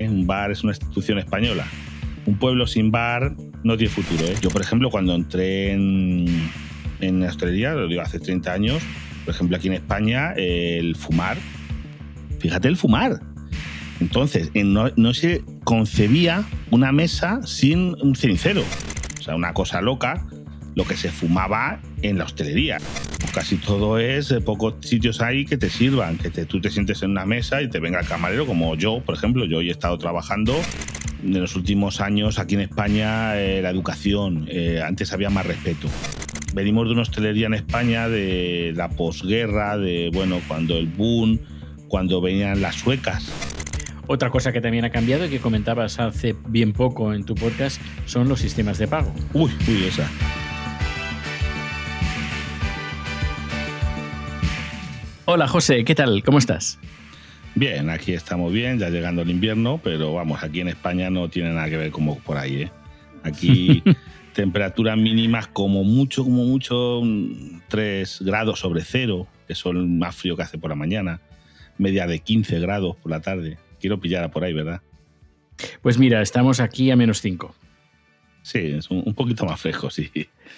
Un 0.00 0.26
bar 0.26 0.50
es 0.50 0.62
una 0.62 0.72
institución 0.72 1.18
española. 1.18 1.66
Un 2.26 2.36
pueblo 2.38 2.66
sin 2.66 2.90
bar 2.90 3.34
no 3.62 3.76
tiene 3.76 3.92
futuro. 3.92 4.24
¿eh? 4.24 4.34
Yo, 4.40 4.50
por 4.50 4.62
ejemplo, 4.62 4.90
cuando 4.90 5.14
entré 5.14 5.72
en, 5.72 6.26
en 7.00 7.22
hostelería, 7.22 7.74
lo 7.74 7.86
digo 7.86 8.00
hace 8.00 8.18
30 8.18 8.52
años, 8.52 8.82
por 9.24 9.34
ejemplo, 9.34 9.56
aquí 9.56 9.68
en 9.68 9.74
España, 9.74 10.32
el 10.36 10.96
fumar. 10.96 11.36
Fíjate 12.38 12.68
el 12.68 12.76
fumar. 12.76 13.20
Entonces, 14.00 14.50
no, 14.54 14.90
no 14.96 15.12
se 15.12 15.44
concebía 15.64 16.44
una 16.70 16.90
mesa 16.90 17.40
sin 17.44 17.94
un 18.02 18.16
cenicero. 18.16 18.62
O 19.18 19.22
sea, 19.22 19.36
una 19.36 19.52
cosa 19.52 19.82
loca 19.82 20.26
lo 20.74 20.84
que 20.84 20.96
se 20.96 21.10
fumaba 21.10 21.80
en 22.02 22.18
la 22.18 22.24
hostelería. 22.24 22.78
Casi 23.34 23.56
todo 23.56 23.98
es, 23.98 24.30
eh, 24.30 24.40
pocos 24.40 24.74
sitios 24.80 25.20
hay 25.20 25.44
que 25.44 25.56
te 25.56 25.70
sirvan, 25.70 26.18
que 26.18 26.30
te, 26.30 26.46
tú 26.46 26.60
te 26.60 26.70
sientes 26.70 27.02
en 27.02 27.12
una 27.12 27.26
mesa 27.26 27.62
y 27.62 27.68
te 27.68 27.78
venga 27.78 28.00
el 28.00 28.06
camarero, 28.06 28.46
como 28.46 28.74
yo, 28.76 29.00
por 29.04 29.14
ejemplo, 29.14 29.44
yo 29.44 29.58
hoy 29.58 29.68
he 29.68 29.72
estado 29.72 29.98
trabajando 29.98 30.54
en 31.22 31.40
los 31.40 31.54
últimos 31.54 32.00
años 32.00 32.38
aquí 32.38 32.54
en 32.54 32.62
España, 32.62 33.38
eh, 33.38 33.62
la 33.62 33.70
educación, 33.70 34.46
eh, 34.48 34.82
antes 34.84 35.12
había 35.12 35.30
más 35.30 35.46
respeto. 35.46 35.88
Venimos 36.54 36.86
de 36.86 36.92
una 36.92 37.02
hostelería 37.02 37.46
en 37.46 37.54
España 37.54 38.08
de 38.08 38.72
la 38.74 38.88
posguerra, 38.88 39.78
de, 39.78 40.10
bueno, 40.12 40.40
cuando 40.48 40.76
el 40.76 40.88
boom, 40.88 41.38
cuando 41.88 42.20
venían 42.20 42.60
las 42.60 42.76
suecas, 42.76 43.30
otra 44.08 44.30
cosa 44.30 44.52
que 44.52 44.60
también 44.60 44.84
ha 44.84 44.90
cambiado 44.90 45.26
y 45.26 45.28
que 45.28 45.38
comentabas 45.38 46.00
hace 46.00 46.34
bien 46.48 46.72
poco 46.72 47.14
en 47.14 47.24
tu 47.24 47.36
podcast 47.36 47.80
son 48.06 48.28
los 48.28 48.40
sistemas 48.40 48.76
de 48.78 48.88
pago. 48.88 49.14
Uy, 49.32 49.52
uy, 49.68 49.84
esa. 49.84 50.10
Hola 55.26 55.46
José, 55.46 55.84
¿qué 55.84 55.94
tal? 55.94 56.22
¿Cómo 56.24 56.38
estás? 56.38 56.78
Bien, 57.54 57.90
aquí 57.90 58.12
estamos 58.12 58.52
bien, 58.52 58.78
ya 58.78 58.88
llegando 58.88 59.22
el 59.22 59.30
invierno, 59.30 59.80
pero 59.82 60.14
vamos, 60.14 60.42
aquí 60.42 60.60
en 60.60 60.68
España 60.68 61.10
no 61.10 61.28
tiene 61.28 61.50
nada 61.50 61.68
que 61.68 61.76
ver 61.76 61.90
como 61.90 62.18
por 62.20 62.38
ahí. 62.38 62.62
¿eh? 62.62 62.72
Aquí 63.22 63.82
temperaturas 64.34 64.96
mínimas 64.96 65.46
como 65.46 65.84
mucho, 65.84 66.24
como 66.24 66.44
mucho, 66.44 67.02
3 67.68 68.22
grados 68.22 68.60
sobre 68.60 68.82
cero, 68.82 69.26
que 69.46 69.54
son 69.54 69.98
más 69.98 70.16
frío 70.16 70.36
que 70.36 70.42
hace 70.42 70.58
por 70.58 70.70
la 70.70 70.76
mañana, 70.76 71.20
media 71.76 72.06
de 72.06 72.20
15 72.20 72.58
grados 72.60 72.96
por 72.96 73.10
la 73.10 73.20
tarde. 73.20 73.58
Quiero 73.78 74.00
pillar 74.00 74.30
por 74.30 74.44
ahí, 74.44 74.54
¿verdad? 74.54 74.80
Pues 75.82 75.98
mira, 75.98 76.22
estamos 76.22 76.60
aquí 76.60 76.90
a 76.90 76.96
menos 76.96 77.20
5. 77.20 77.54
Sí, 78.42 78.58
es 78.58 78.90
un, 78.90 79.14
poquito 79.14 79.44
más 79.44 79.60
fresco, 79.60 79.90
sí. 79.90 80.10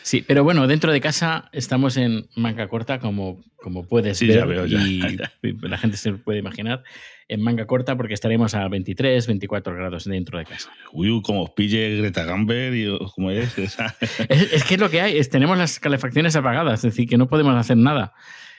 Sí, 0.02 0.24
pero 0.26 0.44
bueno, 0.44 0.66
dentro 0.66 0.92
de 0.92 1.00
casa 1.00 1.48
estamos 1.52 1.96
en 1.96 2.28
manga 2.36 2.68
corta, 2.68 2.98
como, 2.98 3.42
como 3.56 3.86
puedes 3.86 4.18
sí, 4.18 4.26
ver. 4.26 4.38
Ya 4.38 4.44
veo, 4.44 4.66
ya, 4.66 4.80
y 4.80 5.18
la 5.62 5.78
gente 5.78 5.96
se 5.96 6.12
puede 6.12 6.38
imaginar. 6.38 6.82
En 7.28 7.42
manga 7.42 7.66
corta, 7.66 7.96
porque 7.96 8.14
estaremos 8.14 8.54
a 8.54 8.68
23, 8.68 9.26
24 9.26 9.74
grados 9.74 10.04
dentro 10.04 10.38
de 10.38 10.44
casa. 10.44 10.70
Uy, 10.92 11.22
como 11.22 11.44
os 11.44 11.50
pille 11.50 11.96
Greta 11.96 12.24
Gamber 12.24 12.74
y 12.74 12.98
cómo 13.14 13.30
es. 13.30 13.56
Es, 13.58 14.52
es, 14.52 14.64
que 14.64 14.74
es 14.74 14.80
lo 14.80 14.90
que 14.90 15.00
hay, 15.00 15.18
es, 15.18 15.30
tenemos 15.30 15.56
las 15.56 15.80
calefacciones 15.80 16.36
apagadas, 16.36 16.84
es 16.84 16.92
decir, 16.92 17.08
que 17.08 17.16
no 17.16 17.28
podemos 17.28 17.54
hacer 17.56 17.76
nada. 17.76 18.12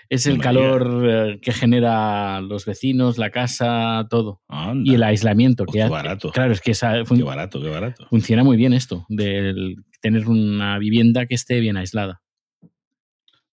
Es 0.10 0.28
el 0.28 0.40
calor 0.40 1.06
eh, 1.10 1.40
que 1.42 1.52
genera 1.54 2.40
los 2.42 2.66
vecinos, 2.66 3.18
la 3.18 3.30
casa, 3.32 4.06
todo. 4.10 4.42
Anda. 4.48 4.90
Y 4.92 4.96
el 4.96 5.04
aislamiento. 5.04 5.66
Pues 5.66 5.76
que 5.78 5.84
qué 5.84 5.90
barato. 5.90 6.32
Claro, 6.32 6.54
es 6.54 6.62
que 6.62 6.72
esa, 6.72 7.04
Qué 7.04 7.24
barato, 7.24 7.62
qué 7.62 7.70
barato. 7.70 8.06
funciona 8.10 8.44
muy 8.44 8.58
bien 8.58 8.74
esto, 8.74 9.06
de 9.10 9.76
tener 10.02 10.28
una 10.28 10.78
vivienda 10.78 11.26
que 11.26 11.36
esté 11.36 11.60
bien 11.60 11.78
aislada. 11.78 12.22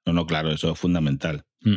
No, 0.06 0.12
no, 0.12 0.26
claro, 0.26 0.50
eso 0.52 0.72
es 0.72 0.78
fundamental. 0.78 1.44
Mm. 1.62 1.76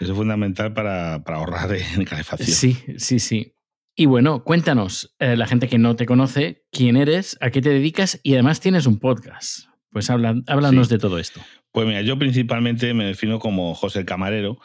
Eso 0.00 0.12
es 0.12 0.16
fundamental 0.18 0.72
para, 0.72 1.22
para 1.24 1.38
ahorrar 1.38 1.72
en 1.74 2.04
calefacción. 2.04 2.48
Sí, 2.56 2.76
sí, 2.98 3.18
sí. 3.18 3.54
Y 3.94 4.06
bueno, 4.06 4.42
cuéntanos, 4.42 5.14
eh, 5.18 5.36
la 5.36 5.46
gente 5.46 5.68
que 5.68 5.78
no 5.78 5.96
te 5.96 6.06
conoce, 6.06 6.64
quién 6.72 6.96
eres, 6.96 7.36
a 7.40 7.50
qué 7.50 7.60
te 7.60 7.68
dedicas 7.68 8.18
y 8.22 8.32
además 8.34 8.60
tienes 8.60 8.86
un 8.86 8.98
podcast. 8.98 9.66
Pues 9.90 10.08
háblanos 10.08 10.88
Sí. 10.88 10.94
de 10.94 10.98
todo 10.98 11.18
esto. 11.18 11.40
Pues 11.72 11.86
mira, 11.86 12.02
yo 12.02 12.18
principalmente 12.18 12.92
me 12.94 13.06
defino 13.06 13.38
como 13.38 13.74
José 13.74 14.04
Camarero 14.04 14.58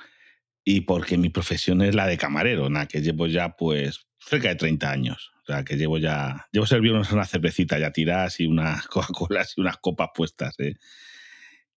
y 0.63 0.81
porque 0.81 1.17
mi 1.17 1.29
profesión 1.29 1.81
es 1.81 1.95
la 1.95 2.05
de 2.05 2.17
camarero, 2.17 2.69
nada, 2.69 2.87
que 2.87 3.01
llevo 3.01 3.27
ya 3.27 3.55
pues 3.55 4.07
cerca 4.19 4.49
de 4.49 4.55
30 4.55 4.91
años. 4.91 5.31
O 5.43 5.45
sea, 5.45 5.63
que 5.63 5.77
llevo 5.77 5.97
ya, 5.97 6.47
llevo 6.51 6.65
serviéndonos 6.65 7.13
una 7.13 7.25
cervecita 7.25 7.79
ya 7.79 7.91
tiradas 7.91 8.41
y 8.41 8.47
unas 8.47 8.85
Coca-Colas 8.89 9.53
y 9.55 9.61
unas 9.61 9.77
copas 9.77 10.09
puestas. 10.13 10.59
¿eh? 10.59 10.75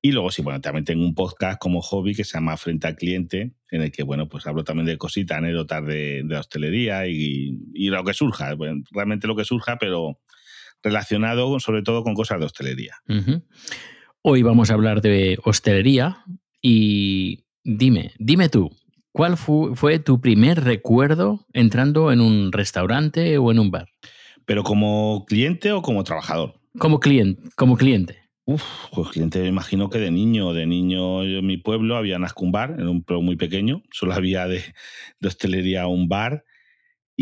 Y 0.02 0.10
luego 0.10 0.32
sí, 0.32 0.42
bueno, 0.42 0.60
también 0.60 0.84
tengo 0.84 1.04
un 1.04 1.14
podcast 1.14 1.60
como 1.60 1.80
hobby 1.80 2.16
que 2.16 2.24
se 2.24 2.32
llama 2.32 2.56
Frente 2.56 2.88
al 2.88 2.97
Cliente, 2.97 3.52
en 3.70 3.82
el 3.82 3.92
que, 3.92 4.02
bueno, 4.02 4.28
pues 4.28 4.48
hablo 4.48 4.64
también 4.64 4.86
de 4.86 4.98
cositas, 4.98 5.38
anécdotas 5.38 5.86
de, 5.86 6.22
de 6.24 6.34
la 6.34 6.41
hostelería 6.41 7.06
y, 7.06 7.60
y 7.72 7.91
lo 7.91 8.02
que 8.02 8.14
surja, 8.14 8.54
bueno, 8.54 8.82
realmente 8.91 9.28
lo 9.28 9.36
que 9.36 9.44
surja, 9.44 9.78
pero 9.78 10.18
relacionado 10.82 11.60
sobre 11.60 11.82
todo 11.82 12.02
con 12.02 12.14
cosas 12.14 12.41
de 12.41 12.47
hostelería. 12.47 12.97
Ujú. 13.08 13.44
Hoy 14.22 14.42
vamos 14.42 14.70
a 14.70 14.75
hablar 14.75 15.00
de 15.00 15.38
hostelería 15.44 16.19
y 16.60 17.44
dime, 17.64 18.12
dime 18.19 18.48
tú, 18.48 18.70
¿cuál 19.12 19.36
fu- 19.36 19.75
fue 19.75 19.98
tu 19.98 20.20
primer 20.20 20.62
recuerdo 20.62 21.47
entrando 21.53 22.12
en 22.12 22.20
un 22.20 22.53
restaurante 22.53 23.38
o 23.38 23.50
en 23.50 23.59
un 23.59 23.70
bar? 23.70 23.88
Pero 24.44 24.62
como 24.62 25.25
cliente 25.26 25.72
o 25.72 25.80
como 25.82 26.04
trabajador. 26.04 26.60
Como 26.78 27.00
cliente, 27.00 27.42
como 27.56 27.76
cliente. 27.76 28.19
Uf, 28.44 28.62
pues 28.92 29.09
cliente, 29.09 29.41
me 29.41 29.48
imagino 29.48 29.88
que 29.91 29.98
de 29.98 30.10
niño, 30.10 30.53
de 30.53 30.66
niño 30.66 31.25
yo 31.25 31.38
en 31.38 31.47
mi 31.47 31.56
pueblo 31.56 31.97
había 31.97 32.19
un 32.36 32.53
bar, 32.53 32.75
era 32.78 32.91
un 32.91 33.03
pueblo 33.03 33.22
muy 33.22 33.36
pequeño, 33.36 33.82
solo 33.92 34.12
había 34.12 34.47
de, 34.48 34.62
de 35.20 35.28
hostelería 35.28 35.86
un 35.86 36.09
bar 36.09 36.44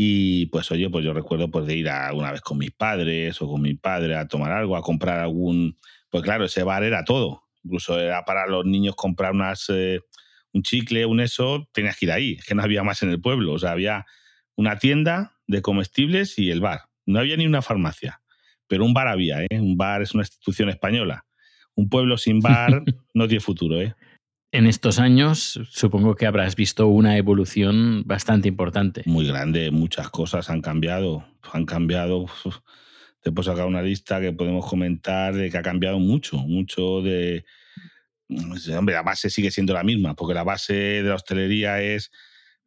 y 0.01 0.47
pues 0.47 0.71
oye, 0.71 0.89
pues 0.91 1.05
yo 1.05 1.13
recuerdo 1.13 1.51
pues 1.51 1.67
de 1.67 1.77
ir 1.77 1.89
a, 1.89 2.13
una 2.13 2.31
vez 2.31 2.41
con 2.41 2.59
mis 2.59 2.71
padres 2.71 3.43
o 3.43 3.49
con 3.49 3.63
mi 3.63 3.75
padre 3.75 4.15
a 4.15 4.29
tomar 4.29 4.53
algo, 4.53 4.77
a 4.77 4.83
comprar 4.83 5.19
algún, 5.19 5.77
pues 6.09 6.23
claro, 6.23 6.45
ese 6.45 6.63
bar 6.63 6.85
era 6.85 7.05
todo, 7.05 7.43
incluso 7.65 7.99
era 7.99 8.25
para 8.25 8.47
los 8.47 8.65
niños 8.65 8.95
comprar 8.95 9.33
unas, 9.33 9.67
eh, 9.71 10.01
un 10.53 10.63
chicle, 10.63 11.05
un 11.05 11.21
eso, 11.21 11.69
tenías 11.73 11.97
que 11.97 12.07
ir 12.07 12.13
ahí, 12.13 12.33
es 12.39 12.45
que 12.45 12.55
no 12.55 12.63
había 12.63 12.85
más 12.85 13.03
en 13.03 13.11
el 13.11 13.21
pueblo, 13.21 13.55
o 13.55 13.59
sea, 13.59 13.73
había 13.73 14.07
una 14.55 14.79
tienda 14.79 15.37
de 15.49 15.63
comestibles 15.63 16.39
y 16.39 16.51
el 16.51 16.61
bar, 16.61 16.83
no 17.05 17.19
había 17.19 17.37
ni 17.37 17.47
una 17.47 17.63
farmacia 17.63 18.21
pero 18.69 18.85
un 18.85 18.95
bar 18.95 19.09
había, 19.09 19.43
¿eh? 19.43 19.61
Un 19.61 19.77
bar 19.77 20.03
es 20.03 20.15
una 20.15 20.23
institución 20.23 20.69
española. 20.69 21.25
Un 21.75 21.89
pueblo 21.89 22.19
sin 22.19 22.39
bar 22.41 22.85
no 23.15 23.27
tiene 23.27 23.41
futuro, 23.41 23.81
¿eh? 23.81 23.97
En 24.51 24.67
estos 24.67 24.99
años 24.99 25.61
supongo 25.71 26.15
que 26.15 26.25
habrás 26.25 26.57
visto 26.57 26.87
una 26.87 27.19
evolución 27.19 28.03
bastante 28.07 28.49
importante. 28.49 29.03
Muy 29.05 29.27
grande, 29.27 29.71
muchas 29.71 30.09
cosas 30.09 30.49
han 30.49 30.63
cambiado. 30.63 31.27
Han 31.53 31.67
cambiado. 31.67 32.27
Te 33.21 33.31
puedo 33.31 33.51
sacar 33.51 33.67
una 33.67 33.83
lista 33.83 34.23
que 34.23 34.33
podemos 34.33 34.67
comentar 34.67 35.35
de 35.35 35.51
que 35.51 35.59
ha 35.59 35.63
cambiado 35.63 35.99
mucho, 35.99 36.39
mucho 36.39 37.03
de. 37.03 37.45
Hombre, 38.75 38.95
la 38.95 39.03
base 39.03 39.29
sigue 39.29 39.51
siendo 39.51 39.75
la 39.75 39.83
misma, 39.83 40.15
porque 40.15 40.35
la 40.35 40.45
base 40.45 40.73
de 40.75 41.03
la 41.03 41.17
hostelería 41.17 41.83
es 41.83 42.11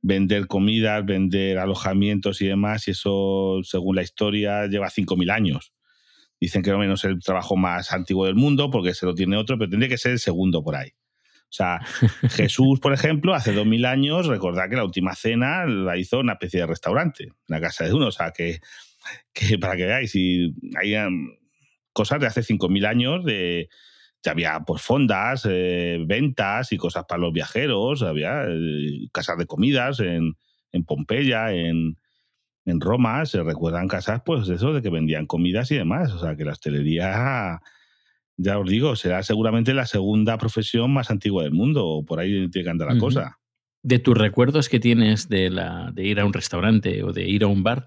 vender 0.01 0.45
comidas, 0.45 1.03
vender 1.03 1.57
alojamientos 1.57 2.41
y 2.41 2.47
demás, 2.47 2.87
y 2.87 2.91
eso, 2.91 3.61
según 3.63 3.95
la 3.95 4.03
historia, 4.03 4.67
lleva 4.67 4.89
5.000 4.89 5.31
años. 5.31 5.73
Dicen 6.39 6.63
que 6.63 6.71
no 6.71 6.79
menos 6.79 7.03
el 7.05 7.19
trabajo 7.19 7.55
más 7.55 7.91
antiguo 7.91 8.25
del 8.25 8.35
mundo, 8.35 8.69
porque 8.69 8.93
se 8.93 9.05
lo 9.05 9.13
tiene 9.15 9.37
otro, 9.37 9.57
pero 9.57 9.69
tendría 9.69 9.89
que 9.89 9.97
ser 9.97 10.13
el 10.13 10.19
segundo 10.19 10.63
por 10.63 10.75
ahí. 10.75 10.91
O 11.51 11.53
sea, 11.53 11.81
Jesús, 12.29 12.79
por 12.79 12.93
ejemplo, 12.93 13.33
hace 13.33 13.51
2000 13.51 13.85
años, 13.85 14.27
recordad 14.27 14.69
que 14.69 14.77
la 14.77 14.85
última 14.85 15.15
cena 15.15 15.65
la 15.65 15.97
hizo 15.97 16.17
en 16.17 16.23
una 16.23 16.33
especie 16.33 16.61
de 16.61 16.67
restaurante, 16.67 17.23
en 17.25 17.33
la 17.47 17.59
casa 17.59 17.83
de 17.83 17.93
uno. 17.93 18.07
O 18.07 18.11
sea, 18.11 18.31
que, 18.31 18.61
que 19.33 19.59
para 19.59 19.75
que 19.75 19.85
veáis, 19.85 20.15
y 20.15 20.55
hay 20.79 20.95
um, 20.95 21.29
cosas 21.91 22.21
de 22.21 22.27
hace 22.27 22.41
5000 22.41 22.85
años 22.85 23.25
de. 23.25 23.69
Ya 24.23 24.33
había 24.33 24.59
pues, 24.59 24.83
fondas, 24.83 25.47
eh, 25.49 25.97
ventas 26.05 26.71
y 26.71 26.77
cosas 26.77 27.05
para 27.09 27.19
los 27.19 27.33
viajeros, 27.33 28.03
había 28.03 28.45
eh, 28.47 29.07
casas 29.11 29.35
de 29.39 29.47
comidas 29.47 29.99
en, 29.99 30.37
en 30.71 30.85
Pompeya, 30.85 31.51
en, 31.51 31.97
en 32.65 32.81
Roma, 32.81 33.25
se 33.25 33.41
recuerdan 33.41 33.87
casas, 33.87 34.21
pues 34.23 34.47
eso, 34.47 34.73
de 34.73 34.83
que 34.83 34.91
vendían 34.91 35.25
comidas 35.25 35.71
y 35.71 35.75
demás. 35.75 36.13
O 36.13 36.19
sea, 36.19 36.35
que 36.35 36.45
la 36.45 36.51
hostelería, 36.51 37.61
ya 38.37 38.59
os 38.59 38.69
digo, 38.69 38.95
será 38.95 39.23
seguramente 39.23 39.73
la 39.73 39.85
segunda 39.85 40.37
profesión 40.37 40.91
más 40.93 41.11
antigua 41.11 41.43
del 41.43 41.53
mundo, 41.53 41.85
o 41.85 42.05
por 42.05 42.19
ahí 42.19 42.49
tiene 42.49 42.63
que 42.63 42.69
andar 42.69 42.87
la 42.87 42.95
Ujú. 42.95 43.05
cosa. 43.05 43.37
De 43.83 43.99
tus 43.99 44.17
recuerdos 44.17 44.69
que 44.69 44.79
tienes 44.79 45.27
de, 45.29 45.49
la, 45.49 45.91
de 45.93 46.05
ir 46.05 46.19
a 46.19 46.25
un 46.25 46.33
restaurante 46.33 47.03
o 47.03 47.13
de 47.13 47.27
ir 47.27 47.43
a 47.43 47.47
un 47.47 47.63
bar, 47.63 47.85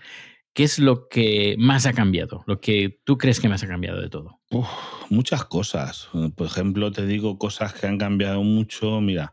¿qué 0.53 0.65
es 0.65 0.79
lo 0.79 1.09
que 1.09 1.57
más 1.59 1.87
ha 1.87 1.93
cambiado? 1.93 2.43
Lo 2.47 2.61
que 2.61 3.01
tú 3.05 3.17
crees 3.17 3.41
que 3.41 3.49
más 3.49 3.63
ha 3.63 3.69
cambiado 3.69 4.01
de 4.01 4.09
todo. 4.09 4.41
Uf, 4.51 4.69
muchas 5.11 5.45
cosas. 5.45 6.09
Por 6.37 6.47
ejemplo, 6.47 6.91
te 6.91 7.07
digo 7.07 7.39
cosas 7.39 7.75
que 7.75 7.87
han 7.87 7.99
cambiado 7.99 8.43
mucho. 8.43 9.01
Mira, 9.01 9.33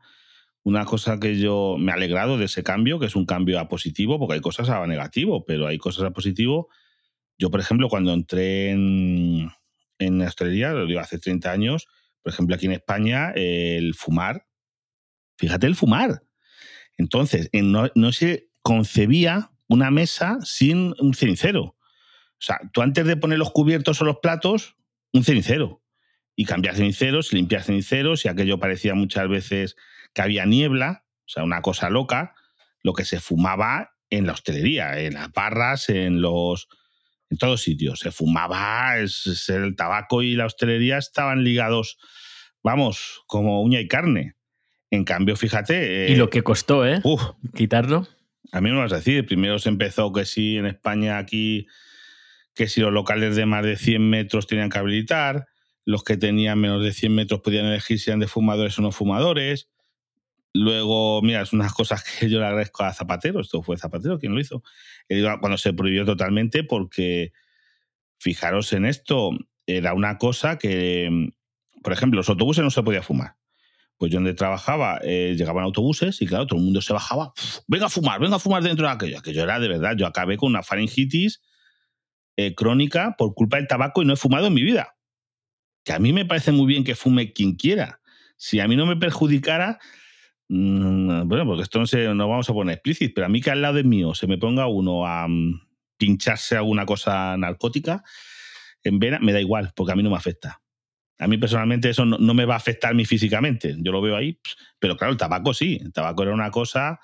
una 0.64 0.86
cosa 0.86 1.20
que 1.20 1.40
yo 1.40 1.78
me 1.80 1.92
he 1.92 1.96
alegrado 1.96 2.38
de 2.38 2.46
ese 2.46 2.64
cambio, 2.64 3.00
que 3.00 3.08
es 3.08 3.16
un 3.16 3.26
cambio 3.26 3.60
a 3.60 3.68
positivo, 3.68 4.20
porque 4.20 4.36
hay 4.36 4.42
cosas 4.42 4.70
a 4.70 4.86
negativo, 4.86 5.46
pero 5.46 5.68
hay 5.68 5.78
cosas 5.78 6.06
a 6.06 6.12
positivo. 6.12 6.70
Yo, 7.40 7.50
por 7.50 7.60
ejemplo, 7.60 7.90
cuando 7.90 8.14
entré 8.14 8.70
en, 8.70 9.50
en 10.02 10.20
la 10.20 10.26
hostelería, 10.28 10.72
lo 10.72 10.86
digo 10.86 11.00
hace 11.00 11.20
30 11.20 11.52
años, 11.52 11.88
por 12.24 12.34
ejemplo, 12.34 12.56
aquí 12.56 12.66
en 12.68 12.74
España, 12.74 13.32
el 13.36 13.94
fumar, 13.96 14.46
fíjate 15.38 15.68
el 15.68 15.76
fumar. 15.76 16.24
Entonces, 16.98 17.50
en- 17.54 17.72
no, 17.72 17.90
no 17.96 18.12
se 18.12 18.50
concebía 18.62 19.52
una 19.68 19.92
mesa 19.92 20.38
sin 20.44 20.94
un 21.00 21.14
cenicero. 21.14 21.64
O 21.64 21.78
sea, 22.44 22.60
tú 22.74 22.82
antes 22.82 23.06
de 23.06 23.18
poner 23.18 23.40
los 23.40 23.52
cubiertos 23.52 24.02
o 24.02 24.06
los 24.06 24.18
platos, 24.22 24.76
un 25.14 25.24
cenicero. 25.24 25.84
Y 26.36 26.46
cambiar 26.46 26.76
ceniceros, 26.76 27.34
limpiar 27.34 27.64
ceniceros, 27.64 28.26
y 28.26 28.30
aquello 28.30 28.60
parecía 28.60 28.96
muchas 28.96 29.28
veces 29.30 29.76
que 30.14 30.22
había 30.22 30.46
niebla, 30.46 31.06
o 31.26 31.30
sea, 31.30 31.44
una 31.44 31.62
cosa 31.62 31.90
loca, 31.90 32.36
lo 32.84 32.94
que 32.94 33.06
se 33.06 33.20
fumaba 33.20 33.96
en 34.10 34.26
la 34.26 34.34
hostelería, 34.34 35.00
en 35.00 35.14
las 35.16 35.32
barras, 35.32 35.90
en 35.90 36.22
los. 36.22 36.68
En 37.32 37.38
todos 37.38 37.62
sitios. 37.62 38.00
Se 38.00 38.12
fumaba, 38.12 39.00
es, 39.00 39.50
el 39.50 39.76
tabaco 39.76 40.22
y 40.22 40.36
la 40.36 40.46
hostelería 40.46 40.98
estaban 40.98 41.44
ligados, 41.44 41.98
vamos, 42.62 43.24
como 43.26 43.62
uña 43.64 43.80
y 43.80 43.88
carne. 43.88 44.36
En 44.92 45.06
cambio, 45.06 45.38
fíjate. 45.38 46.12
y 46.12 46.16
lo 46.16 46.30
que 46.30 46.44
costó, 46.44 46.86
¿eh? 46.86 47.00
Uf, 47.04 47.24
Quitarlo. 47.56 48.08
a 48.52 48.60
mí 48.60 48.70
me 48.70 48.78
vas 48.78 48.92
a 48.92 48.98
decir. 48.98 49.26
Primero 49.26 49.58
se 49.58 49.70
empezó 49.70 50.12
que 50.12 50.26
sí 50.26 50.58
en 50.58 50.66
España 50.66 51.18
aquí, 51.18 51.68
que 52.54 52.68
si 52.68 52.82
los 52.82 52.92
locales 52.92 53.38
de 53.38 53.46
más 53.46 53.64
de 53.64 53.78
100 53.78 54.10
metros 54.10 54.48
tenían 54.48 54.70
que 54.70 54.78
habilitar, 54.78 55.48
los 55.86 56.04
que 56.04 56.18
tenían 56.18 56.60
menos 56.60 56.84
de 56.84 56.92
100 56.92 57.16
metros 57.16 57.40
podían 57.40 57.66
elegir 57.66 58.00
si 58.00 58.10
eran 58.10 58.20
de 58.20 58.28
fumadores 58.28 58.78
o 58.78 58.82
no 58.82 58.92
fumadores. 58.92 59.70
Luego, 60.54 61.22
mira, 61.22 61.42
es 61.42 61.54
unas 61.54 61.74
cosas 61.74 62.04
que 62.04 62.30
yo 62.30 62.40
le 62.40 62.46
agradezco 62.46 62.84
a 62.84 62.94
Zapatero, 62.94 63.40
esto 63.42 63.62
fue 63.62 63.78
Zapatero 63.78 64.20
quien 64.20 64.34
lo 64.34 64.40
hizo, 64.40 64.64
cuando 65.40 65.58
se 65.58 65.74
prohibió 65.74 66.06
totalmente, 66.06 66.64
porque 66.64 67.32
fijaros 68.20 68.74
en 68.74 68.86
esto, 68.86 69.32
era 69.66 69.94
una 69.94 70.18
cosa 70.18 70.58
que, 70.58 71.32
por 71.82 71.94
ejemplo, 71.94 72.18
los 72.18 72.30
autobuses 72.30 72.64
no 72.64 72.72
se 72.72 72.84
podía 72.84 73.02
fumar. 73.02 73.36
Pues 73.98 74.12
yo 74.12 74.18
donde 74.18 74.34
trabajaba, 74.34 75.00
eh, 75.04 75.36
llegaban 75.38 75.64
autobuses 75.64 76.22
y 76.22 76.26
claro, 76.26 76.48
todo 76.48 76.60
el 76.60 76.66
mundo 76.66 76.82
se 76.82 76.92
bajaba, 76.92 77.34
venga 77.68 77.86
a 77.86 77.90
fumar, 77.90 78.20
venga 78.20 78.38
a 78.38 78.40
fumar 78.40 78.64
dentro 78.64 78.88
de 78.88 78.94
aquello. 78.94 79.20
Aquello 79.20 79.44
era 79.44 79.60
de 79.60 79.68
verdad, 79.68 79.96
yo 79.96 80.08
acabé 80.08 80.38
con 80.38 80.50
una 80.50 80.64
faringitis 80.64 81.42
eh, 82.36 82.56
crónica 82.56 83.16
por 83.18 83.36
culpa 83.36 83.58
del 83.58 83.68
tabaco 83.68 84.02
y 84.02 84.06
no 84.06 84.14
he 84.14 84.18
fumado 84.18 84.48
en 84.48 84.54
mi 84.54 84.64
vida. 84.64 84.96
Que 85.84 85.94
a 85.94 86.00
mí 86.00 86.14
me 86.14 86.26
parece 86.26 86.52
muy 86.52 86.66
bien 86.66 86.84
que 86.84 86.96
fume 86.96 87.32
quien 87.34 87.56
quiera. 87.56 88.02
Si 88.38 88.60
a 88.60 88.68
mí 88.68 88.76
no 88.76 88.88
me 88.88 88.96
perjudicara, 88.96 89.80
Mm, 90.54 91.30
bueno, 91.30 91.46
porque 91.46 91.64
esto 91.64 91.82
no, 92.14 92.28
vamos 92.28 92.50
a 92.50 92.54
poner 92.54 92.74
explícito, 92.74 93.14
pero 93.16 93.28
a 93.28 93.30
mí 93.30 93.40
que 93.40 93.52
al 93.52 93.62
lado 93.62 93.76
de 93.76 93.86
mío 93.86 94.14
se 94.14 94.28
me 94.28 94.38
ponga 94.38 94.68
uno 94.68 95.08
a 95.08 95.26
mm, 95.26 95.62
pincharse 95.98 96.58
alguna 96.58 96.86
cosa 96.86 97.38
narcótica 97.38 98.04
en 98.84 99.00
vena, 99.00 99.20
me 99.20 99.32
da 99.32 99.40
igual, 99.40 99.72
porque 99.74 99.94
a 99.94 99.96
mí 99.96 100.04
no 100.04 100.10
me 100.10 100.18
afecta. 100.18 100.62
A 101.20 101.28
mí 101.28 101.38
personalmente 101.38 101.90
eso 101.90 102.04
no, 102.04 102.18
no 102.18 102.34
me 102.34 102.44
va 102.44 102.56
a 102.56 102.58
afectar 102.58 102.92
a 102.92 102.94
mí 102.94 103.06
físicamente. 103.06 103.78
Yo 103.78 103.94
lo 103.94 104.02
veo 104.02 104.18
ahí, 104.18 104.42
pero 104.78 104.98
claro, 104.98 105.14
el 105.14 105.18
tabaco 105.18 105.54
sí. 105.54 105.80
El 105.82 105.94
tabaco 105.94 106.24
era 106.24 106.34
una 106.34 106.52
cosa 106.52 107.00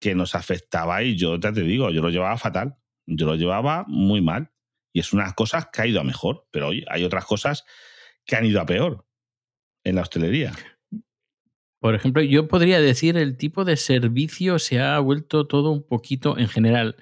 que 0.00 0.14
nos 0.14 0.34
afectaba 0.34 1.02
y 1.02 1.14
yo 1.14 1.38
ya 1.38 1.52
te 1.52 1.62
digo, 1.62 1.90
yo 1.90 2.00
lo 2.00 2.08
llevaba 2.08 2.38
fatal. 2.38 2.78
Yo 3.04 3.26
lo 3.26 3.34
llevaba 3.34 3.84
muy 3.86 4.22
mal. 4.22 4.50
Y 4.94 5.00
es 5.00 5.12
unas 5.12 5.34
cosas 5.34 5.68
que 5.70 5.82
ha 5.82 5.86
ido 5.86 6.00
a 6.00 6.04
mejor, 6.04 6.46
pero 6.50 6.68
hoy 6.68 6.86
hay 6.88 7.04
otras 7.04 7.26
cosas 7.26 7.64
que 8.24 8.36
han 8.36 8.46
ido 8.46 8.62
a 8.62 8.66
peor 8.66 9.04
en 9.84 9.96
la 9.96 10.02
hostelería. 10.02 10.52
Por 11.82 11.96
ejemplo, 11.96 12.22
yo 12.22 12.46
podría 12.46 12.80
decir 12.80 13.16
el 13.16 13.36
tipo 13.36 13.64
de 13.64 13.76
servicio 13.76 14.60
se 14.60 14.80
ha 14.80 15.00
vuelto 15.00 15.48
todo 15.48 15.72
un 15.72 15.82
poquito 15.84 16.38
en 16.38 16.46
general 16.46 16.94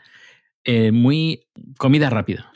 eh, 0.64 0.90
muy 0.90 1.42
comida 1.76 2.08
rápida. 2.08 2.50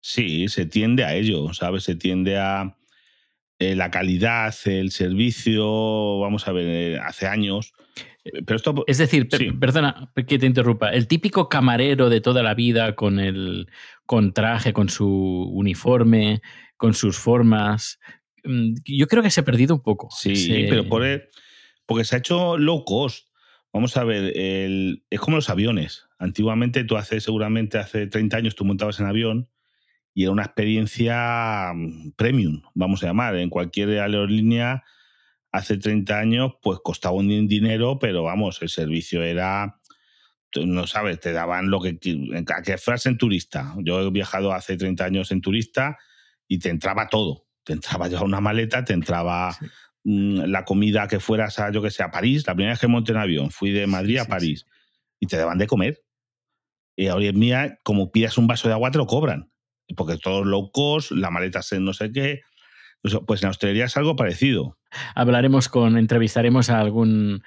Sí, 0.00 0.48
se 0.48 0.66
tiende 0.66 1.04
a 1.04 1.14
ello, 1.14 1.54
¿sabes? 1.54 1.84
Se 1.84 1.94
tiende 1.94 2.36
a 2.36 2.76
eh, 3.60 3.76
la 3.76 3.92
calidad, 3.92 4.52
el 4.64 4.90
servicio, 4.90 6.18
vamos 6.18 6.48
a 6.48 6.52
ver, 6.52 6.66
eh, 6.66 6.98
hace 6.98 7.28
años. 7.28 7.72
Pero 8.44 8.56
esto, 8.56 8.84
Es 8.88 8.98
decir, 8.98 9.28
per- 9.28 9.56
perdona 9.60 10.10
que 10.26 10.38
te 10.38 10.46
interrumpa, 10.46 10.90
el 10.90 11.06
típico 11.06 11.48
camarero 11.48 12.10
de 12.10 12.20
toda 12.20 12.42
la 12.42 12.54
vida 12.54 12.96
con 12.96 13.20
el 13.20 13.68
con 14.04 14.32
traje, 14.32 14.72
con 14.72 14.88
su 14.88 15.06
uniforme, 15.52 16.40
con 16.76 16.92
sus 16.94 17.18
formas, 17.18 18.00
mm, 18.42 18.74
yo 18.84 19.06
creo 19.06 19.22
que 19.22 19.30
se 19.30 19.40
ha 19.42 19.44
perdido 19.44 19.76
un 19.76 19.82
poco. 19.82 20.08
sí, 20.10 20.32
ese- 20.32 20.66
pero 20.68 20.88
por 20.88 21.04
el- 21.04 21.22
porque 21.88 22.04
se 22.04 22.14
ha 22.14 22.18
hecho 22.18 22.56
low 22.58 22.84
cost. 22.84 23.26
Vamos 23.72 23.96
a 23.96 24.04
ver, 24.04 24.36
el- 24.36 25.04
es 25.10 25.18
como 25.20 25.36
los 25.38 25.50
aviones. 25.50 26.06
Antiguamente, 26.18 26.84
tú 26.84 26.96
hace, 26.96 27.20
seguramente 27.20 27.78
hace 27.78 28.06
30 28.06 28.36
años, 28.36 28.54
tú 28.54 28.64
montabas 28.64 29.00
en 29.00 29.06
avión 29.06 29.48
y 30.14 30.22
era 30.24 30.32
una 30.32 30.44
experiencia 30.44 31.72
mm, 31.74 32.12
premium, 32.12 32.62
vamos 32.74 33.02
a 33.02 33.06
llamar. 33.06 33.36
En 33.36 33.50
cualquier 33.50 33.88
aerolínea, 34.00 34.84
hace 35.50 35.78
30 35.78 36.18
años, 36.18 36.52
pues 36.62 36.78
costaba 36.84 37.14
un 37.16 37.28
din- 37.28 37.48
dinero, 37.48 37.98
pero 37.98 38.22
vamos, 38.22 38.60
el 38.62 38.68
servicio 38.68 39.22
era 39.22 39.80
no 40.56 40.86
sabes, 40.86 41.20
te 41.20 41.32
daban 41.32 41.70
lo 41.70 41.78
que, 41.80 41.98
a 42.56 42.62
que 42.62 42.78
fueras 42.78 43.04
en 43.06 43.18
turista. 43.18 43.74
Yo 43.78 44.00
he 44.00 44.10
viajado 44.10 44.52
hace 44.52 44.76
30 44.76 45.04
años 45.04 45.30
en 45.30 45.40
turista 45.42 45.98
y 46.48 46.58
te 46.58 46.70
entraba 46.70 47.08
todo. 47.08 47.46
Te 47.64 47.74
entraba 47.74 48.08
ya 48.08 48.22
una 48.22 48.40
maleta, 48.40 48.82
te 48.84 48.94
entraba. 48.94 49.54
Mm, 50.08 50.44
la 50.46 50.64
comida 50.64 51.06
que 51.08 51.20
fueras 51.20 51.58
a, 51.58 51.70
yo 51.70 51.82
que 51.82 51.90
sé, 51.90 52.02
a 52.02 52.10
París. 52.10 52.44
La 52.46 52.54
primera 52.54 52.72
vez 52.72 52.80
que 52.80 52.88
monté 52.88 53.12
en 53.12 53.18
avión, 53.18 53.50
fui 53.50 53.70
de 53.70 53.86
Madrid 53.86 54.18
a 54.18 54.24
París 54.24 54.66
y 55.20 55.26
te 55.26 55.36
daban 55.36 55.58
de 55.58 55.66
comer. 55.66 56.00
Y 56.96 57.08
hoy 57.08 57.26
en 57.28 57.38
día, 57.40 57.78
como 57.84 58.10
pidas 58.10 58.38
un 58.38 58.46
vaso 58.46 58.68
de 58.68 58.74
agua, 58.74 58.90
te 58.90 58.98
lo 58.98 59.06
cobran. 59.06 59.50
Porque 59.96 60.16
todos 60.18 60.46
low 60.46 60.70
cost, 60.72 61.12
la 61.12 61.30
maleta 61.30 61.60
es 61.60 61.72
en 61.72 61.84
no 61.84 61.92
sé 61.92 62.10
qué. 62.12 62.40
Pues 63.00 63.42
en 63.42 63.46
la 63.46 63.50
hostelería 63.50 63.84
es 63.84 63.96
algo 63.96 64.16
parecido. 64.16 64.76
hablaremos 65.14 65.68
con, 65.68 65.96
entrevistaremos 65.96 66.68
a 66.70 66.80
algún 66.80 67.42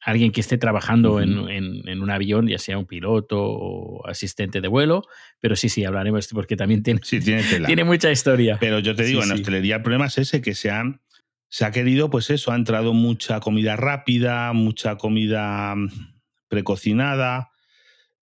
alguien 0.00 0.32
que 0.32 0.40
esté 0.40 0.56
trabajando 0.58 1.20
en, 1.20 1.38
en- 1.50 1.86
en 1.88 2.02
un 2.02 2.10
avión, 2.10 2.46
ya 2.48 2.58
sea 2.58 2.78
un 2.78 2.86
piloto 2.86 3.38
o 3.42 4.06
asistente 4.06 4.60
de 4.60 4.68
vuelo, 4.68 5.02
pero 5.40 5.56
sí, 5.56 5.68
sí, 5.68 5.84
hablaremos 5.84 6.28
porque 6.28 6.56
también 6.56 6.82
tiene, 6.82 7.00
Sí, 7.02 7.20
tiene 7.20 7.84
mucha 7.84 8.10
historia. 8.10 8.56
Pero 8.60 8.78
yo 8.80 8.94
te 8.94 9.04
digo, 9.04 9.20
Sí, 9.20 9.24
en 9.24 9.28
la 9.30 9.34
sí. 9.36 9.40
hostelería 9.42 9.76
el 9.76 9.82
problema 9.82 10.06
es 10.06 10.16
ese, 10.18 10.40
que 10.40 10.54
se, 10.54 10.70
han, 10.70 11.00
se 11.54 11.64
ha 11.64 11.70
querido, 11.70 12.10
pues 12.10 12.30
eso, 12.30 12.50
ha 12.50 12.56
entrado 12.56 12.94
mucha 12.94 13.38
comida 13.38 13.76
rápida, 13.76 14.52
mucha 14.52 14.96
comida 14.96 15.76
mm, 15.76 15.88
precocinada, 16.48 17.52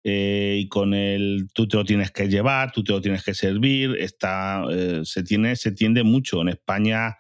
eh, 0.04 0.58
y 0.62 0.68
con 0.68 0.96
el 0.96 1.48
tú 1.54 1.68
te 1.68 1.78
lo 1.78 1.86
tienes 1.86 2.10
que 2.10 2.28
llevar, 2.28 2.72
tú 2.72 2.84
te 2.84 2.92
lo 2.92 3.02
tienes 3.02 3.24
que 3.24 3.36
servir, 3.36 3.96
está, 4.00 4.64
eh, 4.72 5.02
se, 5.04 5.22
tiene, 5.22 5.56
se 5.58 5.72
tiende 5.72 6.02
mucho. 6.02 6.42
En 6.42 6.50
España 6.50 7.18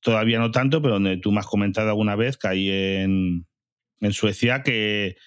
todavía 0.00 0.40
no 0.40 0.50
tanto, 0.50 0.82
pero 0.82 0.94
donde 0.94 1.18
tú 1.18 1.30
me 1.30 1.38
has 1.38 1.46
comentado 1.46 1.90
alguna 1.90 2.16
vez 2.16 2.36
que 2.36 2.48
hay 2.48 2.70
en, 2.72 3.46
Suecia 4.10 4.64
que, 4.64 5.18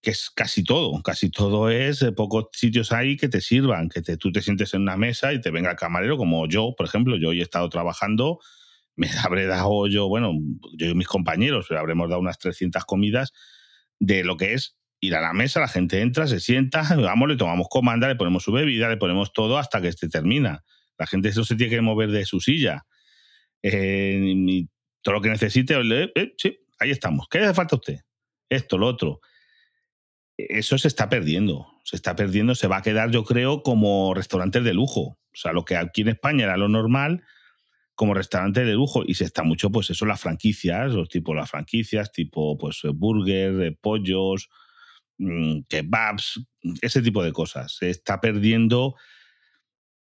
que 0.00 0.12
es 0.12 0.30
casi 0.30 0.62
todo, 0.62 1.02
casi 1.02 1.28
todo 1.28 1.70
es, 1.70 2.02
eh, 2.02 2.12
pocos 2.12 2.50
sitios 2.52 2.92
hay 2.92 3.16
que 3.16 3.28
te 3.28 3.40
sirvan, 3.40 3.88
que 3.88 4.00
te, 4.00 4.16
tú 4.16 4.30
te 4.30 4.42
sientes 4.42 4.74
en 4.74 4.82
una 4.82 4.96
mesa 4.96 5.32
y 5.32 5.40
te 5.40 5.50
venga 5.50 5.72
el 5.72 5.76
camarero, 5.76 6.16
como 6.16 6.46
yo, 6.46 6.72
por 6.78 6.86
ejemplo, 6.86 7.16
yo 7.16 7.30
hoy 7.30 7.40
he 7.40 7.42
estado 7.42 7.68
trabajando, 7.68 8.38
me 8.96 9.08
habré 9.24 9.46
dado 9.46 9.86
yo, 9.86 10.08
bueno, 10.08 10.32
yo 10.76 10.86
y 10.86 10.94
mis 10.94 11.06
compañeros, 11.06 11.70
habremos 11.70 12.08
dado 12.08 12.20
unas 12.20 12.38
300 12.38 12.84
comidas 12.84 13.32
de 13.98 14.24
lo 14.24 14.36
que 14.36 14.54
es 14.54 14.76
ir 15.00 15.14
a 15.14 15.20
la 15.20 15.32
mesa, 15.32 15.60
la 15.60 15.68
gente 15.68 16.00
entra, 16.00 16.26
se 16.26 16.40
sienta, 16.40 16.82
vamos, 16.96 17.28
le 17.28 17.36
tomamos 17.36 17.68
comanda, 17.68 18.08
le 18.08 18.16
ponemos 18.16 18.42
su 18.42 18.52
bebida, 18.52 18.88
le 18.88 18.96
ponemos 18.96 19.32
todo 19.32 19.58
hasta 19.58 19.80
que 19.80 19.88
este 19.88 20.08
termina. 20.08 20.64
La 20.98 21.06
gente 21.06 21.28
eso 21.28 21.44
se 21.44 21.56
tiene 21.56 21.76
que 21.76 21.80
mover 21.82 22.10
de 22.10 22.24
su 22.24 22.40
silla. 22.40 22.86
Eh, 23.62 24.64
todo 25.02 25.16
lo 25.16 25.20
que 25.20 25.28
necesite, 25.28 25.74
eh, 25.74 26.12
eh, 26.14 26.34
sí, 26.38 26.58
ahí 26.78 26.90
estamos. 26.90 27.26
¿Qué 27.30 27.38
le 27.38 27.44
hace 27.44 27.54
falta 27.54 27.76
a 27.76 27.78
usted? 27.78 28.00
Esto, 28.48 28.78
lo 28.78 28.86
otro. 28.86 29.20
Eso 30.38 30.78
se 30.78 30.88
está 30.88 31.08
perdiendo. 31.08 31.66
Se 31.84 31.96
está 31.96 32.16
perdiendo, 32.16 32.54
se 32.54 32.66
va 32.66 32.78
a 32.78 32.82
quedar, 32.82 33.10
yo 33.10 33.24
creo, 33.24 33.62
como 33.62 34.14
restaurantes 34.14 34.64
de 34.64 34.74
lujo. 34.74 35.00
O 35.00 35.38
sea, 35.38 35.52
lo 35.52 35.64
que 35.64 35.76
aquí 35.76 36.00
en 36.00 36.08
España 36.08 36.44
era 36.44 36.56
lo 36.56 36.68
normal, 36.68 37.22
como 37.96 38.14
restaurante 38.14 38.64
de 38.64 38.74
lujo. 38.74 39.02
Y 39.04 39.14
se 39.14 39.24
está 39.24 39.42
mucho, 39.42 39.70
pues 39.70 39.90
eso, 39.90 40.06
las 40.06 40.20
franquicias, 40.20 40.92
los 40.92 41.08
tipos 41.08 41.34
las 41.34 41.50
franquicias, 41.50 42.12
tipo, 42.12 42.56
pues, 42.56 42.82
burger, 42.94 43.60
eh, 43.62 43.78
pollos, 43.80 44.48
mm, 45.18 45.62
kebabs, 45.68 46.46
ese 46.82 47.02
tipo 47.02 47.24
de 47.24 47.32
cosas. 47.32 47.76
Se 47.76 47.90
está 47.90 48.20
perdiendo 48.20 48.94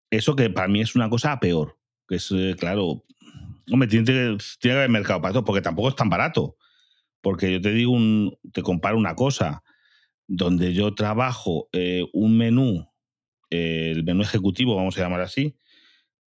eso 0.09 0.35
que 0.35 0.49
para 0.49 0.67
mí 0.67 0.81
es 0.81 0.95
una 0.95 1.09
cosa 1.09 1.39
peor. 1.39 1.79
Que 2.07 2.15
es, 2.15 2.29
eh, 2.31 2.55
claro, 2.59 3.05
hombre, 3.71 3.87
tiene, 3.87 4.05
tiene 4.05 4.37
que 4.59 4.71
haber 4.71 4.89
mercado 4.89 5.21
para 5.21 5.33
todo, 5.33 5.45
porque 5.45 5.61
tampoco 5.61 5.89
es 5.89 5.95
tan 5.95 6.09
barato. 6.09 6.57
Porque 7.21 7.53
yo 7.53 7.61
te 7.61 7.71
digo, 7.71 7.93
un, 7.93 8.37
te 8.51 8.61
comparo 8.63 8.97
una 8.97 9.15
cosa, 9.15 9.63
donde 10.27 10.73
yo 10.73 10.93
trabajo 10.95 11.69
eh, 11.73 12.05
un 12.13 12.37
menú, 12.37 12.89
el 13.49 14.03
menú 14.03 14.23
ejecutivo, 14.23 14.75
vamos 14.75 14.97
a 14.97 15.01
llamar 15.01 15.21
así, 15.21 15.55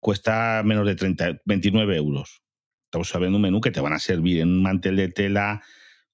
cuesta 0.00 0.62
menos 0.64 0.86
de 0.86 0.94
30, 0.94 1.40
29 1.44 1.96
euros. 1.96 2.42
Estamos 2.84 3.14
hablando 3.14 3.36
un 3.36 3.42
menú 3.42 3.60
que 3.60 3.70
te 3.70 3.80
van 3.80 3.92
a 3.92 3.98
servir 3.98 4.40
en 4.40 4.48
un 4.48 4.62
mantel 4.62 4.96
de 4.96 5.08
tela, 5.08 5.62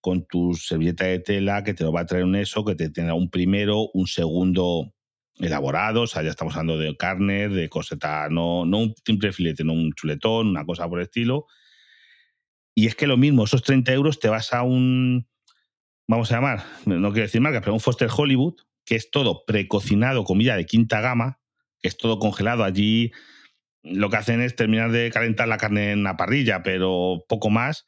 con 0.01 0.27
tu 0.27 0.55
servilleta 0.55 1.05
de 1.05 1.21
tela, 1.21 1.62
que 1.62 1.75
te 1.75 1.85
lo 1.85 1.93
va 1.93 2.01
a 2.01 2.07
traer 2.07 2.25
un 2.25 2.35
eso, 2.35 2.65
que 2.65 2.75
te 2.75 2.91
tendrá 2.91 3.15
un 3.15 3.31
primero, 3.31 3.91
un 3.95 4.07
segundo 4.07 4.93
elaborado, 5.37 6.03
o 6.03 6.07
sea, 6.07 6.23
ya 6.23 6.31
estamos 6.31 6.55
hablando 6.55 6.79
de 6.79 6.97
carne, 6.97 7.49
de 7.49 7.69
coseta, 7.69 8.29
no, 8.29 8.67
no 8.67 8.79
un 8.79 8.95
simple 9.05 9.33
filete, 9.33 9.65
no 9.65 9.73
un 9.73 9.93
chuletón, 9.93 10.49
una 10.49 10.65
cosa 10.65 10.89
por 10.89 10.99
el 10.99 11.05
estilo. 11.05 11.47
Y 12.75 12.87
es 12.87 12.95
que 12.95 13.07
lo 13.07 13.17
mismo, 13.17 13.45
esos 13.45 13.62
30 13.62 13.93
euros 13.93 14.19
te 14.19 14.29
vas 14.29 14.53
a 14.53 14.62
un, 14.62 15.29
vamos 16.09 16.33
a 16.33 16.37
llamar, 16.37 16.65
no 16.87 17.12
quiero 17.12 17.27
decir 17.27 17.41
marca, 17.41 17.61
pero 17.61 17.75
un 17.75 17.81
Foster 17.81 18.09
Hollywood, 18.15 18.55
que 18.85 18.97
es 18.97 19.11
todo 19.11 19.45
precocinado, 19.47 20.25
comida 20.25 20.57
de 20.57 20.67
quinta 20.67 21.01
gama, 21.01 21.41
que 21.81 21.89
es 21.89 21.97
todo 21.97 22.19
congelado. 22.19 22.65
Allí 22.65 23.12
lo 23.83 24.11
que 24.11 24.17
hacen 24.17 24.41
es 24.41 24.57
terminar 24.57 24.93
de 24.93 25.11
calentar 25.11 25.49
la 25.49 25.59
carne 25.59 25.93
en 25.93 26.03
la 26.03 26.17
parrilla, 26.17 26.62
pero 26.62 27.25
poco 27.29 27.51
más, 27.51 27.87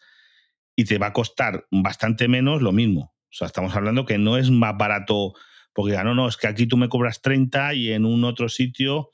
y 0.77 0.85
te 0.85 0.99
va 0.99 1.09
a 1.09 1.13
costar 1.13 1.67
bastante 1.71 2.29
menos 2.29 2.63
lo 2.63 2.73
mismo. 2.73 3.15
O 3.35 3.37
sea, 3.37 3.47
estamos 3.47 3.75
hablando 3.77 4.05
que 4.05 4.19
no 4.19 4.37
es 4.37 4.51
más 4.51 4.77
barato, 4.77 5.35
porque 5.73 5.97
no, 6.05 6.15
no, 6.15 6.29
es 6.29 6.37
que 6.37 6.47
aquí 6.47 6.67
tú 6.67 6.77
me 6.77 6.89
cobras 6.89 7.21
30 7.23 7.75
y 7.75 7.93
en 7.93 8.05
un 8.05 8.25
otro 8.25 8.49
sitio 8.49 9.11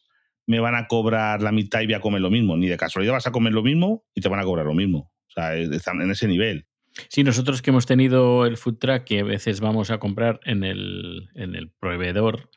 me 0.47 0.61
van 0.61 0.75
a 0.75 0.89
cobrar 0.89 1.43
la 1.43 1.53
mitad 1.53 1.81
y 1.81 1.87
voy 1.87 1.95
a 1.95 2.01
comer 2.01 2.21
lo 2.21 2.31
mismo. 2.31 2.57
Ni 2.57 2.67
de 2.67 2.77
casualidad 2.77 3.13
vas 3.13 3.27
a 3.27 3.33
comer 3.33 3.53
lo 3.53 3.63
mismo 3.63 4.05
y 4.15 4.21
te 4.21 4.29
van 4.29 4.41
a 4.41 4.45
cobrar 4.45 4.67
lo 4.67 4.75
mismo. 4.75 5.13
O 5.29 5.33
sea, 5.33 5.57
están 5.57 6.01
en 6.01 6.11
ese 6.11 6.27
nivel. 6.27 6.67
Sí, 7.09 7.23
nosotros 7.23 7.63
que 7.63 7.71
hemos 7.71 7.87
tenido 7.87 8.47
el 8.47 8.57
food 8.57 8.79
truck, 8.79 9.05
que 9.05 9.21
a 9.21 9.25
veces 9.25 9.61
vamos 9.61 9.91
a 9.91 9.99
comprar 9.99 10.41
en 10.45 10.65
el, 10.65 11.31
en 11.35 11.55
el 11.55 11.71
proveedor, 11.71 12.51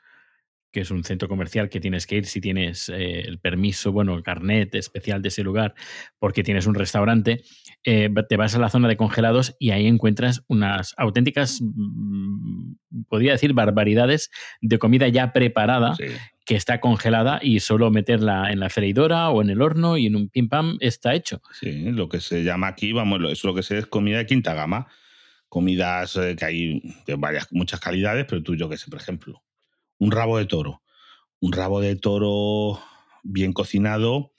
que 0.74 0.82
es 0.82 0.92
un 0.92 1.04
centro 1.04 1.30
comercial 1.30 1.70
que 1.70 1.80
tienes 1.80 2.08
que 2.08 2.18
ir 2.18 2.26
si 2.26 2.42
tienes 2.42 2.90
eh, 2.90 3.22
el 3.22 3.38
permiso, 3.40 3.92
bueno, 3.92 4.16
el 4.16 4.24
carnet 4.24 4.74
especial 4.74 5.22
de 5.22 5.28
ese 5.28 5.44
lugar, 5.44 5.76
porque 6.18 6.44
tienes 6.44 6.66
un 6.66 6.74
restaurante, 6.74 7.44
eh, 7.86 8.10
te 8.28 8.38
vas 8.38 8.56
a 8.56 8.60
la 8.60 8.70
zona 8.70 8.88
de 8.88 8.98
congelados 8.98 9.56
y 9.60 9.70
ahí 9.70 9.86
encuentras 9.86 10.44
unas 10.48 10.96
auténticas, 10.98 11.62
mm, 11.62 12.74
podría 13.08 13.34
decir, 13.34 13.54
barbaridades 13.54 14.32
de 14.62 14.80
comida 14.80 15.08
ya 15.08 15.32
preparada. 15.32 15.96
que 16.46 16.56
está 16.58 16.82
congelada 16.82 17.40
y 17.42 17.62
solo 17.62 17.90
meterla 17.90 18.52
en 18.52 18.60
la 18.60 18.70
freidora 18.70 19.30
o 19.30 19.42
en 19.42 19.50
el 19.50 19.62
horno 19.62 19.96
y 19.96 20.08
en 20.08 20.18
un 20.18 20.28
pim 20.28 20.50
pam 20.50 20.76
está 20.82 21.16
hecho. 21.16 21.42
Sí, 21.58 21.90
lo 21.92 22.10
que 22.10 22.20
se 22.20 22.44
llama 22.44 22.68
aquí, 22.68 22.92
vamos, 22.92 23.22
es 23.32 23.46
lo 23.46 23.56
que 23.56 23.64
se 23.64 23.78
es 23.78 23.86
comida 23.86 24.18
de 24.18 24.26
quinta 24.26 24.54
gama. 24.54 24.88
Comidas 25.48 26.18
eh, 26.18 26.36
que 26.38 26.44
hay 26.44 26.82
de 27.08 27.16
varias, 27.16 27.48
muchas 27.52 27.80
calidades, 27.80 28.26
pero 28.28 28.44
tú, 28.44 28.58
yo 28.58 28.68
que 28.68 28.76
sé, 28.76 28.90
por 28.92 29.00
ejemplo, 29.00 29.42
un 29.98 30.12
rabo 30.12 30.38
de 30.38 30.46
toro. 30.46 30.82
Un 31.40 31.54
rabo 31.54 31.82
de 31.82 31.96
toro 31.96 32.80
bien 33.24 33.54
cocinado 33.54 34.34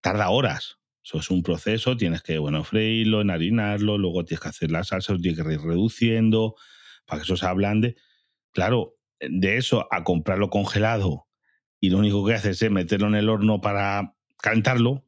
tarda 0.00 0.30
horas. 0.30 0.78
Eso 1.02 1.18
es 1.18 1.30
un 1.30 1.42
proceso, 1.42 1.96
tienes 1.96 2.22
que, 2.22 2.38
bueno, 2.38 2.62
freírlo, 2.62 3.20
enharinarlo, 3.20 3.98
luego 3.98 4.24
tienes 4.24 4.40
que 4.40 4.48
hacer 4.48 4.70
la 4.70 4.84
salsa, 4.84 5.16
tienes 5.16 5.42
que 5.42 5.52
ir 5.52 5.60
reduciendo 5.60 6.54
para 7.06 7.20
que 7.20 7.24
eso 7.24 7.36
se 7.36 7.46
ablande. 7.46 7.96
Claro, 8.52 8.96
de 9.20 9.56
eso 9.56 9.88
a 9.90 10.04
comprarlo 10.04 10.50
congelado 10.50 11.26
y 11.80 11.90
lo 11.90 11.98
único 11.98 12.24
que 12.24 12.34
haces 12.34 12.60
es 12.62 12.70
meterlo 12.70 13.08
en 13.08 13.14
el 13.14 13.28
horno 13.28 13.60
para 13.60 14.14
calentarlo, 14.38 15.04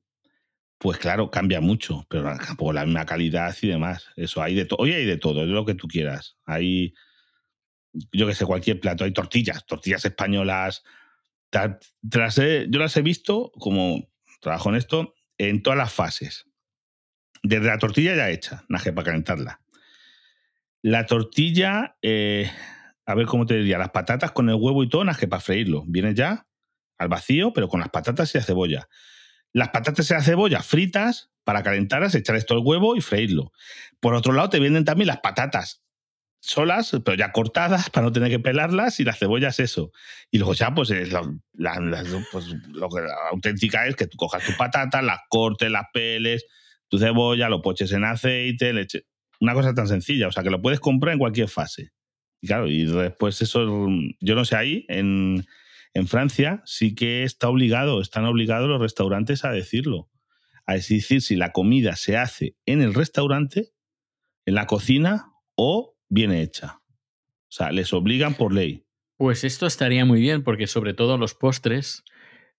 pues 0.79 0.99
claro, 0.99 1.31
cambia 1.31 1.61
mucho, 1.61 2.07
pero 2.09 2.25
tampoco 2.39 2.73
la 2.73 2.85
misma 2.85 3.07
calidad 3.07 3.55
y 3.61 3.69
demás. 3.69 4.09
Eso 4.17 4.43
hay 4.43 4.55
de 4.55 4.65
todo. 4.65 4.79
Hoy 4.81 4.93
hay 4.93 5.05
de 5.05 5.19
todo, 5.19 5.43
es 5.43 5.49
lo 5.49 5.65
que 5.65 5.75
tú 5.75 5.87
quieras. 5.87 6.39
Hay 6.45 6.95
yo 8.13 8.27
que 8.27 8.35
sé, 8.35 8.47
cualquier 8.47 8.81
plato. 8.81 9.05
Hay 9.05 9.13
tortillas, 9.13 9.65
tortillas 9.67 10.05
españolas. 10.05 10.83
yo 11.53 12.79
las 12.79 12.97
he 12.97 13.03
visto, 13.03 13.53
como 13.59 14.09
trabajo 14.41 14.71
en 14.71 14.77
esto, 14.77 15.15
en 15.39 15.63
todas 15.63 15.79
las 15.79 15.93
fases. 15.93 16.47
Desde 17.43 17.67
la 17.67 17.79
tortilla 17.79 18.15
ya 18.15 18.31
hecha, 18.31 18.65
naje 18.69 18.93
para 18.93 19.07
calentarla. 19.07 19.61
La 20.83 21.07
tortilla, 21.07 21.97
eh, 22.03 22.51
a 23.05 23.15
ver 23.15 23.27
cómo 23.27 23.47
te 23.47 23.57
diría, 23.57 23.79
las 23.79 23.91
patatas 23.91 24.33
con 24.33 24.49
el 24.49 24.57
huevo 24.57 24.83
y 24.83 24.89
todo, 24.89 25.05
naje 25.05 25.29
para 25.29 25.41
freírlo. 25.41 25.85
Viene 25.87 26.15
ya 26.15 26.47
al 26.99 27.09
vacío, 27.09 27.53
pero 27.53 27.69
con 27.69 27.81
las 27.81 27.91
patatas 27.91 28.35
y 28.35 28.39
la 28.39 28.45
cebolla. 28.45 28.89
Las 29.53 29.69
patatas 29.71 30.11
y 30.11 30.15
la 30.15 30.23
cebolla 30.23 30.63
fritas 30.63 31.31
para 31.45 31.63
calentarlas, 31.63 32.15
echar 32.15 32.37
esto 32.37 32.55
al 32.55 32.61
huevo 32.65 32.97
y 32.97 33.01
freírlo. 33.01 33.53
Por 34.01 34.15
otro 34.15 34.33
lado, 34.33 34.49
te 34.49 34.61
vienen 34.61 34.85
también 34.85 35.09
las 35.09 35.21
patatas 35.21 35.83
solas, 36.43 36.91
pero 37.05 37.17
ya 37.17 37.31
cortadas 37.31 37.89
para 37.89 38.07
no 38.07 38.13
tener 38.13 38.29
que 38.29 38.41
pelarlas 38.41 38.99
y 38.99 39.05
las 39.05 39.19
cebollas 39.19 39.61
eso. 39.61 39.93
Y 40.31 40.39
luego 40.39 40.55
ya, 40.55 40.75
pues, 40.75 40.91
es 40.91 41.13
la, 41.13 41.23
pues, 42.33 42.47
lo 42.69 42.89
la 42.89 43.15
auténtica 43.31 43.87
es 43.87 43.95
que 43.95 44.09
tú 44.09 44.17
cojas 44.17 44.45
tus 44.45 44.57
patatas, 44.57 45.05
las 45.05 45.21
cortes, 45.29 45.71
las 45.71 45.87
peles, 45.93 46.45
tu 46.89 46.99
cebolla, 46.99 47.49
lo 47.49 47.63
poches 47.63 47.93
en 47.93 48.05
aceite, 48.05 48.73
leche. 48.73 49.07
Una 49.41 49.55
cosa 49.55 49.73
tan 49.73 49.87
sencilla, 49.87 50.29
o 50.29 50.33
sea, 50.33 50.43
que 50.43 50.51
lo 50.51 50.61
puedes 50.61 50.81
comprar 50.81 51.13
en 51.13 51.21
cualquier 51.21 51.49
fase. 51.49 51.93
Y 52.41 52.49
claro, 52.49 52.67
y 52.67 52.87
después 52.87 53.41
eso, 53.41 53.89
yo 54.21 54.35
no 54.35 54.45
sé, 54.45 54.57
ahí 54.57 54.85
en, 54.89 55.47
en 55.95 56.09
Francia 56.09 56.61
sí 56.67 56.97
que 56.97 57.23
está 57.23 57.49
obligado, 57.49 58.01
están 58.01 58.25
obligados 58.25 58.69
los 58.69 58.81
restaurantes 58.81 59.45
a 59.45 59.53
decirlo. 59.53 60.11
A 60.67 60.75
decir 60.75 61.23
si 61.23 61.37
la 61.37 61.53
comida 61.53 61.95
se 61.95 62.17
hace 62.17 62.57
en 62.67 62.83
el 62.83 62.95
restaurante, 62.95 63.71
en 64.45 64.55
la 64.55 64.67
cocina 64.67 65.27
o 65.55 65.92
viene 66.13 66.43
hecha. 66.43 66.81
O 66.85 67.55
sea, 67.55 67.73
les 67.73 67.93
obligan 67.93 68.35
por 68.35 68.53
ley. 68.53 68.85
Pues 69.17 69.45
esto 69.45 69.67
estaría 69.67 70.05
muy 70.05 70.21
bien, 70.21 70.43
porque 70.43 70.67
sobre 70.67 70.95
todo 70.95 71.17
los 71.17 71.35
postres, 71.35 72.05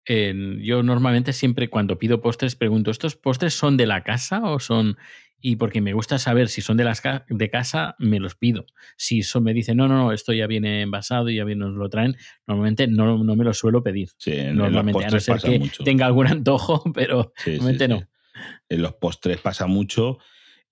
yo 0.08 0.84
normalmente 0.84 1.34
siempre 1.34 1.70
cuando 1.70 2.00
pido 2.00 2.22
postres 2.22 2.56
pregunto, 2.56 2.90
¿estos 2.90 3.16
postres 3.16 3.54
son 3.54 3.78
de 3.78 3.86
la 3.86 4.04
casa 4.04 4.42
o 4.44 4.60
son...? 4.60 4.98
Y 5.46 5.58
porque 5.58 5.82
me 5.82 5.92
gusta 5.92 6.20
saber 6.20 6.48
si 6.48 6.62
son 6.62 6.78
de, 6.78 6.86
las 6.86 7.02
de 7.28 7.50
casa, 7.50 7.96
me 8.00 8.18
los 8.18 8.36
pido. 8.36 8.66
Si 8.96 9.24
son, 9.24 9.44
me 9.44 9.54
dicen, 9.54 9.76
no, 9.76 9.90
no, 9.90 9.98
no, 9.98 10.14
esto 10.14 10.32
ya 10.32 10.48
viene 10.48 10.82
envasado 10.82 11.30
y 11.30 11.36
ya 11.36 11.44
bien 11.44 11.60
nos 11.60 11.74
lo 11.74 11.90
traen, 11.90 12.16
normalmente 12.48 12.88
no, 12.88 13.22
no 13.22 13.36
me 13.36 13.44
lo 13.44 13.54
suelo 13.54 13.84
pedir. 13.84 14.08
Sí, 14.18 14.38
normalmente, 14.54 15.04
a 15.04 15.10
no 15.10 15.20
ser 15.20 15.42
que 15.42 15.70
tenga 15.84 16.06
algún 16.06 16.28
antojo, 16.32 16.84
pero 16.94 17.34
normalmente 17.46 17.90
no. 17.90 18.04
En 18.70 18.82
los 18.82 18.94
postres 18.94 19.42
pasa 19.42 19.68
mucho 19.68 20.18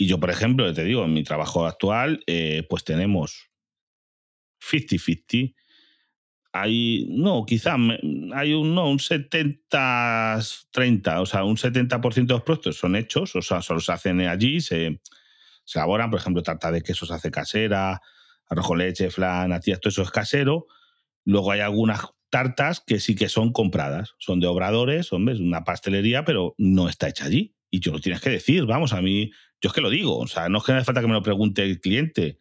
y 0.02 0.08
yo, 0.08 0.20
por 0.20 0.32
ejemplo, 0.32 0.74
te 0.74 0.84
digo, 0.84 1.06
en 1.06 1.14
mi 1.14 1.24
trabajo 1.24 1.68
actual, 1.68 2.24
eh, 2.26 2.66
pues 2.68 2.84
tenemos 2.84 3.52
50-50. 4.60 5.54
Hay, 6.54 7.06
no, 7.08 7.46
quizá 7.46 7.76
hay 8.34 8.54
un, 8.54 8.74
no, 8.74 8.90
un 8.90 8.98
70-30, 8.98 11.22
o 11.22 11.28
sea, 11.28 11.44
un 11.44 11.56
70% 11.56 12.14
de 12.14 12.34
los 12.34 12.42
productos 12.42 12.78
son 12.78 12.96
hechos, 12.96 13.36
o 13.36 13.44
sea, 13.44 13.62
solo 13.62 13.80
se 13.80 13.92
hacen 13.92 14.22
allí, 14.22 14.60
se, 14.60 15.00
se 15.66 15.78
elaboran, 15.78 16.10
por 16.10 16.20
ejemplo, 16.20 16.42
tarta 16.42 16.72
de 16.72 16.82
queso 16.82 17.06
se 17.06 17.14
hace 17.14 17.30
casera, 17.30 18.02
arroz 18.48 18.76
leche, 18.76 19.12
flan, 19.12 19.52
todo 19.52 19.90
eso 19.90 20.02
es 20.02 20.10
casero. 20.10 20.66
Luego 21.26 21.52
hay 21.52 21.60
algunas 21.60 22.08
tartas 22.32 22.82
que 22.84 23.00
sí 23.00 23.14
que 23.14 23.30
son 23.30 23.54
compradas, 23.54 24.16
son 24.18 24.40
de 24.40 24.48
obradores, 24.48 25.14
hombre, 25.14 25.36
es 25.36 25.40
una 25.40 25.64
pastelería, 25.64 26.26
pero 26.26 26.56
no 26.58 26.90
está 26.90 27.08
hecha 27.08 27.26
allí. 27.26 27.54
Y 27.70 27.82
yo 27.82 27.92
lo 27.92 28.00
tienes 28.00 28.20
que 28.20 28.32
decir, 28.32 28.66
vamos, 28.66 28.94
a 28.94 29.02
mí 29.04 29.30
yo 29.62 29.68
es 29.68 29.74
que 29.74 29.82
lo 29.82 29.90
digo, 29.90 30.18
o 30.18 30.28
sea, 30.28 30.50
no 30.50 30.58
es 30.58 30.64
que 30.64 30.72
hace 30.72 30.86
falta 30.86 31.02
que 31.02 31.08
me 31.08 31.14
lo 31.14 31.22
pregunte 31.22 31.64
el 31.64 31.80
cliente. 31.80 32.40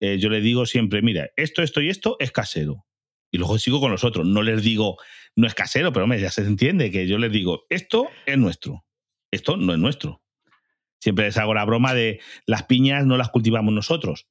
Eh, 0.00 0.18
yo 0.18 0.28
le 0.28 0.40
digo 0.40 0.66
siempre, 0.66 1.00
mira, 1.02 1.30
esto, 1.36 1.62
esto 1.62 1.80
y 1.80 1.88
esto 1.88 2.16
es 2.18 2.32
casero. 2.32 2.86
Y 3.30 3.38
luego 3.38 3.58
sigo 3.58 3.80
con 3.80 3.92
los 3.92 4.02
otros. 4.02 4.26
No 4.26 4.42
les 4.42 4.62
digo, 4.62 4.96
no 5.36 5.46
es 5.46 5.54
casero, 5.54 5.92
pero 5.92 6.04
hombre, 6.04 6.20
ya 6.20 6.30
se 6.30 6.42
entiende 6.42 6.90
que 6.90 7.06
yo 7.06 7.18
les 7.18 7.30
digo, 7.30 7.66
esto 7.70 8.08
es 8.26 8.36
nuestro, 8.36 8.84
esto 9.30 9.56
no 9.56 9.72
es 9.72 9.78
nuestro. 9.78 10.22
Siempre 10.98 11.26
les 11.26 11.36
hago 11.38 11.54
la 11.54 11.64
broma 11.64 11.94
de 11.94 12.20
las 12.46 12.64
piñas 12.64 13.06
no 13.06 13.16
las 13.16 13.30
cultivamos 13.30 13.72
nosotros. 13.72 14.26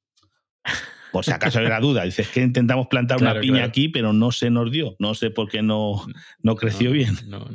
Por 1.12 1.24
si 1.24 1.32
acaso 1.32 1.58
hay 1.58 1.66
la 1.66 1.80
duda. 1.80 2.04
Dices 2.04 2.28
que 2.28 2.40
intentamos 2.40 2.86
plantar 2.86 3.20
una 3.20 3.40
piña 3.40 3.64
aquí, 3.64 3.88
pero 3.88 4.12
no 4.12 4.30
se 4.30 4.50
nos 4.50 4.70
dio. 4.70 4.94
No 5.00 5.14
sé 5.14 5.30
por 5.30 5.48
qué 5.48 5.62
no, 5.62 6.06
no 6.42 6.54
creció 6.54 6.92
bien. 6.92 7.16
No, 7.26 7.48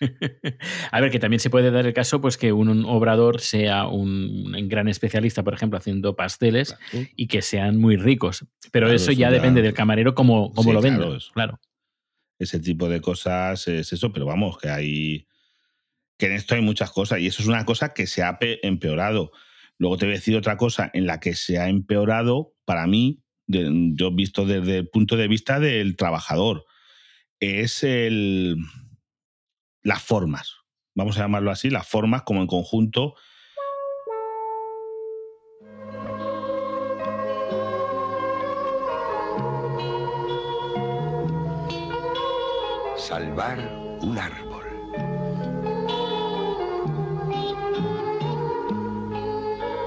a 0.92 1.00
ver, 1.00 1.10
que 1.10 1.18
también 1.18 1.40
se 1.40 1.50
puede 1.50 1.70
dar 1.70 1.86
el 1.86 1.92
caso 1.92 2.20
pues 2.20 2.36
que 2.36 2.52
un, 2.52 2.84
obrador 2.84 3.40
sea 3.40 3.86
un, 3.86 4.52
gran 4.68 4.88
especialista, 4.88 5.42
por 5.42 5.54
ejemplo, 5.54 5.78
haciendo 5.78 6.16
pasteles 6.16 6.76
y 7.16 7.26
que 7.26 7.42
sean 7.42 7.78
muy 7.78 7.96
ricos. 7.96 8.46
Pero 8.70 8.90
eso, 8.90 9.12
ya, 9.12 9.30
depende 9.30 9.62
del 9.62 9.74
camarero 9.74 10.14
como, 10.14 10.52
como 10.52 10.72
lo 10.72 10.80
venda. 10.80 11.08
Claro, 11.34 11.60
Ese 12.38 12.60
tipo 12.60 12.88
de 12.88 13.00
cosas 13.00 13.66
es 13.68 13.92
eso, 13.92 14.12
pero 14.12 14.26
vamos, 14.26 14.58
que 14.58 14.68
hay. 14.68 15.26
que 16.16 16.26
en 16.26 16.32
esto 16.32 16.54
hay 16.54 16.62
muchas 16.62 16.90
cosas 16.90 17.20
y 17.20 17.26
eso 17.26 17.42
es 17.42 17.48
una 17.48 17.64
cosa 17.64 17.94
que 17.94 18.06
se 18.06 18.22
ha 18.22 18.38
empeorado. 18.40 19.32
Luego 19.78 19.96
te 19.96 20.06
voy 20.06 20.14
a 20.14 20.18
decir 20.18 20.36
otra 20.36 20.56
cosa 20.56 20.90
en 20.92 21.06
la 21.06 21.20
que 21.20 21.34
se 21.34 21.58
ha 21.58 21.68
empeorado, 21.68 22.54
para 22.64 22.86
mí, 22.86 23.22
yo 23.46 24.12
visto 24.12 24.44
desde 24.44 24.78
el 24.78 24.88
punto 24.88 25.16
de 25.16 25.28
vista 25.28 25.60
del 25.60 25.96
trabajador, 25.96 26.66
es 27.40 27.84
el 27.84 28.56
las 29.88 30.02
formas, 30.02 30.56
vamos 30.94 31.16
a 31.16 31.22
llamarlo 31.22 31.50
así, 31.50 31.70
las 31.70 31.88
formas 31.88 32.22
como 32.22 32.42
en 32.42 32.46
conjunto. 32.46 33.14
Salvar 42.98 43.58
un 44.02 44.18
árbol. 44.18 44.64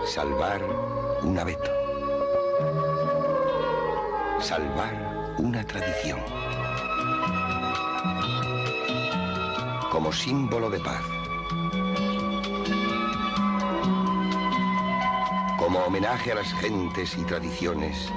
Salvar 0.08 0.64
un 1.22 1.38
abeto. 1.38 1.72
Salvar 4.40 5.36
una 5.38 5.64
tradición. 5.64 6.20
Como 9.92 10.14
símbolo 10.14 10.70
de 10.70 10.80
paz. 10.80 11.04
Como 15.60 15.80
homenaje 15.80 16.32
a 16.32 16.36
las 16.36 16.54
gentes 16.54 17.18
y 17.18 17.24
tradiciones 17.26 18.10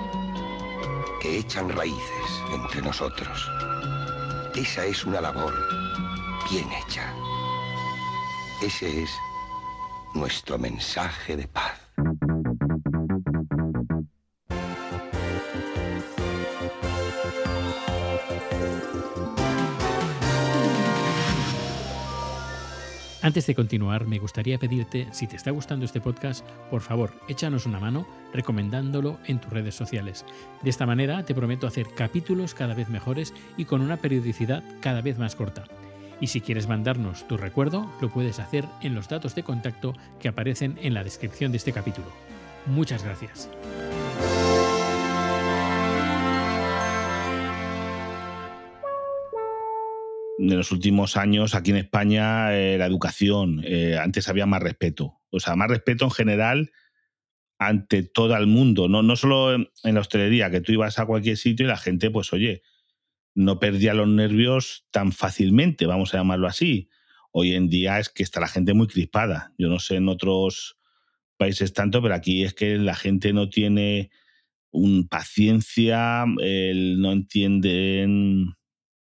que 1.21 1.39
echan 1.39 1.69
raíces 1.71 2.43
entre 2.53 2.81
nosotros. 2.81 3.51
Esa 4.55 4.85
es 4.85 5.05
una 5.05 5.21
labor 5.21 5.53
bien 6.49 6.71
hecha. 6.73 7.13
Ese 8.63 9.03
es 9.03 9.11
nuestro 10.15 10.59
mensaje 10.59 11.37
de 11.37 11.49
paz. 11.49 11.84
Antes 23.25 23.47
de 23.47 23.55
continuar, 23.55 24.07
me 24.07 24.19
gustaría 24.19 24.59
pedirte, 24.59 25.09
si 25.13 25.27
te 25.27 25.37
está 25.37 25.51
gustando 25.51 25.87
este 25.87 25.99
podcast, 25.99 26.47
por 26.71 26.83
favor, 26.83 27.11
échanos 27.27 27.65
una 27.65 27.81
mano 27.81 28.07
recomendándolo 28.35 29.19
en 29.25 29.41
tus 29.41 29.51
redes 29.51 29.75
sociales. 29.75 30.27
De 30.61 30.69
esta 30.69 30.85
manera 30.85 31.25
te 31.25 31.35
prometo 31.35 31.67
hacer 31.67 31.87
capítulos 31.97 32.53
cada 32.53 32.75
vez 32.75 32.91
mejores 32.91 33.33
y 33.57 33.65
con 33.65 33.81
una 33.81 33.97
periodicidad 33.97 34.63
cada 34.83 35.01
vez 35.01 35.17
más 35.17 35.37
corta. 35.37 35.65
Y 36.21 36.27
si 36.27 36.43
quieres 36.43 36.69
mandarnos 36.69 37.27
tu 37.27 37.39
recuerdo, 37.39 37.91
lo 38.03 38.11
puedes 38.11 38.41
hacer 38.41 38.67
en 38.83 38.95
los 38.95 39.09
datos 39.09 39.35
de 39.35 39.43
contacto 39.43 39.95
que 40.21 40.29
aparecen 40.29 40.79
en 40.83 40.93
la 40.93 41.03
descripción 41.03 41.51
de 41.51 41.57
este 41.57 41.73
capítulo. 41.73 42.09
Muchas 42.67 43.05
gracias. 43.05 43.49
En 50.51 50.57
los 50.57 50.73
últimos 50.73 51.17
años 51.17 51.55
aquí 51.55 51.71
en 51.71 51.79
España 51.79 52.57
eh, 52.57 52.79
la 52.79 52.87
educación, 52.87 53.63
eh, 53.65 53.97
antes 54.01 54.29
había 54.29 54.47
más 54.47 54.63
respeto, 54.63 55.21
o 55.31 55.41
sea, 55.41 55.57
más 55.57 55.69
respeto 55.69 56.05
en 56.05 56.11
general 56.11 56.73
ante 57.59 58.03
todo 58.03 58.37
el 58.37 58.47
mundo, 58.47 58.89
no, 58.89 59.03
no 59.03 59.17
solo 59.17 59.55
en, 59.55 59.69
la 59.83 60.01
hostelería, 60.01 60.51
que 60.51 60.61
tú 60.61 60.73
ibas 60.73 60.99
a 60.99 61.07
cualquier 61.07 61.37
sitio 61.37 61.65
y 61.65 61.69
la 61.69 61.77
gente, 61.77 62.11
pues 62.11 62.33
oye, 62.33 62.63
no 63.35 63.59
perdía 63.59 63.95
los 63.95 64.09
nervios 64.09 64.87
tan 64.91 65.13
fácilmente, 65.13 65.87
vamos 65.87 66.13
a 66.13 66.19
llamarlo 66.19 66.47
así. 66.47 66.89
Hoy 67.33 67.55
en 67.55 67.69
día 67.69 67.99
es 67.99 68.11
que 68.11 68.23
está 68.23 68.39
la 68.39 68.49
gente 68.49 68.75
muy 68.75 68.87
crispada. 68.87 69.53
Yo 69.59 69.69
no 69.69 69.81
sé 69.81 69.97
en 69.97 70.09
otros 70.09 70.79
países 71.37 71.73
tanto, 71.73 72.01
pero 72.01 72.15
aquí 72.15 72.45
es 72.45 72.55
que 72.55 72.77
la 72.79 72.95
gente 72.95 73.33
no 73.33 73.49
tiene 73.49 74.11
un 74.71 75.09
paciencia, 75.09 76.27
no 76.27 77.13
entienden 77.13 78.55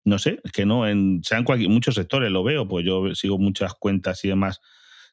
no 0.05 0.19
sé, 0.19 0.41
es 0.45 0.53
que 0.53 0.67
no, 0.67 0.87
en, 0.87 1.23
sean 1.25 1.45
cualquier, 1.45 1.71
muchos 1.71 1.95
sectores 1.95 2.31
lo 2.31 2.45
veo, 2.45 2.69
pues 2.69 2.85
yo 2.85 3.15
sigo 3.15 3.39
muchas 3.39 3.75
cuentas 3.75 4.25
y 4.25 4.29
demás, 4.29 4.61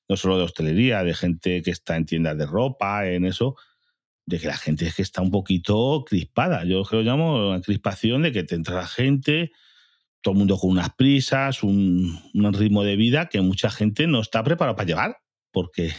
no 0.10 0.18
solo 0.18 0.38
de 0.38 0.44
hostelería, 0.44 1.04
de 1.04 1.14
gente 1.14 1.62
que 1.62 1.72
está 1.72 1.96
en 1.96 2.06
tiendas 2.06 2.38
de 2.38 2.46
ropa, 2.46 3.08
en 3.08 3.26
eso, 3.26 3.56
de 4.26 4.40
que 4.40 4.48
la 4.48 4.58
gente 4.58 4.86
es 4.86 4.96
que 4.96 5.02
está 5.02 5.22
un 5.22 5.32
poquito 5.32 6.04
crispada. 6.06 6.66
Yo 6.66 6.84
lo 6.92 7.02
llamo 7.02 7.50
una 7.50 7.62
crispación 7.62 8.22
de 8.22 8.32
que 8.34 8.44
te 8.44 8.56
entra 8.56 8.76
la 8.76 8.88
gente, 8.88 9.52
todo 10.22 10.34
el 10.34 10.40
mundo 10.40 10.58
con 10.58 10.72
unas 10.72 10.90
prisas, 10.96 11.64
un, 11.64 12.20
un 12.34 12.54
ritmo 12.54 12.84
de 12.84 12.98
vida 12.98 13.30
que 13.30 13.42
mucha 13.42 13.70
gente 13.70 14.08
no 14.08 14.22
está 14.22 14.44
preparado 14.44 14.76
para 14.76 14.88
llevar, 14.88 15.18
porque, 15.52 15.94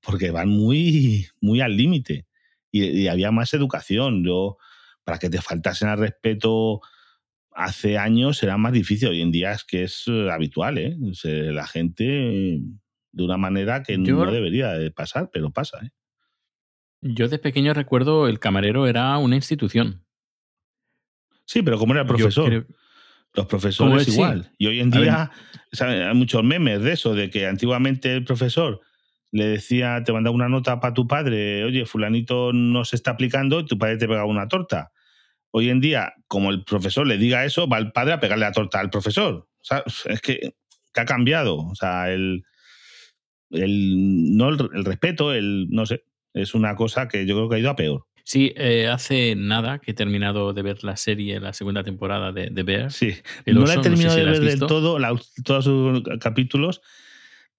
porque 0.00 0.30
van 0.30 0.50
muy, 0.50 1.28
muy 1.40 1.60
al 1.62 1.76
límite. 1.76 2.26
Y, 2.70 2.84
y 2.84 3.08
había 3.08 3.30
más 3.30 3.54
educación. 3.54 4.24
Yo, 4.24 4.58
para 5.04 5.18
que 5.18 5.30
te 5.30 5.40
faltasen 5.40 5.88
al 5.88 5.98
respeto 5.98 6.80
hace 7.54 7.96
años 7.98 8.42
era 8.42 8.56
más 8.58 8.72
difícil, 8.72 9.08
hoy 9.08 9.20
en 9.22 9.30
día 9.30 9.52
es 9.52 9.64
que 9.64 9.84
es 9.84 10.04
eh, 10.08 10.28
habitual, 10.30 10.76
¿eh? 10.78 10.96
la 11.24 11.66
gente 11.66 12.04
de 12.04 13.22
una 13.22 13.36
manera 13.36 13.82
que 13.82 13.94
Yo- 14.02 14.24
no 14.24 14.32
debería 14.32 14.72
de 14.72 14.90
pasar, 14.90 15.30
pero 15.32 15.50
pasa. 15.50 15.78
¿eh? 15.84 15.90
Yo 17.00 17.28
de 17.28 17.38
pequeño 17.38 17.72
recuerdo 17.74 18.28
el 18.28 18.38
camarero 18.40 18.86
era 18.86 19.16
una 19.18 19.36
institución. 19.36 20.04
Sí, 21.46 21.62
pero 21.62 21.78
como 21.78 21.92
era 21.92 22.02
el 22.02 22.08
profesor, 22.08 22.48
creo- 22.48 22.66
los 23.34 23.46
profesores 23.46 24.02
es, 24.02 24.06
sí. 24.06 24.12
igual. 24.14 24.50
Y 24.58 24.66
hoy 24.66 24.80
en 24.80 24.90
día 24.90 25.30
¿sabe? 25.72 26.04
hay 26.04 26.14
muchos 26.14 26.42
memes 26.42 26.82
de 26.82 26.92
eso, 26.92 27.14
de 27.14 27.30
que 27.30 27.46
antiguamente 27.46 28.14
el 28.14 28.24
profesor 28.24 28.80
le 29.32 29.46
decía, 29.46 30.02
te 30.04 30.12
mandaba 30.12 30.34
una 30.34 30.48
nota 30.48 30.78
para 30.80 30.94
tu 30.94 31.06
padre, 31.08 31.64
oye, 31.64 31.84
fulanito 31.86 32.52
no 32.52 32.84
se 32.84 32.94
está 32.96 33.10
aplicando, 33.12 33.60
y 33.60 33.66
tu 33.66 33.76
padre 33.76 33.96
te 33.98 34.06
pegaba 34.06 34.26
una 34.26 34.46
torta. 34.48 34.92
Hoy 35.56 35.70
en 35.70 35.80
día, 35.80 36.14
como 36.26 36.50
el 36.50 36.64
profesor 36.64 37.06
le 37.06 37.16
diga 37.16 37.44
eso, 37.44 37.68
va 37.68 37.78
el 37.78 37.92
padre 37.92 38.14
a 38.14 38.20
pegarle 38.20 38.44
la 38.44 38.50
torta 38.52 38.80
al 38.80 38.90
profesor. 38.90 39.34
O 39.34 39.64
sea, 39.64 39.84
es 40.06 40.20
que, 40.20 40.54
que 40.92 41.00
ha 41.00 41.04
cambiado. 41.04 41.56
O 41.58 41.74
sea, 41.76 42.10
el, 42.12 42.42
el, 43.50 44.36
no 44.36 44.48
el, 44.48 44.58
el 44.74 44.84
respeto, 44.84 45.32
el 45.32 45.68
no 45.70 45.86
sé, 45.86 46.04
es 46.32 46.54
una 46.54 46.74
cosa 46.74 47.08
que 47.08 47.26
yo 47.26 47.36
creo 47.36 47.48
que 47.48 47.56
ha 47.56 47.58
ido 47.60 47.70
a 47.70 47.76
peor. 47.76 48.06
Sí, 48.24 48.52
eh, 48.56 48.88
hace 48.88 49.34
nada 49.36 49.78
que 49.80 49.90
he 49.90 49.94
terminado 49.94 50.54
de 50.54 50.62
ver 50.62 50.82
la 50.82 50.96
serie, 50.96 51.38
la 51.40 51.52
segunda 51.52 51.84
temporada 51.84 52.32
de, 52.32 52.48
de 52.50 52.62
Bear. 52.62 52.90
Sí, 52.90 53.12
El 53.44 53.56
no 53.56 53.66
la 53.66 53.74
he 53.74 53.76
no 53.76 53.82
sé 53.82 53.88
terminado 53.90 54.14
si 54.16 54.20
de 54.20 54.26
ver 54.30 54.40
del 54.40 54.58
todo, 54.60 54.98
la- 54.98 55.14
todos 55.44 55.64
sus 55.64 56.02
capítulos. 56.20 56.80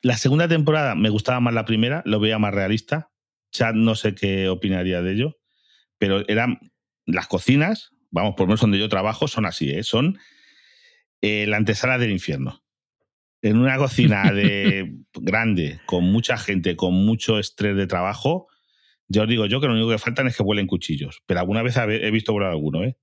La 0.01 0.17
segunda 0.17 0.47
temporada 0.47 0.95
me 0.95 1.09
gustaba 1.09 1.39
más 1.39 1.53
la 1.53 1.65
primera, 1.65 2.01
lo 2.05 2.19
veía 2.19 2.39
más 2.39 2.53
realista. 2.53 3.11
Chad 3.51 3.75
no 3.75 3.95
sé 3.95 4.15
qué 4.15 4.49
opinaría 4.49 5.01
de 5.01 5.13
ello, 5.13 5.37
pero 5.99 6.27
eran 6.27 6.59
las 7.05 7.27
cocinas, 7.27 7.91
vamos, 8.11 8.35
por 8.35 8.41
lo 8.41 8.47
menos 8.47 8.61
donde 8.61 8.79
yo 8.79 8.89
trabajo, 8.89 9.27
son 9.27 9.45
así, 9.45 9.71
¿eh? 9.71 9.83
son 9.83 10.17
eh, 11.21 11.45
la 11.47 11.57
antesala 11.57 11.97
del 11.97 12.11
infierno. 12.11 12.63
En 13.41 13.57
una 13.57 13.77
cocina 13.77 14.31
de 14.31 14.95
grande, 15.13 15.79
con 15.85 16.05
mucha 16.05 16.37
gente, 16.37 16.75
con 16.75 16.93
mucho 16.93 17.39
estrés 17.39 17.75
de 17.75 17.87
trabajo, 17.87 18.47
yo 19.07 19.23
os 19.23 19.29
digo 19.29 19.45
yo 19.45 19.61
que 19.61 19.67
lo 19.67 19.73
único 19.73 19.89
que 19.89 19.99
faltan 19.99 20.27
es 20.27 20.35
que 20.35 20.43
vuelen 20.43 20.67
cuchillos. 20.67 21.21
Pero 21.27 21.39
alguna 21.39 21.61
vez 21.61 21.77
he 21.77 22.07
he 22.07 22.11
visto 22.11 22.33
volar 22.33 22.51
alguno, 22.51 22.83
¿eh? 22.83 22.97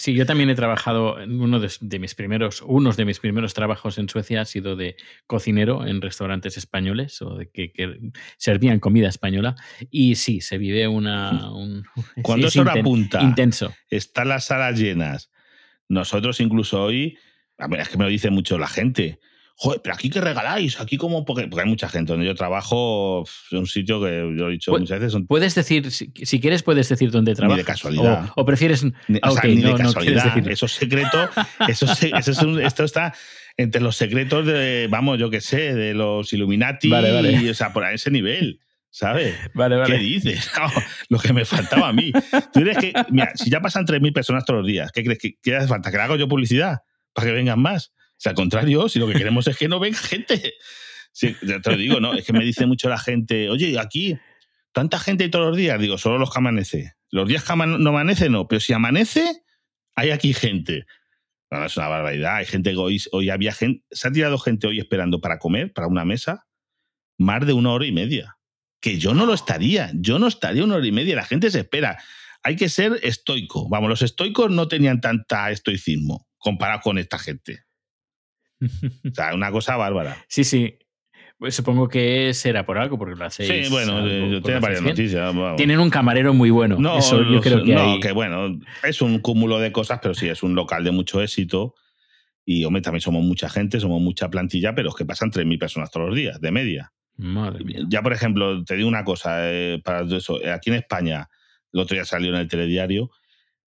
Sí, 0.00 0.14
yo 0.14 0.24
también 0.24 0.48
he 0.48 0.54
trabajado 0.54 1.20
en 1.20 1.42
uno 1.42 1.60
de, 1.60 1.70
de 1.82 1.98
mis 1.98 2.14
primeros, 2.14 2.62
unos 2.66 2.96
de 2.96 3.04
mis 3.04 3.20
primeros 3.20 3.52
trabajos 3.52 3.98
en 3.98 4.08
Suecia 4.08 4.40
ha 4.40 4.44
sido 4.46 4.74
de 4.74 4.96
cocinero 5.26 5.86
en 5.86 6.00
restaurantes 6.00 6.56
españoles 6.56 7.20
o 7.20 7.34
de 7.36 7.50
que, 7.50 7.70
que 7.70 7.98
servían 8.38 8.80
comida 8.80 9.08
española 9.10 9.56
y 9.90 10.14
sí, 10.14 10.40
se 10.40 10.56
vive 10.56 10.88
una 10.88 11.50
un, 11.52 11.84
Cuando 12.22 12.46
es 12.46 12.54
es 12.56 12.60
hora 12.62 12.74
inten- 12.76 12.82
punta. 12.82 13.22
intenso. 13.22 13.74
están 13.90 14.28
las 14.30 14.46
salas 14.46 14.78
llenas. 14.78 15.30
Nosotros 15.86 16.40
incluso 16.40 16.82
hoy, 16.82 17.18
a 17.58 17.68
ver, 17.68 17.80
es 17.80 17.90
que 17.90 17.98
me 17.98 18.04
lo 18.04 18.10
dice 18.10 18.30
mucho 18.30 18.58
la 18.58 18.68
gente. 18.68 19.18
Joder, 19.62 19.82
pero 19.84 19.94
aquí 19.94 20.08
que 20.08 20.22
regaláis, 20.22 20.80
aquí 20.80 20.96
como, 20.96 21.26
porque, 21.26 21.46
porque 21.46 21.64
hay 21.64 21.68
mucha 21.68 21.86
gente 21.90 22.12
donde 22.14 22.24
yo 22.26 22.34
trabajo, 22.34 23.24
es 23.26 23.52
un 23.52 23.66
sitio 23.66 24.00
que 24.02 24.34
yo 24.34 24.48
he 24.48 24.52
dicho 24.52 24.72
muchas 24.72 25.00
veces, 25.00 25.12
son, 25.12 25.26
Puedes 25.26 25.54
decir, 25.54 25.90
si, 25.90 26.10
si 26.22 26.40
quieres, 26.40 26.62
puedes 26.62 26.88
decir 26.88 27.10
dónde 27.10 27.34
trabajas. 27.34 27.64
casualidad. 27.66 28.30
O, 28.36 28.40
o 28.40 28.44
prefieres. 28.46 28.82
ni, 28.84 29.18
ah, 29.20 29.30
o 29.30 29.32
sea, 29.32 29.42
ni 29.44 29.56
no- 29.56 29.68
de 29.76 29.82
no 29.82 29.92
casualidad. 29.92 30.24
decirlo. 30.24 30.50
eso 30.50 30.64
es 30.64 30.72
secreto, 30.72 31.28
eso, 31.68 31.84
es- 31.92 32.02
eso 32.04 32.30
es 32.30 32.38
un- 32.42 32.58
esto 32.62 32.84
está 32.84 33.12
entre 33.58 33.82
los 33.82 33.96
secretos 33.96 34.46
de, 34.46 34.88
vamos, 34.90 35.18
yo 35.18 35.28
qué 35.28 35.42
sé, 35.42 35.74
de 35.74 35.92
los 35.92 36.32
Illuminati, 36.32 36.88
Vale, 36.88 37.12
vale. 37.12 37.32
y, 37.32 37.48
o 37.50 37.54
sea, 37.54 37.74
por 37.74 37.84
ese 37.84 38.10
nivel, 38.10 38.60
¿sabes? 38.88 39.34
Vale, 39.52 39.74
¿Qué 39.74 39.80
vale. 39.92 39.98
dices? 39.98 40.50
No, 40.58 40.70
lo 41.10 41.18
que 41.18 41.34
me 41.34 41.44
faltaba 41.44 41.88
a 41.88 41.92
mí. 41.92 42.12
¿Tú 42.54 42.60
crees 42.62 42.78
que, 42.78 42.92
mira, 43.10 43.32
si 43.34 43.50
ya 43.50 43.60
pasan 43.60 43.84
3.000 43.84 44.14
personas 44.14 44.46
todos 44.46 44.60
los 44.60 44.66
días, 44.66 44.90
¿qué 44.90 45.04
crees 45.04 45.18
que 45.18 45.34
qué 45.42 45.54
hace 45.54 45.68
falta? 45.68 45.90
¿Que 45.90 45.98
le 45.98 46.02
hago 46.04 46.16
yo 46.16 46.28
publicidad? 46.28 46.78
¿Para 47.12 47.26
que 47.26 47.34
vengan 47.34 47.60
más? 47.60 47.92
Sea, 48.20 48.30
al 48.30 48.36
contrario, 48.36 48.86
si 48.90 48.98
lo 48.98 49.06
que 49.06 49.14
queremos 49.14 49.46
es 49.46 49.56
que 49.56 49.66
no 49.66 49.80
venga 49.80 49.96
gente. 49.98 50.54
Sí, 51.10 51.34
te 51.40 51.70
lo 51.70 51.76
digo, 51.78 52.00
¿no? 52.00 52.12
Es 52.12 52.24
que 52.26 52.34
me 52.34 52.44
dice 52.44 52.66
mucho 52.66 52.90
la 52.90 52.98
gente, 52.98 53.48
oye, 53.48 53.78
aquí, 53.78 54.18
tanta 54.72 54.98
gente 54.98 55.28
todos 55.30 55.46
los 55.48 55.56
días. 55.56 55.80
Digo, 55.80 55.96
solo 55.96 56.18
los 56.18 56.30
que 56.30 56.38
amanece. 56.38 56.92
Los 57.10 57.26
días 57.26 57.42
que 57.44 57.52
ama- 57.52 57.64
no 57.66 57.88
amanece, 57.90 58.28
no. 58.28 58.46
Pero 58.46 58.60
si 58.60 58.74
amanece, 58.74 59.42
hay 59.96 60.10
aquí 60.10 60.34
gente. 60.34 60.84
No, 61.50 61.64
es 61.64 61.76
una 61.78 61.88
barbaridad. 61.88 62.36
Hay 62.36 62.44
gente 62.44 62.72
que 62.72 62.76
hoy, 62.76 63.02
hoy 63.10 63.30
había 63.30 63.52
gente, 63.54 63.84
se 63.90 64.06
ha 64.06 64.12
tirado 64.12 64.38
gente 64.38 64.66
hoy 64.66 64.78
esperando 64.78 65.20
para 65.22 65.38
comer, 65.38 65.72
para 65.72 65.88
una 65.88 66.04
mesa, 66.04 66.46
más 67.18 67.44
de 67.46 67.54
una 67.54 67.72
hora 67.72 67.86
y 67.86 67.92
media. 67.92 68.36
Que 68.82 68.98
yo 68.98 69.14
no 69.14 69.24
lo 69.24 69.32
estaría. 69.32 69.90
Yo 69.94 70.18
no 70.18 70.28
estaría 70.28 70.62
una 70.62 70.76
hora 70.76 70.86
y 70.86 70.92
media. 70.92 71.16
La 71.16 71.24
gente 71.24 71.50
se 71.50 71.60
espera. 71.60 71.98
Hay 72.42 72.54
que 72.56 72.68
ser 72.68 73.00
estoico. 73.02 73.66
Vamos, 73.70 73.88
los 73.88 74.02
estoicos 74.02 74.50
no 74.50 74.68
tenían 74.68 75.00
tanta 75.00 75.50
estoicismo 75.50 76.28
comparado 76.38 76.80
con 76.82 76.98
esta 76.98 77.18
gente. 77.18 77.64
O 78.60 79.14
sea, 79.14 79.34
una 79.34 79.50
cosa 79.50 79.76
bárbara. 79.76 80.16
Sí, 80.28 80.44
sí. 80.44 80.76
Pues 81.38 81.54
supongo 81.54 81.88
que 81.88 82.34
será 82.34 82.66
por 82.66 82.76
algo, 82.76 82.98
porque 82.98 83.16
lo 83.18 83.24
hacéis. 83.24 83.66
Sí, 83.68 83.72
bueno, 83.72 83.96
algo- 83.96 84.08
eh, 84.36 84.40
tiene 84.42 84.60
varias 84.60 84.82
noticias. 84.82 85.34
vamos. 85.34 85.56
Tienen 85.56 85.80
un 85.80 85.88
camarero 85.88 86.34
muy 86.34 86.50
bueno. 86.50 86.76
No, 86.78 86.98
Eso 86.98 87.22
yo 87.22 87.40
creo 87.40 87.62
que 87.64 87.72
no, 87.72 87.92
hay- 87.94 88.00
que 88.00 88.12
bueno, 88.12 88.58
es 88.82 89.00
un 89.00 89.20
cúmulo 89.20 89.58
de 89.58 89.72
cosas, 89.72 90.00
pero 90.02 90.12
sí, 90.14 90.28
es 90.28 90.42
un 90.42 90.54
local 90.54 90.84
de 90.84 90.90
mucho 90.90 91.22
éxito. 91.22 91.74
Y, 92.44 92.64
hombre, 92.64 92.82
también 92.82 93.00
somos 93.00 93.22
mucha 93.22 93.48
gente, 93.48 93.80
somos 93.80 94.02
mucha 94.02 94.28
plantilla, 94.28 94.74
pero 94.74 94.90
es 94.90 94.94
que 94.94 95.04
pasan 95.06 95.30
3.000 95.30 95.58
personas 95.58 95.90
todos 95.90 96.08
los 96.08 96.16
días, 96.16 96.40
de 96.40 96.50
media. 96.50 96.92
Madre 97.16 97.64
mía. 97.64 97.80
Ya, 97.88 98.02
por 98.02 98.12
ejemplo, 98.12 98.62
te 98.64 98.76
digo 98.76 98.88
una 98.88 99.04
cosa, 99.04 99.50
eh, 99.50 99.80
para 99.84 100.02
eso, 100.02 100.42
eh, 100.42 100.50
aquí 100.50 100.70
en 100.70 100.76
España, 100.76 101.28
el 101.72 101.80
otro 101.80 101.94
día 101.94 102.04
salió 102.04 102.30
en 102.30 102.36
el 102.40 102.48
telediario, 102.48 103.10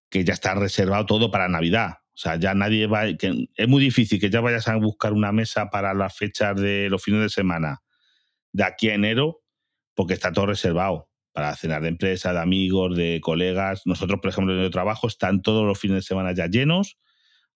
que 0.09 0.23
ya 0.25 0.33
está 0.33 0.55
reservado 0.55 1.05
todo 1.05 1.31
para 1.31 1.47
Navidad. 1.47 1.95
O 2.21 2.23
sea, 2.23 2.35
ya 2.35 2.53
nadie 2.53 2.85
va, 2.85 3.11
que 3.17 3.47
es 3.55 3.67
muy 3.67 3.81
difícil 3.81 4.19
que 4.19 4.29
ya 4.29 4.41
vayas 4.41 4.67
a 4.67 4.75
buscar 4.75 5.11
una 5.11 5.31
mesa 5.31 5.71
para 5.71 5.95
las 5.95 6.15
fechas 6.15 6.55
de 6.55 6.87
los 6.87 7.01
fines 7.01 7.19
de 7.19 7.29
semana 7.29 7.81
de 8.51 8.63
aquí 8.63 8.89
a 8.89 8.93
enero, 8.93 9.41
porque 9.95 10.13
está 10.13 10.31
todo 10.31 10.45
reservado. 10.45 11.09
para 11.33 11.55
cenar 11.55 11.81
de 11.81 11.87
empresa, 11.87 12.31
de 12.31 12.39
amigos, 12.39 12.95
de 12.95 13.21
colegas. 13.21 13.81
Nosotros, 13.85 14.19
por 14.21 14.29
ejemplo, 14.29 14.53
en 14.53 14.59
el 14.59 14.69
trabajo 14.69 15.07
están 15.07 15.41
todos 15.41 15.65
los 15.65 15.79
fines 15.79 15.95
de 15.95 16.01
semana 16.03 16.31
ya 16.33 16.45
llenos 16.45 16.99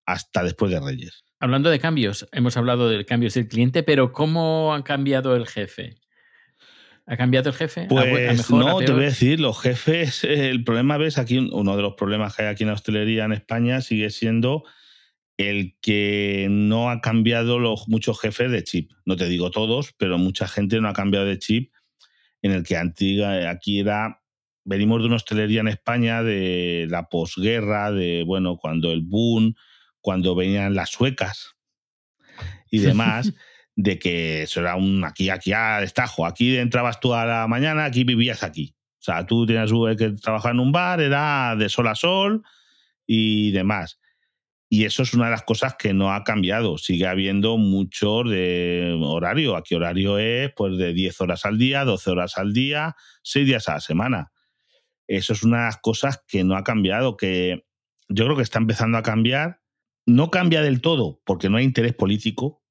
hasta 0.04 0.44
después 0.44 0.72
de 0.72 0.80
Reyes. 0.80 1.26
Hablando 1.40 1.70
de 1.70 1.78
cambios, 1.78 2.28
hemos 2.32 2.58
hablado 2.58 2.90
del 2.90 3.06
cambios 3.06 3.36
del 3.36 3.48
cliente, 3.48 3.84
pero 3.84 4.14
¿cómo 4.14 4.74
ha 4.74 4.84
cambiado 4.84 5.36
el 5.36 5.46
jefe? 5.46 5.98
¿Ha 7.08 7.18
cambiado 7.18 7.50
el 7.50 7.56
jefe? 7.56 7.86
Pues 7.88 8.50
no, 8.50 8.80
te 8.80 8.92
voy 8.92 9.04
a 9.04 9.08
decir, 9.08 9.40
los 9.40 9.60
jefes, 9.62 10.24
el 10.24 10.64
problema, 10.64 10.98
ves, 10.98 11.18
aquí 11.18 11.38
uno 11.38 11.76
de 11.76 11.82
los 11.84 11.94
problemas 11.94 12.36
que 12.36 12.44
hay 12.44 12.48
aquí 12.50 12.64
en 12.64 12.70
la 12.70 12.74
hostelería 12.74 13.26
en 13.26 13.34
España 13.34 13.82
sigue 13.82 14.10
siendo 14.10 14.64
el 15.38 15.78
que 15.82 16.48
no 16.50 16.90
ha 16.90 17.02
cambiado 17.02 17.60
los 17.60 17.88
muchos 17.88 18.20
jefes 18.20 18.50
de 18.52 18.64
chip. 18.64 18.92
No 19.06 19.18
te 19.18 19.28
digo 19.28 19.52
todos, 19.52 19.94
pero 19.98 20.18
mucha 20.18 20.48
gente 20.48 20.80
no 20.80 20.88
ha 20.88 20.94
cambiado 20.94 21.26
de 21.26 21.38
chip 21.38 21.74
en 22.42 22.52
el 22.52 22.64
que 22.64 22.78
antigua, 22.78 23.50
aquí 23.50 23.80
era, 23.80 24.22
venimos 24.64 25.02
de 25.02 25.08
una 25.08 25.16
hostelería 25.16 25.62
en 25.62 25.68
España 25.68 26.24
de 26.24 26.88
la 26.90 27.10
posguerra, 27.10 27.92
de, 27.92 28.24
bueno, 28.24 28.58
cuando 28.58 28.92
el 28.92 29.02
boom, 29.02 29.56
cuando 30.00 30.36
venían 30.36 30.76
las 30.76 30.92
suecas 30.92 31.56
y 32.70 32.80
demás, 32.80 33.34
de 33.76 34.00
que 34.00 34.44
eso 34.44 34.62
era 34.62 34.76
un 34.76 35.04
aquí, 35.04 35.30
aquí 35.30 35.52
a 35.54 35.80
destajo, 35.80 36.26
aquí 36.26 36.58
entrabas 36.58 37.00
tú 37.00 37.14
a 37.14 37.26
la 37.26 37.48
mañana, 37.48 37.86
aquí 37.86 38.04
vivías 38.04 38.44
aquí. 38.44 38.76
O 39.00 39.04
sea, 39.06 39.26
tú 39.26 39.46
tenías 39.46 39.72
que 39.98 40.12
trabajar 40.12 40.54
en 40.54 40.60
un 40.60 40.72
bar, 40.72 41.02
era 41.02 41.56
de 41.56 41.70
sol 41.70 41.88
a 41.88 41.96
sol 41.96 42.44
y 43.06 43.52
demás. 43.52 44.00
Y 44.68 44.86
eso 44.86 45.04
es 45.04 45.14
una 45.14 45.26
de 45.26 45.32
las 45.32 45.44
cosas 45.44 45.76
que 45.78 45.94
no 45.94 46.12
ha 46.12 46.24
cambiado. 46.24 46.78
Sigue 46.78 47.06
habiendo 47.06 47.58
mucho 47.58 48.24
de 48.24 48.98
horario. 49.00 49.56
Aquí 49.56 49.76
horario 49.76 50.18
es 50.18 50.52
pues 50.56 50.78
de 50.78 50.94
10 50.94 51.22
horas 51.22 51.46
al 51.46 51.58
día, 51.58 51.86
12 51.86 52.10
horas 52.10 52.38
al 52.38 52.52
día, 52.52 52.96
6 53.22 53.46
días 53.46 53.70
a 53.70 53.76
la 53.76 53.80
semana. 53.80 54.32
Eso 55.08 55.34
es 55.34 55.44
una 55.44 55.58
de 55.58 55.64
las 55.66 55.78
cosas 55.78 56.24
que 56.28 56.44
no 56.44 56.56
ha 56.58 56.64
cambiado, 56.64 57.16
que 57.16 57.66
yo 58.10 58.26
creo 58.26 58.36
que 58.36 58.44
está 58.44 58.58
empezando 58.58 58.98
a 58.98 59.04
cambiar. 59.04 59.62
No 60.08 60.32
cambia 60.32 60.62
del 60.62 60.82
todo 60.82 61.22
porque 61.26 61.50
no 61.50 61.58
hay 61.58 61.64
interés 61.64 61.94
político. 61.94 62.64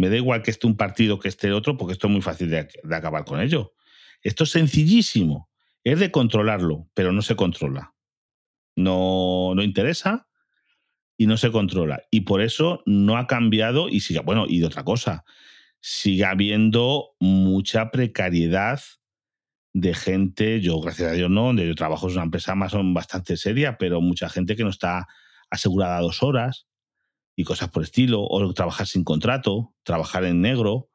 Me 0.00 0.08
da 0.08 0.16
igual 0.16 0.42
que 0.42 0.50
esté 0.50 0.66
un 0.66 0.78
partido 0.78 1.18
que 1.18 1.28
esté 1.28 1.52
otro 1.52 1.76
porque 1.76 1.92
esto 1.92 2.06
es 2.06 2.10
muy 2.10 2.22
fácil 2.22 2.48
de, 2.48 2.66
acabar 2.90 3.26
con 3.26 3.38
ello. 3.38 3.74
Esto 4.22 4.44
es 4.44 4.50
sencillísimo. 4.50 5.50
Es 5.84 6.00
de 6.00 6.10
controlarlo, 6.10 6.88
pero 6.94 7.12
no 7.12 7.20
se 7.20 7.36
controla. 7.36 7.92
No, 8.76 9.52
no 9.54 9.62
interesa 9.62 10.26
y 11.18 11.26
no 11.26 11.36
se 11.36 11.50
controla. 11.52 12.00
Y 12.10 12.22
por 12.22 12.40
eso 12.40 12.82
no 12.86 13.18
ha 13.18 13.26
cambiado 13.26 13.90
y 13.90 14.00
sigue, 14.00 14.20
bueno, 14.20 14.46
y 14.48 14.60
de 14.60 14.66
otra 14.68 14.84
cosa, 14.84 15.22
sigue 15.82 16.24
habiendo 16.24 17.10
mucha 17.20 17.90
precariedad 17.90 18.80
de 19.74 19.92
gente, 19.92 20.62
yo 20.62 20.80
gracias 20.80 21.12
a 21.12 21.14
Dios 21.14 21.28
no, 21.28 21.44
donde 21.44 21.66
yo 21.66 21.74
trabajo 21.74 22.08
es 22.08 22.14
una 22.14 22.24
empresa 22.24 22.54
bastante 22.56 23.36
seria, 23.36 23.76
pero 23.76 24.00
mucha 24.00 24.30
gente 24.30 24.56
que 24.56 24.64
no 24.64 24.70
está 24.70 25.06
asegurada 25.50 26.00
dos 26.00 26.22
horas 26.22 26.69
y 27.36 27.44
cosas 27.44 27.70
por 27.70 27.82
estilo, 27.82 28.22
o 28.22 28.52
trabajar 28.52 28.86
sin 28.86 29.04
contrato, 29.04 29.74
trabajar 29.82 30.24
en 30.24 30.40
negro, 30.40 30.88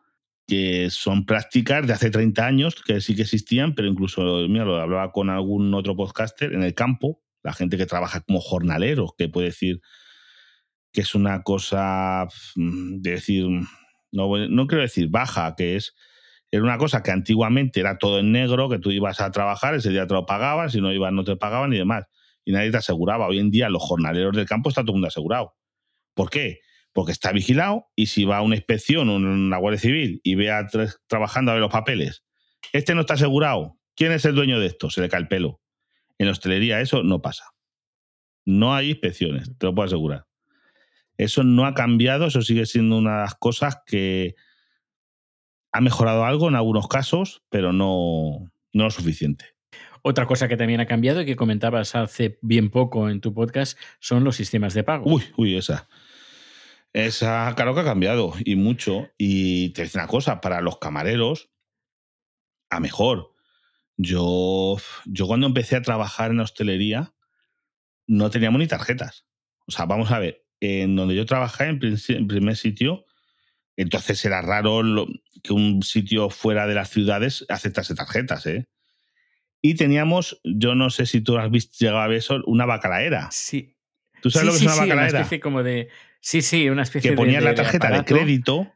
que 0.48 0.90
son 0.92 1.26
prácticas 1.26 1.88
de 1.88 1.94
hace 1.94 2.12
30 2.12 2.46
años 2.46 2.76
que 2.86 3.02
sí 3.02 3.16
que 3.16 3.24
existían, 3.24 3.74
pero 3.74 3.88
incluso, 3.88 4.48
mira, 4.48 4.66
lo 4.66 4.76
hablaba 4.76 5.12
con 5.12 5.30
algún 5.30 5.74
otro 5.74 5.96
podcaster 5.96 6.54
en 6.54 6.64
el 6.64 6.76
campo, 6.76 7.22
la 7.42 7.54
gente 7.54 7.78
que 7.78 7.86
trabaja 7.86 8.22
como 8.22 8.40
jornalero, 8.42 9.14
que 9.18 9.28
puede 9.28 9.48
decir, 9.48 9.82
que 10.92 11.02
es 11.02 11.16
una 11.16 11.42
cosa 11.44 12.28
mm, 12.56 13.02
de 13.02 13.12
decir, 13.12 13.46
no, 14.12 14.48
no 14.48 14.68
quiero 14.68 14.82
decir 14.82 15.10
baja, 15.10 15.56
que 15.56 15.76
es, 15.76 15.96
era 16.52 16.64
una 16.64 16.78
cosa 16.78 17.04
que 17.04 17.12
antiguamente 17.12 17.80
era 17.80 17.98
todo 17.98 18.20
en 18.20 18.32
negro, 18.32 18.70
que 18.70 18.80
tú 18.80 18.92
ibas 18.92 19.20
a 19.20 19.32
trabajar, 19.32 19.76
ese 19.76 19.90
día 19.90 20.08
te 20.08 20.14
lo 20.14 20.26
pagaban, 20.26 20.70
si 20.70 20.80
no 20.80 20.94
ibas 20.94 21.12
no 21.12 21.24
te 21.24 21.36
pagaban 21.36 21.74
y 21.74 21.78
demás. 21.78 22.06
Y 22.46 22.52
nadie 22.52 22.72
te 22.72 22.78
aseguraba. 22.78 23.28
Hoy 23.28 23.40
en 23.40 23.50
día 23.50 23.68
los 23.70 23.82
jornaleros 23.82 24.36
del 24.36 24.46
campo 24.46 24.70
está 24.70 24.82
todo 24.82 24.92
el 24.92 24.96
mundo 24.96 25.08
asegurado. 25.08 25.56
¿Por 26.16 26.32
qué? 26.32 26.62
Porque 26.94 27.12
está 27.12 27.32
vigilado 27.32 27.88
y 27.96 28.08
si 28.08 28.26
va 28.26 28.38
a 28.38 28.42
una 28.42 28.56
inspección 28.56 29.10
o 29.10 29.16
una 29.16 29.58
guardia 29.58 29.80
civil 29.80 30.22
y 30.24 30.36
ve 30.36 30.50
a 30.50 30.66
tres 30.66 31.00
trabajando 31.08 31.52
a 31.52 31.54
ver 31.54 31.62
los 31.62 31.72
papeles, 31.72 32.24
este 32.74 32.96
no 32.96 33.02
está 33.02 33.14
asegurado. 33.14 33.78
¿Quién 33.96 34.12
es 34.12 34.26
el 34.26 34.34
dueño 34.34 34.60
de 34.60 34.68
esto? 34.68 34.90
Se 34.90 35.02
le 35.02 35.10
cae 35.10 35.22
el 35.22 35.28
pelo. 35.28 35.62
En 36.18 36.26
la 36.26 36.32
hostelería 36.32 36.82
eso 36.82 37.04
no 37.04 37.22
pasa. 37.22 37.52
No 38.46 38.74
hay 38.74 38.92
inspecciones, 38.92 39.52
te 39.58 39.66
lo 39.66 39.76
puedo 39.76 39.88
asegurar. 39.88 40.26
Eso 41.18 41.44
no 41.44 41.66
ha 41.66 41.74
cambiado, 41.74 42.28
eso 42.28 42.42
sigue 42.42 42.66
siendo 42.66 42.98
una 42.98 43.16
de 43.16 43.22
las 43.22 43.36
cosas 43.36 43.78
que 43.86 44.36
ha 45.72 45.82
mejorado 45.82 46.26
algo 46.26 46.48
en 46.48 46.56
algunos 46.56 46.88
casos, 46.88 47.44
pero 47.50 47.74
no, 47.74 48.52
no 48.74 48.84
lo 48.84 48.92
suficiente. 48.92 49.56
Otra 50.08 50.28
cosa 50.28 50.48
que 50.48 50.56
también 50.56 50.80
ha 50.82 50.86
cambiado 50.86 51.22
y 51.22 51.26
que 51.26 51.36
comentabas 51.36 51.96
hace 51.96 52.38
bien 52.42 52.70
poco 52.70 53.10
en 53.10 53.22
tu 53.22 53.34
podcast 53.34 53.78
son 54.00 54.24
los 54.24 54.36
sistemas 54.36 54.74
de 54.76 54.84
pago. 54.84 55.12
Uy, 55.12 55.24
uy, 55.36 55.58
esa. 55.58 55.90
Esa, 56.96 57.52
claro 57.58 57.76
que 57.76 57.82
ha 57.82 57.84
cambiado 57.84 58.34
y 58.46 58.56
mucho. 58.56 59.10
Y 59.18 59.72
te 59.74 59.84
dice 59.84 59.98
una 59.98 60.08
cosa, 60.08 60.40
para 60.40 60.62
los 60.62 60.78
camareros, 60.78 61.50
a 62.70 62.80
mejor. 62.80 63.34
Yo, 63.98 64.78
yo 65.04 65.28
cuando 65.28 65.46
empecé 65.46 65.76
a 65.76 65.82
trabajar 65.82 66.32
en 66.32 66.40
hostelería, 66.40 67.14
no 68.08 68.30
teníamos 68.30 68.60
ni 68.60 68.68
tarjetas. 68.68 69.26
O 69.68 69.74
sea, 69.74 69.86
vamos 69.88 70.10
a 70.12 70.20
ver, 70.20 70.46
en 70.62 70.96
donde 70.96 71.16
yo 71.16 71.26
trabajé, 71.26 71.66
en, 71.66 71.80
primer 71.80 72.56
sitio, 72.56 73.04
entonces 73.76 74.24
era 74.24 74.42
raro 74.42 74.82
que 75.44 75.52
un 75.52 75.84
sitio 75.84 76.30
fuera 76.30 76.66
de 76.66 76.76
las 76.76 76.92
ciudades 76.92 77.46
aceptase 77.50 77.94
tarjetas, 77.94 78.46
¿eh? 78.46 78.70
Y 79.62 79.76
teníamos, 79.76 80.40
yo 80.46 80.76
no 80.76 80.90
sé 80.92 81.08
si 81.08 81.20
tú 81.20 81.38
has 81.38 81.52
visto, 81.52 81.76
llegado 81.78 82.00
a 82.00 82.08
ver 82.08 82.20
eso, 82.20 82.42
una 82.46 82.66
bacalaera. 82.66 83.28
Sí. 83.32 83.76
¿Tú 84.22 84.32
sabes 84.32 84.46
lo 84.46 84.52
que 84.54 84.58
es 84.60 84.64
una 84.64 84.76
bacalaera? 84.76 85.10
Una 85.10 85.20
especie 85.20 85.40
como 85.42 85.62
de. 85.62 85.90
Sí, 86.26 86.42
sí, 86.42 86.68
una 86.70 86.82
especie 86.82 87.12
que 87.12 87.16
ponías 87.16 87.44
la 87.44 87.54
tarjeta 87.54 87.88
de, 87.92 88.04
crédito, 88.04 88.74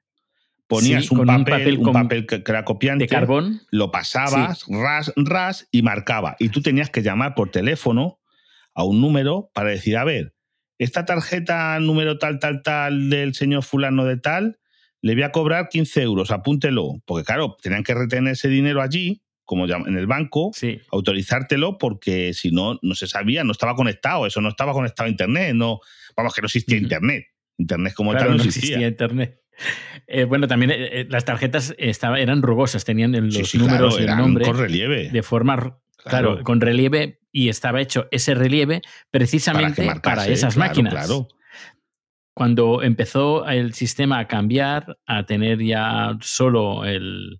ponías 0.67 1.09
un, 1.09 1.25
papel, 1.25 1.79
un, 1.79 1.91
papel, 1.91 2.27
que 2.27 2.43
era 2.45 2.63
copiante, 2.63 3.05
de 3.05 3.09
carbón, 3.09 3.63
lo 3.71 3.89
pasabas, 3.89 4.65
ras, 4.67 5.11
ras, 5.15 5.67
y 5.71 5.81
marcaba. 5.81 6.35
Y 6.37 6.49
tú 6.49 6.61
tenías 6.61 6.91
que 6.91 7.01
llamar 7.01 7.33
por 7.33 7.49
teléfono 7.49 8.19
a 8.75 8.83
un 8.83 9.01
número 9.01 9.49
para 9.55 9.71
decir, 9.71 9.97
a 9.97 10.03
ver, 10.03 10.35
esta 10.77 11.05
tarjeta 11.05 11.79
número 11.79 12.19
tal, 12.19 12.37
tal, 12.37 12.61
tal 12.61 13.09
del 13.09 13.33
señor 13.33 13.63
fulano 13.63 14.05
de 14.05 14.17
tal, 14.17 14.59
le 15.01 15.15
voy 15.15 15.23
a 15.23 15.31
cobrar 15.31 15.69
15 15.69 16.03
euros, 16.03 16.29
apúntelo. 16.29 17.01
Porque 17.03 17.25
claro, 17.25 17.57
tenían 17.59 17.81
que 17.81 17.95
retener 17.95 18.33
ese 18.33 18.47
dinero 18.47 18.83
allí, 18.83 19.23
como 19.43 19.65
en 19.65 19.97
el 19.97 20.05
banco, 20.05 20.51
autorizártelo, 20.91 21.79
porque 21.79 22.35
si 22.35 22.51
no, 22.51 22.77
no 22.83 22.93
se 22.93 23.07
sabía, 23.07 23.43
no 23.43 23.53
estaba 23.53 23.73
conectado, 23.73 24.27
eso 24.27 24.39
no 24.39 24.49
estaba 24.49 24.71
conectado 24.71 25.07
a 25.07 25.09
Internet, 25.09 25.55
no, 25.55 25.79
vamos, 26.15 26.35
que 26.35 26.41
no 26.41 26.45
existía 26.45 26.77
Internet. 26.77 27.25
Internet 27.59 27.93
como 27.93 28.13
tal 28.13 28.37
no, 28.37 28.43
existía. 28.43 28.87
Internet. 28.87 29.41
Eh, 30.07 30.23
bueno, 30.23 30.47
también 30.47 30.71
eh, 30.71 31.01
eh, 31.01 31.07
las 31.09 31.25
tarjetas 31.25 31.75
estaba, 31.77 32.19
eran 32.19 32.41
rugosas, 32.41 32.85
tenían 32.85 33.11
los 33.11 33.55
números 33.55 33.99
y 33.99 34.03
el 34.03 34.15
nombre 34.15 34.45
con 34.45 34.57
relieve. 34.57 35.09
de 35.09 35.23
forma 35.23 35.77
Claro. 36.03 36.43
con 36.43 36.61
relieve 36.61 37.19
y 37.31 37.49
estaba 37.49 37.81
hecho 37.81 38.07
ese 38.09 38.33
relieve 38.33 38.81
precisamente 39.11 39.85
para, 40.01 40.27
esas 40.27 40.55
máquinas. 40.55 40.93
Claro. 40.93 41.27
Cuando 42.33 42.81
empezó 42.81 43.45
el 43.45 43.73
sistema 43.73 44.19
a 44.19 44.27
cambiar, 44.27 44.97
a 45.05 45.25
tener 45.25 45.61
ya 45.61 46.17
solo 46.21 46.85
el 46.85 47.39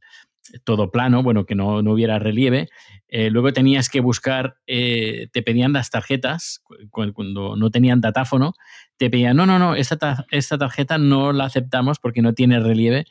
todo 0.64 0.92
plano, 0.92 1.24
bueno, 1.24 1.46
que 1.46 1.56
no, 1.56 1.78
hubiera 1.78 2.20
relieve, 2.20 2.70
eh, 3.08 3.30
luego 3.30 3.54
tenías 3.54 3.90
que 3.90 4.00
buscar, 4.00 4.58
eh, 4.68 5.28
te 5.32 5.42
pedían 5.42 5.74
las 5.74 5.90
tarjetas, 5.90 6.64
cuando 6.92 7.56
no 7.56 7.72
tenían 7.72 8.02
datáfono, 8.02 8.54
te 8.98 9.10
pedían, 9.10 9.38
no, 9.38 9.46
no, 9.46 9.60
no, 9.60 9.76
esta, 9.76 10.26
esta 10.32 10.58
tarjeta 10.58 10.98
no 10.98 11.34
la 11.34 11.46
aceptamos 11.46 12.00
porque 12.00 12.22
no 12.22 12.34
tiene 12.34 12.60
relieve, 12.60 13.06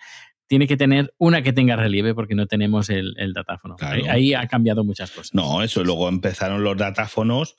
tiene 0.48 0.66
que 0.66 0.77
tener 0.77 1.14
una 1.18 1.42
que 1.42 1.53
tenga 1.53 1.77
relieve 1.77 2.14
porque 2.14 2.35
no 2.35 2.46
tenemos 2.46 2.88
el, 2.90 3.14
datáfono. 3.35 3.77
Ahí, 3.81 4.35
ha 4.35 4.46
cambiado 4.48 4.83
muchas 4.83 5.11
cosas. 5.11 5.35
No, 5.35 5.62
eso. 5.62 5.85
Luego 5.85 6.09
empezaron 6.09 6.64
los 6.64 6.77
datáfonos 6.77 7.57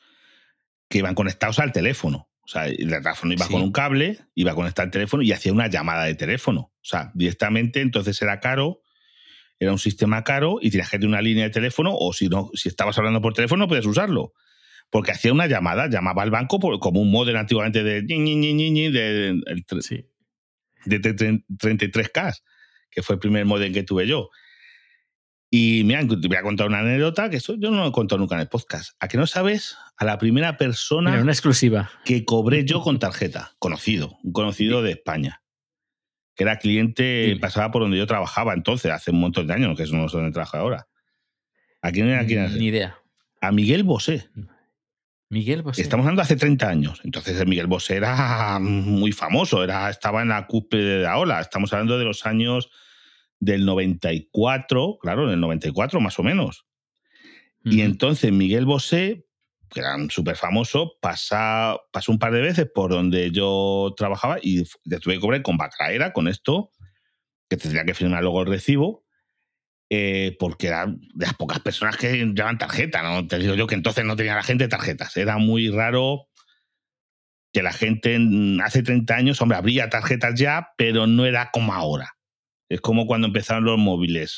que 0.89 0.98
iban 0.98 1.13
conectados 1.13 1.60
al 1.60 1.72
teléfono. 1.72 2.30
O 2.42 2.48
sea, 2.48 2.65
el 2.65 2.89
datáfono 2.89 3.32
iba 3.34 3.48
con 3.48 3.62
un 3.62 3.72
cable, 3.72 4.18
iba 4.34 4.54
a 4.54 4.56
conectar 4.56 4.86
el 4.86 4.92
teléfono 4.92 5.22
y 5.22 5.32
hacía 5.32 5.54
una 5.54 5.68
llamada 5.68 6.06
de 6.06 6.15
teléfono. 6.15 6.62
O 6.62 6.80
sea, 6.82 7.12
directamente 7.13 7.82
entonces 7.82 8.20
era 8.24 8.39
caro, 8.39 8.82
era 9.60 9.72
un 9.72 9.80
sistema 9.80 10.24
caro 10.24 10.58
y 10.62 10.72
tenías 10.72 10.89
que 10.89 10.98
tener 10.98 11.10
una 11.10 11.22
línea 11.22 11.43
de 11.43 11.50
teléfono 11.50 11.93
o 11.93 12.13
si 12.13 12.30
no, 12.30 12.50
si 12.54 12.69
estabas 12.69 12.98
hablando 12.98 13.22
por 13.22 13.34
teléfono 13.34 13.67
puedes 13.67 13.86
usarlo. 13.86 14.34
Porque 14.89 15.12
hacía 15.12 15.32
una 15.32 15.45
llamada, 15.45 15.88
llamaba 15.88 16.24
al 16.24 16.32
banco 16.32 16.60
como 16.80 17.02
un 17.02 17.12
modelo 17.12 17.38
antiguamente 17.38 17.84
de, 17.84 18.02
de, 18.02 18.13
de, 18.86 19.41
de 20.86 21.02
33K 21.02 22.34
que 22.91 23.04
fue 23.04 23.15
el 23.15 23.19
primer 23.19 23.45
modem 23.45 23.74
que 23.74 23.84
tuve 23.84 24.08
yo. 24.08 24.30
Y 25.52 25.84
te 25.84 26.28
voy 26.28 26.38
a 26.38 26.43
contar 26.43 26.67
una 26.67 26.80
anécdota 26.80 27.30
que 27.30 27.38
eso 27.38 27.56
yo 27.58 27.72
no 27.72 27.78
lo 27.78 27.88
he 27.88 27.91
contado 27.91 28.19
nunca 28.19 28.36
en 28.36 28.41
el 28.41 28.50
podcast. 28.50 28.91
¿A 29.00 29.08
que 29.08 29.17
no 29.17 29.26
sabes? 29.26 29.78
A 29.98 30.06
la 30.06 30.19
primera 30.19 30.58
persona. 30.58 31.19
una 31.19 31.32
exclusiva. 31.32 31.89
Que 32.06 32.24
cobré 32.24 32.65
yo 32.65 32.82
con 32.84 33.00
tarjeta. 33.00 33.56
Conocido. 33.58 34.19
Un 34.24 34.32
conocido 34.32 34.84
de 34.84 34.91
España. 34.91 35.41
Que 36.39 36.45
era 36.45 36.58
cliente, 36.58 37.36
pasaba 37.41 37.69
por 37.69 37.82
donde 37.82 37.97
yo 37.97 38.08
trabajaba 38.08 38.54
entonces, 38.54 38.89
hace 38.93 39.12
un 39.12 39.19
montón 39.19 39.45
de 39.45 39.56
años, 39.56 39.75
que 39.75 39.84
eso 39.84 39.97
no 39.97 40.06
es 40.06 40.13
donde 40.13 40.32
trabajo 40.32 40.56
ahora. 40.56 40.88
¿A 41.82 41.91
quién 41.91 42.08
era 42.08 42.25
quién 42.25 42.39
era? 42.39 42.49
Ni 42.52 42.67
idea. 42.67 42.97
A 43.41 43.52
Miguel 43.52 43.84
Bosé. 43.84 44.30
Miguel 45.28 45.63
Bosé. 45.63 45.82
Estamos 45.82 46.06
hablando 46.06 46.21
de 46.21 46.23
hace 46.23 46.38
30 46.38 46.69
años. 46.69 47.02
Entonces, 47.04 47.45
Miguel 47.45 47.67
Bosé 47.67 47.97
era 47.97 48.58
muy 48.62 49.12
famoso, 49.12 49.65
era, 49.65 49.89
estaba 49.89 50.21
en 50.21 50.30
la 50.30 50.47
cúspide 50.47 50.99
de 50.99 51.04
la 51.04 51.17
ola. 51.17 51.41
Estamos 51.41 51.73
hablando 51.73 51.99
de 51.99 52.06
los 52.06 52.25
años 52.25 52.69
del 53.41 53.65
94, 53.65 54.97
claro, 55.02 55.25
en 55.25 55.34
el 55.34 55.41
94 55.41 55.99
más 55.99 56.19
o 56.19 56.23
menos. 56.23 56.67
Y 57.65 57.82
entonces 57.82 58.32
Miguel 58.32 58.63
Bosé, 58.63 59.25
que 59.70 59.80
era 59.82 59.96
súper 60.10 60.36
famoso, 60.36 60.94
pasa, 61.02 61.78
pasó 61.92 62.12
un 62.12 62.20
par 62.20 62.32
de 62.34 62.42
veces 62.42 62.68
por 62.74 62.92
donde 62.92 63.32
yo 63.32 63.94
trabajaba 63.98 64.38
y 64.42 64.62
f- 64.62 64.78
le 64.86 65.00
tuve 65.00 65.16
que 65.16 65.20
cobrar 65.22 65.42
con 65.42 65.58
Bacraera, 65.58 66.12
con 66.14 66.28
esto, 66.28 66.72
que 67.50 67.58
tendría 67.58 67.86
que 67.86 67.94
firmar 67.94 68.22
luego 68.22 68.42
el 68.42 68.48
recibo, 68.48 69.06
eh, 69.90 70.36
porque 70.40 70.68
era 70.68 70.86
de 70.88 71.26
las 71.26 71.34
pocas 71.34 71.60
personas 71.60 71.98
que 71.98 72.12
llevaban 72.14 72.58
tarjeta, 72.58 73.02
¿no? 73.02 73.26
Te 73.28 73.40
digo 73.40 73.56
yo 73.56 73.66
que 73.68 73.76
entonces 73.76 74.06
no 74.06 74.16
tenía 74.16 74.36
la 74.36 74.44
gente 74.44 74.68
tarjetas. 74.68 75.18
Era 75.18 75.38
muy 75.38 75.70
raro 75.70 76.28
que 77.54 77.64
la 77.64 77.74
gente 77.74 78.14
en- 78.16 78.62
hace 78.62 78.84
30 78.84 79.16
años, 79.16 79.42
hombre, 79.42 79.58
habría 79.58 79.90
tarjetas 79.90 80.36
ya, 80.40 80.70
pero 80.78 81.08
no 81.08 81.26
era 81.26 81.50
como 81.52 81.74
ahora. 81.74 82.16
Es 82.70 82.82
como 82.82 83.08
cuando 83.08 83.28
empezaron 83.28 83.64
los 83.66 83.78
móviles. 83.80 84.38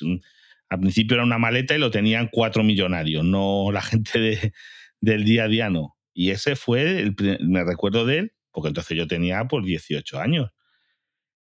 Al 0.70 0.80
principio 0.80 1.16
era 1.16 1.24
una 1.26 1.38
maleta 1.38 1.76
y 1.76 1.80
lo 1.80 1.92
tenían 1.92 2.30
cuatro 2.32 2.64
millonarios, 2.64 3.26
no 3.26 3.70
la 3.74 3.82
gente 3.82 4.20
de- 4.20 4.54
del 5.02 5.26
día 5.26 5.46
a 5.46 5.48
día, 5.48 5.70
no. 5.70 5.98
Y 6.14 6.32
ese 6.32 6.56
fue, 6.56 7.02
el, 7.02 7.16
me 7.42 7.64
recuerdo 7.64 8.06
de 8.06 8.20
él, 8.20 8.34
porque 8.52 8.70
entonces 8.70 8.98
yo 8.98 9.08
tenía 9.08 9.46
pues 9.48 9.66
18 9.66 10.20
años. 10.20 10.52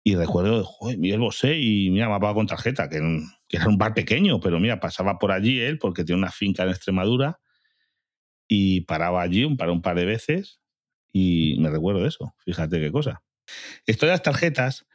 Y 0.03 0.15
recuerdo, 0.15 0.63
joder, 0.63 0.97
Miguel 0.97 1.19
Bosé 1.19 1.59
y 1.59 1.91
mira, 1.91 2.09
me 2.09 2.15
ha 2.15 2.33
con 2.33 2.47
tarjeta, 2.47 2.89
que, 2.89 2.99
que 3.47 3.57
era 3.57 3.67
un 3.67 3.77
bar 3.77 3.93
pequeño, 3.93 4.39
pero 4.39 4.59
mira, 4.59 4.79
pasaba 4.79 5.19
por 5.19 5.31
allí 5.31 5.59
él, 5.59 5.77
porque 5.77 6.03
tiene 6.03 6.19
una 6.19 6.31
finca 6.31 6.63
en 6.63 6.69
Extremadura, 6.69 7.39
y 8.47 8.81
paraba 8.81 9.21
allí 9.21 9.43
un 9.43 9.57
par, 9.57 9.69
un 9.69 9.81
par 9.81 9.95
de 9.95 10.05
veces, 10.05 10.59
y 11.13 11.57
me 11.59 11.69
recuerdo 11.69 12.05
eso, 12.05 12.33
fíjate 12.39 12.79
qué 12.79 12.91
cosa. 12.91 13.23
Esto 13.85 14.05
de 14.05 14.13
las 14.13 14.23
tarjetas, 14.23 14.87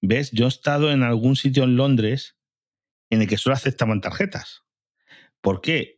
¿ves? 0.00 0.30
Yo 0.32 0.46
he 0.46 0.48
estado 0.48 0.90
en 0.90 1.02
algún 1.02 1.36
sitio 1.36 1.64
en 1.64 1.76
Londres 1.76 2.36
en 3.10 3.22
el 3.22 3.28
que 3.28 3.36
solo 3.36 3.54
aceptaban 3.54 4.00
tarjetas. 4.00 4.64
¿Por 5.40 5.60
qué? 5.60 5.95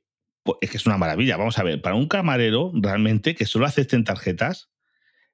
Pues 0.48 0.56
es 0.62 0.70
que 0.70 0.78
es 0.78 0.86
una 0.86 0.96
maravilla. 0.96 1.36
Vamos 1.36 1.58
a 1.58 1.62
ver, 1.62 1.82
para 1.82 1.94
un 1.94 2.08
camarero 2.08 2.72
realmente 2.74 3.34
que 3.34 3.44
solo 3.44 3.66
acepten 3.66 4.02
tarjetas, 4.02 4.70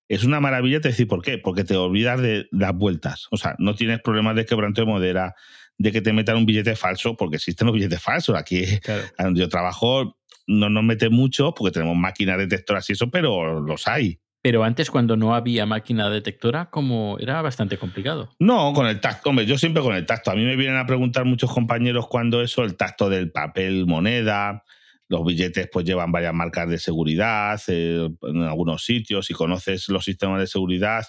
es 0.08 0.24
una 0.24 0.40
maravilla 0.40 0.80
te 0.80 0.88
decir 0.88 1.06
por 1.06 1.22
qué. 1.22 1.38
Porque 1.38 1.62
te 1.62 1.76
olvidas 1.76 2.20
de 2.20 2.48
las 2.50 2.74
vueltas. 2.74 3.28
O 3.30 3.36
sea, 3.36 3.54
no 3.60 3.76
tienes 3.76 4.00
problemas 4.00 4.34
de 4.34 4.44
quebranto 4.44 4.80
de 4.80 4.88
modera, 4.88 5.36
de 5.78 5.92
que 5.92 6.00
te 6.02 6.12
metan 6.12 6.36
un 6.36 6.46
billete 6.46 6.74
falso, 6.74 7.16
porque 7.16 7.36
existen 7.36 7.66
los 7.66 7.76
billetes 7.76 8.02
falsos. 8.02 8.36
Aquí, 8.36 8.64
Claro. 8.80 9.02
donde 9.16 9.38
yo 9.38 9.48
trabajo, 9.48 10.18
no 10.48 10.68
nos 10.68 10.82
meten 10.82 11.12
mucho 11.12 11.54
porque 11.54 11.72
tenemos 11.72 11.96
máquinas 11.96 12.36
detectoras 12.38 12.90
y 12.90 12.94
eso, 12.94 13.08
pero 13.08 13.60
los 13.60 13.86
hay. 13.86 14.18
Pero 14.42 14.64
antes, 14.64 14.90
cuando 14.90 15.16
no 15.16 15.32
había 15.36 15.64
máquina 15.64 16.10
detectora, 16.10 16.70
como 16.70 17.18
era 17.20 17.40
bastante 17.40 17.78
complicado. 17.78 18.34
No, 18.40 18.72
con 18.72 18.88
el 18.88 18.98
tacto. 18.98 19.30
Hombre, 19.30 19.46
yo 19.46 19.56
siempre 19.58 19.80
con 19.80 19.94
el 19.94 20.06
tacto. 20.06 20.32
A 20.32 20.34
mí 20.34 20.44
me 20.44 20.56
vienen 20.56 20.76
a 20.76 20.86
preguntar 20.86 21.24
muchos 21.24 21.52
compañeros 21.52 22.08
cuando 22.08 22.42
eso, 22.42 22.64
el 22.64 22.76
tacto 22.76 23.08
del 23.08 23.30
papel 23.30 23.86
moneda, 23.86 24.64
los 25.08 25.24
billetes 25.24 25.68
pues 25.72 25.84
llevan 25.84 26.12
varias 26.12 26.34
marcas 26.34 26.68
de 26.68 26.78
seguridad 26.78 27.60
eh, 27.68 28.08
en 28.22 28.42
algunos 28.42 28.84
sitios. 28.84 29.26
Si 29.26 29.34
conoces 29.34 29.88
los 29.88 30.04
sistemas 30.04 30.40
de 30.40 30.46
seguridad, 30.46 31.04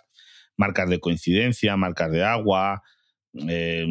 marcas 0.58 0.90
de 0.90 1.00
coincidencia, 1.00 1.78
marcas 1.78 2.12
de 2.12 2.24
agua, 2.24 2.84
eh, 3.48 3.86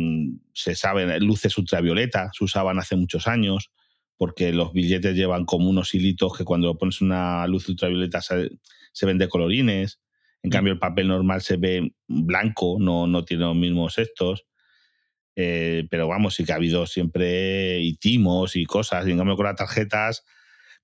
se 0.53 0.75
saben, 0.75 1.19
luces 1.25 1.57
ultravioleta, 1.59 2.31
se 2.37 2.45
usaban 2.45 2.79
hace 2.79 2.97
muchos 2.97 3.27
años 3.27 3.71
porque 4.17 4.53
los 4.53 4.73
billetes 4.73 5.17
llevan 5.17 5.45
como 5.45 5.69
unos 5.69 5.95
hilitos 5.95 6.37
que 6.37 6.45
cuando 6.45 6.79
pones 6.79 7.01
una 7.01 7.47
luz 7.47 7.69
ultravioleta 7.69 8.23
se, 8.23 8.51
se 8.93 9.07
ven 9.07 9.19
de 9.19 9.29
colorines. 9.29 10.01
En 10.43 10.51
cambio, 10.51 10.75
el 10.75 10.79
papel 10.79 11.09
normal 11.09 11.41
se 11.41 11.57
ve 11.57 11.95
blanco, 12.07 12.77
no, 12.79 13.07
no 13.07 13.25
tiene 13.25 13.45
los 13.45 13.57
mismos 13.57 13.99
estos. 13.99 14.45
Eh, 15.37 15.87
pero 15.91 16.07
vamos, 16.09 16.35
sí 16.35 16.45
que 16.45 16.53
ha 16.53 16.57
habido 16.57 16.87
siempre 16.87 17.81
y 17.81 17.97
timos 17.97 18.57
y 18.57 18.65
cosas, 18.67 19.07
y 19.07 19.11
en 19.11 19.19
cambio 19.19 19.37
con 19.37 19.47
las 19.47 19.57
tarjetas. 19.57 20.25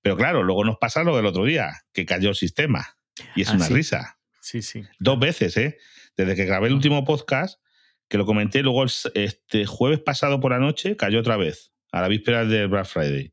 Pero 0.01 0.17
claro, 0.17 0.43
luego 0.43 0.63
nos 0.65 0.77
pasa 0.77 1.03
lo 1.03 1.15
del 1.15 1.25
otro 1.25 1.45
día, 1.45 1.73
que 1.93 2.05
cayó 2.05 2.29
el 2.29 2.35
sistema. 2.35 2.97
Y 3.35 3.41
es 3.43 3.49
Ah, 3.49 3.53
una 3.55 3.65
sí. 3.65 3.73
risa. 3.73 4.17
Sí, 4.41 4.61
sí. 4.61 4.83
Dos 4.99 5.19
veces, 5.19 5.55
¿eh? 5.57 5.77
Desde 6.17 6.35
que 6.35 6.45
grabé 6.45 6.67
el 6.67 6.73
último 6.73 7.05
podcast, 7.05 7.61
que 8.09 8.17
lo 8.17 8.25
comenté, 8.25 8.61
luego 8.63 8.83
este 8.85 9.65
jueves 9.65 9.99
pasado 9.99 10.39
por 10.39 10.51
la 10.51 10.59
noche 10.59 10.97
cayó 10.97 11.19
otra 11.19 11.37
vez, 11.37 11.71
a 11.91 12.01
la 12.01 12.07
víspera 12.07 12.43
del 12.45 12.67
Black 12.67 12.85
Friday. 12.87 13.31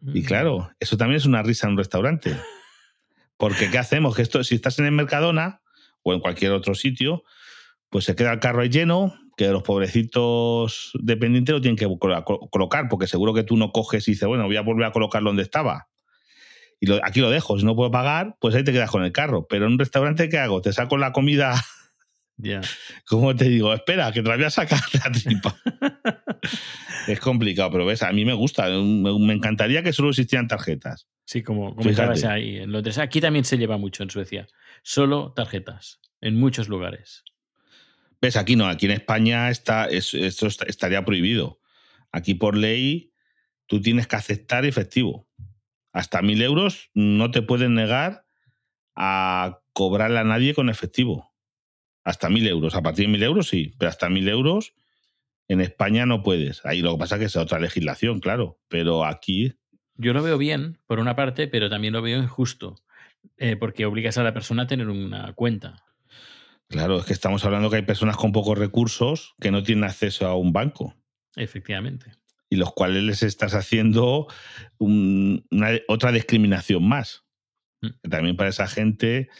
Mm. 0.00 0.16
Y 0.16 0.22
claro, 0.22 0.70
eso 0.80 0.96
también 0.96 1.16
es 1.18 1.26
una 1.26 1.42
risa 1.42 1.66
en 1.66 1.72
un 1.72 1.78
restaurante. 1.78 2.34
Porque 3.36 3.70
¿qué 3.70 3.78
hacemos? 3.78 4.14
Que 4.14 4.22
esto, 4.22 4.44
si 4.44 4.54
estás 4.54 4.78
en 4.78 4.86
el 4.86 4.92
Mercadona 4.92 5.62
o 6.02 6.14
en 6.14 6.20
cualquier 6.20 6.52
otro 6.52 6.74
sitio, 6.74 7.24
pues 7.90 8.04
se 8.04 8.14
queda 8.14 8.32
el 8.32 8.40
carro 8.40 8.62
ahí 8.62 8.68
lleno, 8.68 9.14
que 9.36 9.48
los 9.48 9.62
pobrecitos 9.62 10.92
dependientes 11.00 11.52
lo 11.54 11.60
tienen 11.60 11.76
que 11.76 11.86
colo- 11.86 12.22
colo- 12.24 12.48
colocar, 12.50 12.88
porque 12.88 13.06
seguro 13.06 13.32
que 13.34 13.42
tú 13.44 13.56
no 13.56 13.70
coges 13.72 14.06
y 14.08 14.12
dices, 14.12 14.28
bueno, 14.28 14.44
voy 14.46 14.56
a 14.56 14.62
volver 14.62 14.86
a 14.86 14.92
colocarlo 14.92 15.30
donde 15.30 15.42
estaba. 15.42 15.88
Y 16.80 16.86
lo- 16.86 17.00
aquí 17.04 17.20
lo 17.20 17.30
dejo, 17.30 17.58
si 17.58 17.64
no 17.64 17.74
puedo 17.76 17.90
pagar, 17.90 18.36
pues 18.40 18.54
ahí 18.54 18.64
te 18.64 18.72
quedas 18.72 18.90
con 18.90 19.04
el 19.04 19.12
carro. 19.12 19.46
Pero 19.48 19.66
en 19.66 19.72
un 19.72 19.78
restaurante, 19.78 20.28
¿qué 20.28 20.38
hago? 20.38 20.60
Te 20.60 20.72
saco 20.72 20.96
la 20.98 21.12
comida, 21.12 21.54
Ya. 22.36 22.60
¿cómo 23.06 23.34
te 23.36 23.44
digo? 23.48 23.72
Espera, 23.72 24.10
que 24.12 24.22
te 24.22 24.28
la 24.28 24.36
voy 24.36 24.44
a 24.44 24.50
sacar 24.50 24.80
la 24.94 25.12
tripa. 25.12 25.56
es 27.08 27.20
complicado, 27.20 27.70
pero 27.70 27.86
ves, 27.86 28.02
a 28.02 28.12
mí 28.12 28.24
me 28.24 28.34
gusta. 28.34 28.68
Me, 28.68 29.32
encantaría 29.32 29.82
que 29.82 29.92
solo 29.92 30.10
existieran 30.10 30.48
tarjetas. 30.48 31.06
Sí, 31.24 31.42
como 31.42 31.74
comentabas 31.74 32.24
ahí 32.24 32.58
en 32.58 32.72
Londres. 32.72 32.98
Aquí 32.98 33.20
también 33.20 33.44
se 33.44 33.56
lleva 33.58 33.78
mucho 33.78 34.02
en 34.02 34.10
Suecia. 34.10 34.46
Solo 34.82 35.32
tarjetas. 35.34 36.00
En 36.20 36.38
muchos 36.38 36.68
lugares. 36.68 37.24
¿Ves? 38.22 38.36
Aquí 38.36 38.56
no, 38.56 38.66
aquí 38.68 38.86
en 38.86 38.92
España 38.92 39.50
está, 39.50 39.86
es- 39.86 40.14
esto 40.14 40.46
estaría 40.46 41.04
prohibido. 41.04 41.60
Aquí 42.12 42.34
por 42.34 42.56
ley 42.56 43.12
tú 43.66 43.80
tienes 43.82 44.06
que 44.06 44.16
aceptar 44.16 44.64
efectivo. 44.64 45.28
Hasta 45.92 46.22
mil 46.22 46.40
euros 46.40 46.90
no 46.94 47.30
te 47.30 47.42
pueden 47.42 47.74
negar 47.74 48.24
a 48.94 49.60
cobrarle 49.72 50.20
a 50.20 50.24
nadie 50.24 50.54
con 50.54 50.70
efectivo. 50.70 51.34
Hasta 52.04 52.28
mil 52.30 52.46
euros. 52.46 52.74
A 52.74 52.82
partir 52.82 53.06
de 53.06 53.12
mil 53.12 53.22
euros 53.22 53.48
sí, 53.48 53.74
pero 53.78 53.88
hasta 53.90 54.08
mil 54.08 54.28
euros 54.28 54.74
en 55.48 55.60
España 55.60 56.06
no 56.06 56.22
puedes. 56.22 56.64
Ahí 56.64 56.80
lo 56.80 56.92
que 56.92 56.98
pasa 57.00 57.16
es 57.16 57.18
que 57.20 57.26
es 57.26 57.36
otra 57.36 57.58
legislación, 57.58 58.20
claro. 58.20 58.60
Pero 58.68 59.04
aquí, 59.04 59.54
Yo 59.96 60.12
lo 60.14 60.22
veo 60.22 60.38
bien, 60.38 60.78
por 60.86 60.98
una 61.00 61.14
parte, 61.16 61.48
pero 61.48 61.68
también 61.68 61.92
lo 61.92 62.02
veo 62.02 62.18
injusto. 62.22 62.76
eh, 63.36 63.56
porque 63.56 63.84
obligas 63.86 64.18
a 64.18 64.22
la 64.24 64.32
persona 64.34 64.62
a 64.64 64.66
tener 64.66 64.88
una 64.88 65.32
cuenta. 65.34 65.84
Claro, 66.68 66.98
es 66.98 67.04
que 67.06 67.12
estamos 67.12 67.44
hablando 67.44 67.70
que 67.70 67.76
hay 67.76 67.82
personas 67.82 68.16
con 68.16 68.32
pocos 68.32 68.58
recursos 68.58 69.34
que 69.40 69.50
no 69.50 69.62
tienen 69.62 69.84
acceso 69.84 70.26
a 70.26 70.36
un 70.36 70.52
banco. 70.52 70.94
Efectivamente. 71.36 72.12
y 72.50 72.56
los 72.56 72.74
cuales 72.74 73.02
les 73.02 73.22
estás 73.22 73.54
haciendo 73.54 74.26
un- 74.76 75.46
una, 75.50 75.70
otra 75.88 76.12
discriminación 76.12 76.86
más. 76.86 77.24
Mm. 77.80 78.10
También 78.10 78.36
para 78.36 78.50
esa 78.50 78.66
gente, 78.68 79.30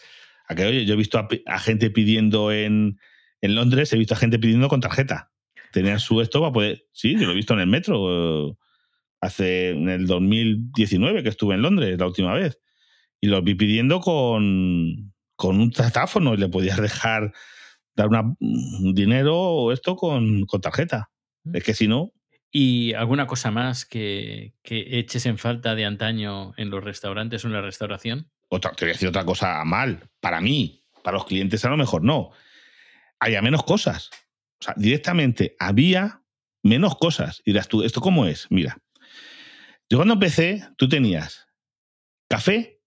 a 0.48 0.54
que, 0.54 0.64
oye, 0.64 0.86
yo 0.86 0.94
he 0.94 0.96
visto 0.96 1.18
a, 1.18 1.28
a 1.44 1.58
gente 1.58 1.90
pidiendo 1.90 2.50
en, 2.52 2.98
en 3.42 3.54
Londres, 3.54 3.92
he 3.92 3.98
visto 3.98 4.14
a 4.14 4.16
gente 4.16 4.38
pidiendo 4.38 4.68
con 4.70 4.80
tarjeta. 4.80 5.30
Tenían 5.72 6.00
su 6.00 6.22
esto 6.22 6.40
para 6.40 6.52
poder. 6.54 6.86
Sí, 6.92 7.12
yo 7.18 7.26
lo 7.26 7.32
he 7.32 7.34
visto 7.34 7.52
en 7.52 7.60
el 7.60 7.66
metro 7.66 8.48
eh, 8.48 8.54
hace 9.20 9.70
en 9.72 9.90
el 9.90 10.06
2019 10.06 11.22
que 11.22 11.28
estuve 11.28 11.54
en 11.54 11.60
Londres 11.62 11.98
la 11.98 12.06
última 12.06 12.32
vez. 12.32 12.58
Y 13.20 13.26
los 13.26 13.44
vi 13.44 13.54
pidiendo 13.54 14.00
con, 14.00 15.12
con 15.36 15.60
un 15.60 15.70
tratáfono 15.70 16.34
y 16.34 16.36
le 16.36 16.48
podías 16.48 16.80
dejar 16.80 17.32
dar 17.94 18.08
una, 18.08 18.22
un 18.40 18.94
dinero 18.94 19.36
o 19.36 19.72
esto 19.72 19.96
con, 19.96 20.44
con 20.46 20.60
tarjeta. 20.60 21.10
Mm. 21.44 21.56
Es 21.56 21.64
que 21.64 21.74
si 21.74 21.88
no, 21.88 22.12
¿Y 22.54 22.92
alguna 22.92 23.26
cosa 23.26 23.50
más 23.50 23.86
que, 23.86 24.52
que 24.62 24.98
eches 24.98 25.24
en 25.24 25.38
falta 25.38 25.74
de 25.74 25.86
antaño 25.86 26.52
en 26.58 26.68
los 26.68 26.84
restaurantes 26.84 27.42
o 27.42 27.46
en 27.46 27.54
la 27.54 27.62
restauración? 27.62 28.30
otra, 28.54 28.72
te 28.72 28.84
voy 28.84 28.90
a 28.90 28.92
decir 28.92 29.08
otra 29.08 29.24
cosa 29.24 29.64
mal. 29.64 30.10
Para 30.20 30.40
mí, 30.40 30.84
para 31.02 31.16
los 31.16 31.24
clientes 31.24 31.64
a 31.64 31.70
lo 31.70 31.78
mejor 31.78 32.04
no. 32.04 32.30
Había 33.18 33.40
menos 33.40 33.64
cosas. 33.64 34.10
O 34.60 34.64
sea, 34.64 34.74
directamente 34.76 35.56
había 35.58 36.22
menos 36.62 36.96
cosas. 36.96 37.40
Y 37.44 37.52
dirás 37.52 37.68
tú, 37.68 37.82
¿esto 37.82 38.02
cómo 38.02 38.26
es? 38.26 38.46
Mira, 38.50 38.76
yo 39.88 39.96
cuando 39.96 40.14
empecé, 40.14 40.62
tú 40.76 40.88
tenías 40.88 41.46
café, 42.28 42.80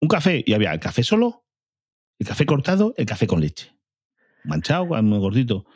un 0.00 0.08
café, 0.08 0.42
y 0.46 0.54
había 0.54 0.72
el 0.72 0.80
café 0.80 1.02
solo, 1.02 1.41
el 2.22 2.28
café 2.28 2.46
cortado, 2.46 2.94
el 2.96 3.04
café 3.04 3.26
con 3.26 3.40
leche. 3.40 3.74
Manchado, 4.44 4.86
muy 4.86 5.18
gordito. 5.18 5.66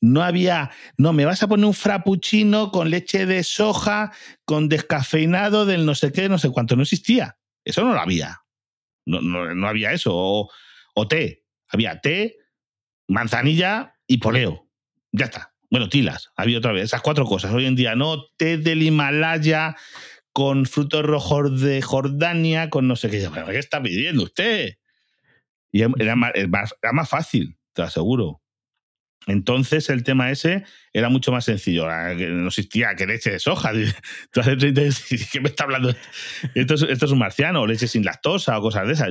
No 0.00 0.22
había, 0.22 0.70
no, 0.96 1.12
me 1.12 1.26
vas 1.26 1.42
a 1.42 1.48
poner 1.48 1.66
un 1.66 1.74
frappuccino 1.74 2.70
con 2.70 2.88
leche 2.88 3.26
de 3.26 3.44
soja, 3.44 4.10
con 4.46 4.70
descafeinado 4.70 5.66
del 5.66 5.84
no 5.84 5.94
sé 5.94 6.10
qué, 6.10 6.30
no 6.30 6.38
sé 6.38 6.50
cuánto. 6.50 6.76
No 6.76 6.82
existía. 6.82 7.36
Eso 7.62 7.84
no 7.84 7.92
lo 7.92 8.00
había. 8.00 8.40
No, 9.04 9.20
no, 9.20 9.54
no 9.54 9.68
había 9.68 9.92
eso. 9.92 10.12
O, 10.14 10.50
o 10.94 11.08
té. 11.08 11.44
Había 11.68 12.00
té, 12.00 12.38
manzanilla 13.06 13.94
y 14.06 14.16
poleo. 14.16 14.68
Ya 15.12 15.26
está. 15.26 15.54
bueno, 15.70 15.90
tilas, 15.90 16.30
había 16.36 16.56
otra 16.56 16.72
vez, 16.72 16.84
esas 16.84 17.02
cuatro 17.02 17.26
cosas. 17.26 17.52
Hoy 17.52 17.66
en 17.66 17.76
día 17.76 17.94
no, 17.94 18.28
té 18.38 18.56
del 18.56 18.82
Himalaya 18.82 19.76
con 20.32 20.64
frutos 20.64 21.04
rojos 21.04 21.60
de 21.60 21.82
Jordania, 21.82 22.70
con 22.70 22.88
no 22.88 22.96
sé 22.96 23.10
qué. 23.10 23.28
¿Qué 23.50 23.58
está 23.58 23.82
pidiendo 23.82 24.22
usted? 24.22 24.76
Y 25.72 25.82
era 25.82 26.16
más, 26.16 26.32
era 26.34 26.92
más 26.92 27.08
fácil, 27.08 27.58
te 27.72 27.82
aseguro. 27.82 28.42
Entonces 29.26 29.88
el 29.88 30.02
tema 30.02 30.30
ese 30.30 30.64
era 30.92 31.08
mucho 31.08 31.32
más 31.32 31.44
sencillo. 31.44 31.86
No 31.86 32.48
existía 32.48 32.94
que 32.96 33.06
leche 33.06 33.30
de 33.30 33.38
soja. 33.38 33.72
Tú 34.32 34.40
hace 34.40 34.56
30 34.56 34.82
¿qué 35.32 35.40
me 35.40 35.48
está 35.48 35.64
hablando? 35.64 35.94
Esto 36.54 36.74
es, 36.74 36.82
esto 36.82 37.06
es 37.06 37.12
un 37.12 37.18
marciano, 37.18 37.66
leche 37.66 37.86
sin 37.86 38.04
lactosa 38.04 38.58
o 38.58 38.62
cosas 38.62 38.86
de 38.86 38.94
esas. 38.94 39.10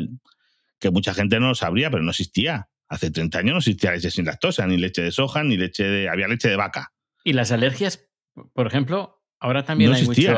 Que 0.79 0.91
mucha 0.91 1.13
gente 1.13 1.39
no 1.39 1.49
lo 1.49 1.55
sabría, 1.55 1.89
pero 1.89 2.03
no 2.03 2.11
existía. 2.11 2.69
Hace 2.87 3.11
30 3.11 3.39
años 3.39 3.51
no 3.53 3.59
existía 3.59 3.91
leche 3.91 4.11
sin 4.11 4.25
lactosa, 4.25 4.67
ni 4.67 4.77
leche 4.77 5.01
de 5.01 5.11
soja, 5.11 5.43
ni 5.43 5.57
leche 5.57 5.83
de. 5.83 6.09
Había 6.09 6.27
leche 6.27 6.49
de 6.49 6.57
vaca. 6.57 6.91
Y 7.23 7.33
las 7.33 7.51
alergias, 7.51 8.09
por 8.53 8.67
ejemplo, 8.67 9.23
ahora 9.39 9.63
también 9.63 9.93
hay 9.93 10.03
mucho. 10.03 10.33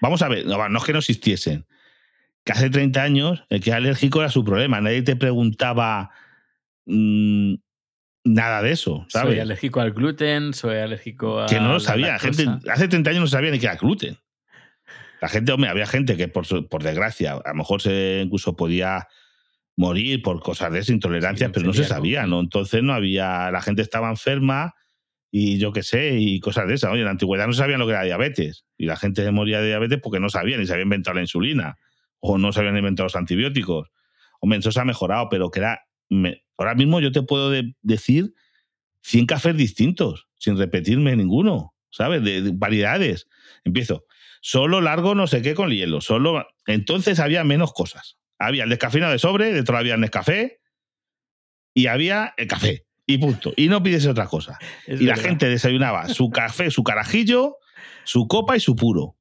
Vamos 0.00 0.22
a 0.22 0.28
ver, 0.28 0.46
no, 0.46 0.68
no 0.68 0.78
es 0.78 0.84
que 0.84 0.92
no 0.92 0.98
existiesen. 0.98 1.66
Que 2.44 2.52
hace 2.52 2.70
30 2.70 3.02
años 3.02 3.44
el 3.50 3.60
que 3.60 3.70
era 3.70 3.76
alérgico 3.76 4.20
era 4.20 4.30
su 4.30 4.44
problema. 4.44 4.80
Nadie 4.80 5.02
te 5.02 5.16
preguntaba. 5.16 6.10
Mmm, 6.86 7.54
nada 8.24 8.62
de 8.62 8.72
eso, 8.72 9.06
¿sabes? 9.08 9.34
Soy 9.34 9.40
alérgico 9.40 9.80
al 9.80 9.92
gluten, 9.92 10.54
soy 10.54 10.76
alérgico 10.76 11.40
a. 11.40 11.46
Que 11.46 11.60
no 11.60 11.72
lo 11.72 11.80
sabía. 11.80 12.18
Gente, 12.18 12.46
hace 12.70 12.88
30 12.88 13.10
años 13.10 13.20
no 13.20 13.26
sabía 13.26 13.50
ni 13.50 13.58
qué 13.58 13.66
era 13.66 13.76
gluten. 13.76 14.18
La 15.20 15.28
gente, 15.28 15.52
hombre, 15.52 15.70
había 15.70 15.86
gente 15.86 16.16
que 16.16 16.26
por, 16.26 16.68
por 16.68 16.82
desgracia, 16.82 17.34
a 17.34 17.48
lo 17.50 17.54
mejor 17.54 17.80
se 17.80 18.22
incluso 18.24 18.56
podía 18.56 19.06
morir 19.76 20.20
por 20.22 20.40
cosas 20.40 20.72
de 20.72 20.80
esa 20.80 20.92
intolerancia, 20.92 21.50
pero 21.52 21.66
no 21.66 21.72
se 21.72 21.84
sabía, 21.84 22.26
¿no? 22.26 22.40
Entonces 22.40 22.82
no 22.82 22.92
había. 22.92 23.50
La 23.50 23.62
gente 23.62 23.82
estaba 23.82 24.10
enferma 24.10 24.74
y 25.30 25.58
yo 25.58 25.72
qué 25.72 25.82
sé, 25.82 26.18
y 26.18 26.40
cosas 26.40 26.66
de 26.66 26.74
esas. 26.74 26.90
Oye, 26.90 27.00
en 27.00 27.06
la 27.06 27.12
antigüedad 27.12 27.46
no 27.46 27.52
sabían 27.52 27.78
lo 27.78 27.86
que 27.86 27.92
era 27.92 28.02
diabetes. 28.02 28.64
Y 28.76 28.86
la 28.86 28.96
gente 28.96 29.30
moría 29.30 29.60
de 29.60 29.68
diabetes 29.68 30.00
porque 30.02 30.20
no 30.20 30.28
sabían, 30.28 30.60
ni 30.60 30.66
se 30.66 30.72
había 30.72 30.82
inventado 30.82 31.14
la 31.14 31.22
insulina, 31.22 31.78
o 32.22 32.38
no 32.38 32.52
se 32.52 32.60
habían 32.60 32.76
inventado 32.76 33.06
los 33.06 33.16
antibióticos. 33.16 33.90
Hombre, 34.40 34.60
eso 34.60 34.72
se 34.72 34.80
ha 34.80 34.84
mejorado, 34.84 35.28
pero 35.28 35.50
que 35.50 35.60
era 35.60 35.82
ahora 36.56 36.74
mismo 36.74 37.00
yo 37.00 37.10
te 37.10 37.22
puedo 37.22 37.52
decir 37.82 38.32
100 39.02 39.26
cafés 39.26 39.56
distintos, 39.56 40.28
sin 40.38 40.56
repetirme 40.56 41.16
ninguno, 41.16 41.74
¿sabes? 41.90 42.22
De, 42.22 42.52
variedades. 42.54 43.28
Empiezo. 43.64 44.04
Solo 44.40 44.80
largo 44.80 45.14
no 45.14 45.26
sé 45.26 45.42
qué 45.42 45.54
con 45.54 45.70
hielo. 45.70 46.00
Solo. 46.00 46.46
Entonces 46.66 47.18
había 47.18 47.44
menos 47.44 47.72
cosas. 47.72 48.18
Había 48.38 48.64
el 48.64 48.70
descafeinado 48.70 49.12
de 49.12 49.18
sobre, 49.18 49.52
dentro 49.52 49.76
había 49.76 49.94
el 49.94 50.00
Nescafé 50.00 50.60
y 51.74 51.86
había 51.86 52.34
el 52.36 52.46
café. 52.46 52.86
Y 53.04 53.18
punto. 53.18 53.52
Y 53.56 53.68
no 53.68 53.82
pides 53.82 54.06
otra 54.06 54.26
cosa. 54.26 54.58
y 54.86 55.04
la 55.04 55.16
gente 55.16 55.48
desayunaba 55.48 56.08
su 56.08 56.30
café, 56.30 56.70
su 56.70 56.84
carajillo, 56.84 57.56
su 58.04 58.28
copa 58.28 58.56
y 58.56 58.60
su 58.60 58.76
puro. 58.76 59.16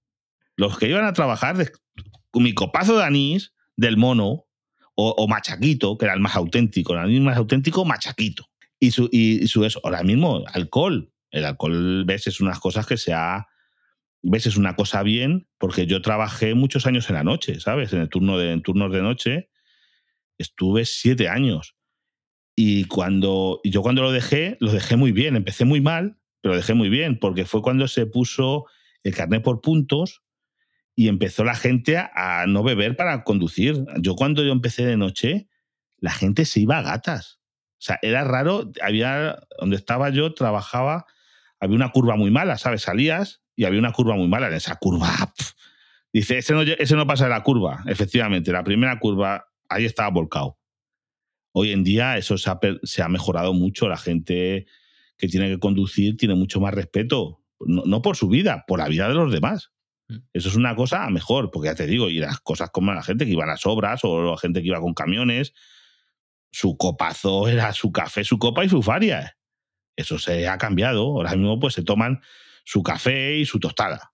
Los 0.55 0.77
que 0.77 0.87
iban 0.87 1.05
a 1.05 1.13
trabajar 1.13 1.57
mi 2.33 2.53
copazo 2.53 2.97
de 2.97 3.03
anís 3.03 3.53
del 3.75 3.97
mono, 3.97 4.45
o, 4.95 5.27
Machaquito, 5.27 5.97
que 5.97 6.05
era 6.05 6.13
el 6.13 6.19
más 6.19 6.35
auténtico, 6.35 6.93
el 6.93 7.21
más 7.21 7.37
auténtico, 7.37 7.85
Machaquito. 7.85 8.49
Y 8.79 8.91
su, 8.91 9.09
y, 9.11 9.47
su 9.47 9.65
eso, 9.65 9.79
ahora 9.83 10.03
mismo, 10.03 10.43
alcohol. 10.47 11.11
El 11.31 11.45
alcohol, 11.45 12.03
ves, 12.05 12.27
es 12.27 12.41
unas 12.41 12.59
cosas 12.59 12.85
que 12.85 12.97
se 12.97 13.13
ha. 13.13 13.47
Ves, 14.21 14.45
es 14.45 14.57
una 14.57 14.75
cosa 14.75 15.01
bien, 15.01 15.47
porque 15.57 15.87
yo 15.87 16.01
trabajé 16.01 16.53
muchos 16.53 16.85
años 16.85 17.09
en 17.09 17.15
la 17.15 17.23
noche, 17.23 17.59
¿sabes? 17.59 17.93
En 17.93 18.01
el 18.01 18.09
turno 18.09 18.37
de, 18.37 18.51
en 18.51 18.61
turnos 18.61 18.91
de 18.91 19.01
noche. 19.01 19.49
Estuve 20.37 20.85
siete 20.85 21.29
años. 21.29 21.75
Y 22.55 22.85
cuando 22.85 23.61
yo 23.63 23.81
cuando 23.81 24.01
lo 24.01 24.11
dejé, 24.11 24.57
lo 24.59 24.71
dejé 24.71 24.97
muy 24.97 25.11
bien. 25.11 25.35
Empecé 25.35 25.65
muy 25.65 25.81
mal, 25.81 26.17
pero 26.41 26.53
lo 26.53 26.57
dejé 26.57 26.73
muy 26.73 26.89
bien, 26.89 27.17
porque 27.17 27.45
fue 27.45 27.61
cuando 27.61 27.87
se 27.87 28.05
puso 28.05 28.65
el 29.03 29.15
carnet 29.15 29.41
por 29.41 29.61
puntos 29.61 30.21
y 30.95 31.07
empezó 31.07 31.43
la 31.43 31.55
gente 31.55 31.97
a, 31.97 32.45
no 32.47 32.63
beber 32.63 32.95
para 32.95 33.23
conducir. 33.23 33.85
Yo 33.99 34.15
cuando 34.15 34.43
yo 34.43 34.51
empecé 34.51 34.85
de 34.85 34.97
noche, 34.97 35.47
la 35.97 36.11
gente 36.11 36.45
se 36.45 36.59
iba 36.59 36.77
a 36.77 36.81
gatas. 36.81 37.39
O 37.73 37.83
sea, 37.83 37.99
era 38.01 38.23
raro, 38.23 38.71
había, 38.81 39.39
donde 39.59 39.75
estaba 39.75 40.09
yo, 40.09 40.33
trabajaba, 40.33 41.05
había 41.59 41.75
una 41.75 41.91
curva 41.91 42.15
muy 42.15 42.29
mala, 42.29 42.57
¿sabes? 42.57 42.83
Salías 42.83 43.41
y 43.55 43.65
había 43.65 43.79
una 43.79 43.91
curva 43.91 44.15
muy 44.15 44.27
mala. 44.27 44.47
En 44.47 44.53
esa 44.53 44.75
curva, 44.75 45.09
dice, 46.13 46.37
ese 46.37 46.53
no, 46.53 46.61
ese 46.61 46.95
no 46.95 47.07
pasa 47.07 47.23
de 47.23 47.31
la 47.31 47.43
curva. 47.43 47.83
Efectivamente, 47.87 48.51
la 48.51 48.63
primera 48.63 48.99
curva, 48.99 49.47
ahí 49.69 49.85
estaba 49.85 50.09
volcado. 50.09 50.59
Hoy 51.53 51.71
en 51.71 51.83
día 51.83 52.17
eso 52.17 52.37
se 52.37 52.49
ha, 52.49 52.59
se 52.83 53.01
ha 53.01 53.09
mejorado 53.09 53.53
mucho. 53.53 53.87
La 53.87 53.97
gente 53.97 54.67
que 55.17 55.27
tiene 55.27 55.49
que 55.49 55.59
conducir 55.59 56.17
tiene 56.17 56.35
mucho 56.35 56.59
más 56.59 56.73
respeto, 56.73 57.43
no 57.59 58.01
por 58.01 58.15
su 58.15 58.27
vida, 58.27 58.65
por 58.67 58.79
la 58.79 58.87
vida 58.87 59.07
de 59.07 59.15
los 59.15 59.31
demás. 59.31 59.71
Mm. 60.11 60.17
Eso 60.33 60.49
es 60.49 60.55
una 60.55 60.75
cosa 60.75 61.09
mejor, 61.09 61.51
porque 61.51 61.69
ya 61.69 61.75
te 61.75 61.87
digo, 61.87 62.09
y 62.09 62.19
las 62.19 62.39
cosas 62.39 62.69
como 62.71 62.93
la 62.93 63.03
gente 63.03 63.25
que 63.25 63.31
iba 63.31 63.43
a 63.43 63.47
las 63.47 63.65
obras 63.65 64.01
o 64.03 64.31
la 64.31 64.37
gente 64.37 64.61
que 64.61 64.67
iba 64.67 64.79
con 64.79 64.93
camiones, 64.93 65.53
su 66.51 66.77
copazo 66.77 67.47
era 67.47 67.73
su 67.73 67.91
café, 67.91 68.23
su 68.23 68.37
copa 68.37 68.65
y 68.65 68.69
su 68.69 68.81
faria. 68.81 69.37
Eso 69.95 70.19
se 70.19 70.47
ha 70.47 70.57
cambiado. 70.57 71.03
Ahora 71.03 71.31
mismo 71.35 71.59
pues 71.59 71.73
se 71.73 71.83
toman 71.83 72.21
su 72.63 72.83
café 72.83 73.37
y 73.37 73.45
su 73.45 73.59
tostada. 73.59 74.13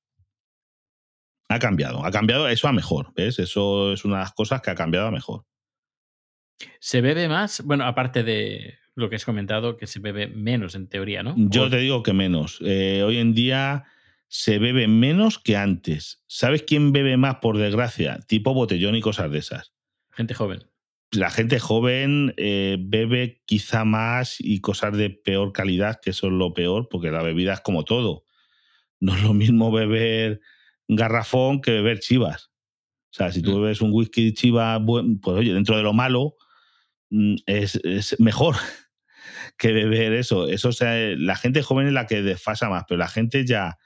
Ha 1.49 1.59
cambiado, 1.59 2.05
ha 2.05 2.11
cambiado 2.11 2.47
eso 2.49 2.67
a 2.67 2.73
mejor, 2.73 3.13
¿ves? 3.15 3.39
Eso 3.39 3.93
es 3.93 4.03
una 4.03 4.17
de 4.17 4.23
las 4.23 4.33
cosas 4.33 4.61
que 4.61 4.69
ha 4.69 4.75
cambiado 4.75 5.07
a 5.07 5.11
mejor. 5.11 5.45
¿Se 6.79 7.01
bebe 7.01 7.29
más? 7.29 7.61
Bueno, 7.63 7.85
aparte 7.85 8.23
de 8.23 8.77
lo 8.95 9.09
que 9.09 9.15
has 9.15 9.25
comentado, 9.25 9.77
que 9.77 9.87
se 9.87 9.99
bebe 9.99 10.27
menos 10.27 10.75
en 10.75 10.87
teoría, 10.87 11.23
¿no? 11.23 11.35
Yo 11.37 11.69
te 11.69 11.77
digo 11.77 12.03
que 12.03 12.13
menos. 12.13 12.59
Eh, 12.61 13.03
hoy 13.05 13.17
en 13.17 13.33
día 13.33 13.85
se 14.27 14.59
bebe 14.59 14.87
menos 14.87 15.39
que 15.39 15.55
antes. 15.55 16.23
¿Sabes 16.27 16.63
quién 16.63 16.91
bebe 16.91 17.17
más, 17.17 17.37
por 17.37 17.57
desgracia? 17.57 18.19
Tipo 18.27 18.53
botellón 18.53 18.95
y 18.95 19.01
cosas 19.01 19.31
de 19.31 19.39
esas. 19.39 19.73
Gente 20.11 20.33
joven. 20.33 20.63
La 21.11 21.29
gente 21.29 21.59
joven 21.59 22.33
eh, 22.35 22.77
bebe 22.79 23.41
quizá 23.45 23.85
más 23.85 24.35
y 24.39 24.59
cosas 24.59 24.97
de 24.97 25.09
peor 25.09 25.53
calidad, 25.53 25.99
que 26.01 26.09
eso 26.09 26.27
es 26.27 26.33
lo 26.33 26.53
peor, 26.53 26.89
porque 26.89 27.11
la 27.11 27.23
bebida 27.23 27.53
es 27.53 27.61
como 27.61 27.85
todo. 27.85 28.25
No 28.99 29.15
es 29.15 29.23
lo 29.23 29.33
mismo 29.33 29.71
beber 29.71 30.41
garrafón 30.87 31.61
que 31.61 31.71
beber 31.71 31.99
chivas. 31.99 32.51
O 33.11 33.13
sea, 33.13 33.31
si 33.31 33.41
tú 33.41 33.51
mm. 33.51 33.61
bebes 33.61 33.81
un 33.81 33.93
whisky 33.93 34.33
chiva, 34.33 34.83
pues 34.85 35.05
oye, 35.23 35.53
dentro 35.53 35.77
de 35.77 35.83
lo 35.83 35.93
malo, 35.93 36.35
mm, 37.09 37.35
es, 37.45 37.79
es 37.83 38.19
mejor 38.19 38.55
que 39.57 39.71
beber 39.71 40.11
eso. 40.11 40.47
Eso 40.47 40.73
sea, 40.73 40.93
la 41.17 41.37
gente 41.37 41.63
joven 41.63 41.87
es 41.87 41.93
la 41.93 42.05
que 42.05 42.21
desfasa 42.21 42.69
más, 42.69 42.83
pero 42.87 42.97
la 42.97 43.07
gente 43.07 43.45
ya 43.45 43.77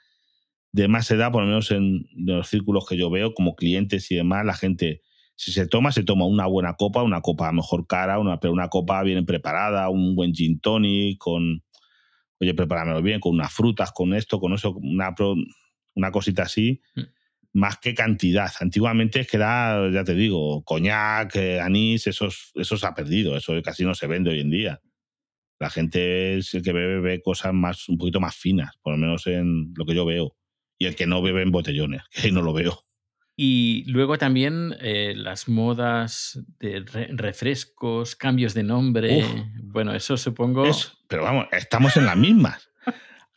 de 0.72 0.88
más 0.88 1.10
edad, 1.10 1.30
por 1.30 1.42
lo 1.42 1.48
menos 1.48 1.70
en 1.70 2.06
los 2.16 2.48
círculos 2.48 2.86
que 2.88 2.96
yo 2.96 3.10
veo, 3.10 3.34
como 3.34 3.54
clientes 3.54 4.10
y 4.10 4.16
demás, 4.16 4.44
la 4.44 4.54
gente, 4.54 5.02
si 5.36 5.52
se 5.52 5.66
toma, 5.66 5.92
se 5.92 6.02
toma 6.02 6.26
una 6.26 6.46
buena 6.46 6.74
copa, 6.74 7.02
una 7.02 7.20
copa 7.20 7.52
mejor 7.52 7.86
cara, 7.86 8.18
una, 8.18 8.40
pero 8.40 8.52
una 8.54 8.68
copa 8.68 9.02
bien 9.02 9.24
preparada, 9.26 9.90
un 9.90 10.16
buen 10.16 10.32
gin 10.32 10.60
tonic, 10.60 11.18
con, 11.18 11.62
oye, 12.40 12.54
prepáramelo 12.54 13.02
bien, 13.02 13.20
con 13.20 13.34
unas 13.34 13.52
frutas, 13.52 13.92
con 13.92 14.14
esto, 14.14 14.40
con 14.40 14.54
eso, 14.54 14.74
una, 14.76 15.14
una 15.94 16.10
cosita 16.10 16.44
así, 16.44 16.80
mm. 16.96 17.00
más 17.52 17.76
que 17.76 17.94
cantidad. 17.94 18.50
Antiguamente 18.60 19.20
es 19.20 19.28
que 19.28 19.36
era, 19.36 19.90
ya 19.92 20.04
te 20.04 20.14
digo, 20.14 20.64
coñac, 20.64 21.36
eh, 21.36 21.60
anís, 21.60 22.06
eso, 22.06 22.28
eso 22.54 22.76
se 22.78 22.86
ha 22.86 22.94
perdido, 22.94 23.36
eso 23.36 23.52
casi 23.62 23.84
no 23.84 23.94
se 23.94 24.06
vende 24.06 24.30
hoy 24.30 24.40
en 24.40 24.50
día. 24.50 24.80
La 25.60 25.68
gente 25.68 26.38
es 26.38 26.54
el 26.54 26.62
que 26.62 26.72
bebe, 26.72 27.00
bebe 27.00 27.20
cosas 27.20 27.52
más, 27.52 27.88
un 27.90 27.98
poquito 27.98 28.20
más 28.20 28.34
finas, 28.34 28.74
por 28.82 28.94
lo 28.94 28.98
menos 28.98 29.26
en 29.26 29.72
lo 29.76 29.84
que 29.84 29.94
yo 29.94 30.06
veo 30.06 30.34
y 30.82 30.86
el 30.86 30.96
que 30.96 31.06
no 31.06 31.22
bebe 31.22 31.42
en 31.42 31.52
botellones, 31.52 32.02
que 32.10 32.22
ahí 32.22 32.32
no 32.32 32.42
lo 32.42 32.52
veo. 32.52 32.84
Y 33.36 33.84
luego 33.86 34.18
también 34.18 34.74
eh, 34.80 35.14
las 35.16 35.48
modas 35.48 36.40
de 36.58 36.84
refrescos, 37.10 38.16
cambios 38.16 38.52
de 38.52 38.64
nombre. 38.64 39.24
bueno, 39.62 39.94
eso 39.94 40.16
supongo. 40.16 40.64
pero 41.06 41.22
vamos, 41.22 41.46
estamos 41.52 41.96
en 41.96 42.06
las 42.06 42.16
mismas. 42.16 42.68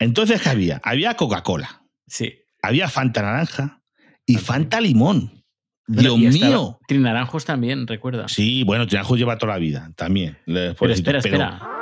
Entonces, 0.00 0.42
¿qué 0.42 0.48
había? 0.48 0.80
Había 0.82 1.14
Coca-Cola. 1.14 1.84
Sí. 2.08 2.34
Había 2.62 2.88
Fanta 2.88 3.22
Naranja 3.22 3.80
y 4.26 4.34
Fanta 4.34 4.80
Limón. 4.80 5.44
Dios 5.86 6.18
mío. 6.18 6.80
Trinaranjos 6.88 7.44
también, 7.44 7.86
recuerda. 7.86 8.26
Sí, 8.26 8.64
bueno, 8.64 8.88
Trinaranjos 8.88 9.18
lleva 9.20 9.38
toda 9.38 9.52
la 9.52 9.58
vida 9.60 9.92
también. 9.94 10.36
Pero 10.44 10.92
espera, 10.92 11.18
espera. 11.18 11.75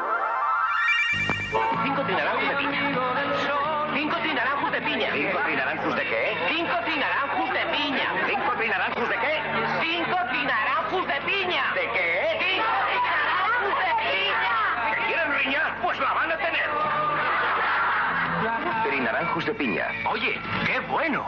Bueno. 21.09 21.24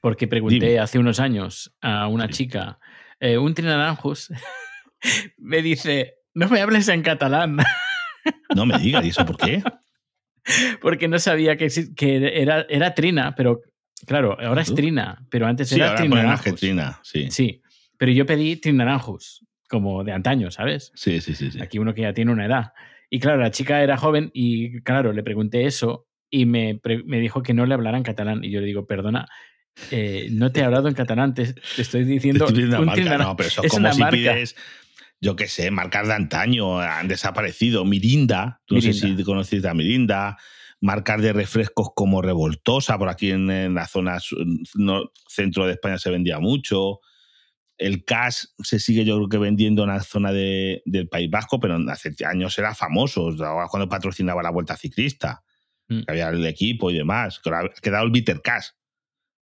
Porque 0.00 0.26
pregunté 0.26 0.78
hace 0.78 0.98
unos 0.98 1.20
años 1.20 1.72
a 1.80 2.08
una 2.08 2.28
chica, 2.28 2.78
eh, 3.20 3.38
un 3.38 3.54
trinaranjos, 3.54 4.30
me 5.38 5.62
dice, 5.62 6.16
no 6.34 6.48
me 6.48 6.60
hables 6.60 6.88
en 6.88 7.02
catalán. 7.02 7.58
No 8.54 8.66
me 8.66 8.78
digas, 8.78 9.04
¿y 9.04 9.08
eso 9.10 9.24
por 9.24 9.36
qué? 9.36 9.62
Porque 10.82 11.08
no 11.08 11.18
sabía 11.18 11.56
que, 11.56 11.68
que 11.96 12.42
era, 12.42 12.66
era 12.68 12.94
Trina, 12.94 13.34
pero 13.34 13.62
claro, 14.06 14.36
ahora 14.38 14.60
es. 14.60 14.74
Trina, 14.74 15.24
pero 15.30 15.46
antes 15.46 15.70
Sí, 15.70 15.76
era. 15.76 15.94
Trina, 15.94 17.00
sí. 17.02 17.30
Sí, 17.30 17.62
pero 17.96 18.12
yo 18.12 18.26
pedí 18.26 18.56
Trinaranjus, 18.56 19.46
como 19.68 20.04
de 20.04 20.12
antaño, 20.12 20.50
¿sabes? 20.50 20.92
Sí, 20.94 21.22
sí, 21.22 21.34
sí. 21.34 21.50
sí. 21.50 21.62
Aquí 21.62 21.78
uno 21.78 21.94
que 21.94 22.02
ya 22.02 22.12
tiene 22.12 22.30
una 22.32 22.44
edad. 22.44 22.72
Y 23.08 23.20
claro, 23.20 23.40
la 23.40 23.50
chica 23.50 23.82
era 23.82 23.96
joven 23.96 24.30
y 24.34 24.82
claro, 24.82 25.14
le 25.14 25.22
pregunté 25.22 25.64
eso 25.64 26.06
y 26.40 26.46
me, 26.46 26.80
me 27.04 27.20
dijo 27.20 27.42
que 27.42 27.54
no 27.54 27.66
le 27.66 27.74
hablara 27.74 27.96
en 27.96 28.02
catalán. 28.04 28.42
Y 28.44 28.50
yo 28.50 28.60
le 28.60 28.66
digo, 28.66 28.86
perdona, 28.86 29.26
eh, 29.90 30.28
no 30.30 30.50
te 30.52 30.60
he 30.60 30.64
hablado 30.64 30.88
en 30.88 30.94
catalán, 30.94 31.34
te, 31.34 31.52
te 31.52 31.82
estoy 31.82 32.04
Te 32.04 32.10
diciendo 32.10 32.46
estoy 32.46 32.64
un 32.64 32.68
una 32.70 32.80
marca. 32.84 33.18
No, 33.18 33.36
pero 33.36 33.48
eso 33.48 33.62
es 33.62 33.70
como 33.70 33.92
si 33.92 34.00
marca. 34.00 34.16
pides, 34.16 34.56
yo 35.20 35.36
qué 35.36 35.48
sé, 35.48 35.70
marcas 35.70 36.08
de 36.08 36.14
antaño, 36.14 36.78
han 36.80 37.08
desaparecido. 37.08 37.84
Mirinda, 37.84 38.60
tú 38.66 38.74
no 38.76 38.80
sé 38.80 38.92
si 38.92 39.22
conociste 39.24 39.68
a 39.68 39.74
Mirinda. 39.74 40.36
Marcas 40.80 41.22
de 41.22 41.32
refrescos 41.32 41.88
como 41.94 42.20
Revoltosa, 42.20 42.98
por 42.98 43.08
aquí 43.08 43.30
en, 43.30 43.50
en 43.50 43.74
la 43.74 43.86
zona 43.86 44.18
no- 44.74 45.10
centro 45.28 45.66
de 45.66 45.72
España 45.72 45.98
se 45.98 46.10
vendía 46.10 46.40
mucho. 46.40 47.00
El 47.78 48.04
Cash 48.04 48.44
se 48.62 48.78
sigue, 48.78 49.04
yo 49.04 49.16
creo 49.16 49.28
que 49.28 49.38
vendiendo 49.38 49.82
en 49.84 49.88
la 49.88 50.00
zona 50.00 50.30
de- 50.32 50.82
del 50.84 51.08
País 51.08 51.30
Vasco, 51.30 51.58
pero 51.58 51.76
hace 51.90 52.12
años 52.26 52.58
era 52.58 52.74
famoso, 52.74 53.28
ahora 53.44 53.66
cuando 53.70 53.88
patrocinaba 53.88 54.42
la 54.42 54.50
Vuelta 54.50 54.76
Ciclista, 54.76 55.42
Mm. 55.88 56.00
que 56.00 56.10
había 56.12 56.28
el 56.30 56.44
equipo 56.46 56.90
y 56.90 56.94
demás. 56.94 57.40
Ha 57.44 57.80
quedado 57.80 58.04
el 58.04 58.10
Bitter 58.10 58.40
Cash. 58.42 58.68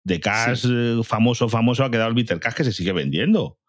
De 0.03 0.19
Cash 0.19 0.59
Sí. 0.61 0.69
eh, 0.71 0.99
famoso, 1.03 1.49
famoso, 1.49 1.83
ha 1.83 1.91
quedado 1.91 2.09
el 2.09 2.15
Bitter 2.15 2.39
Cash 2.39 2.53
que 2.53 2.63
se 2.63 2.71
sigue 2.71 2.93
vendiendo. 2.93 3.59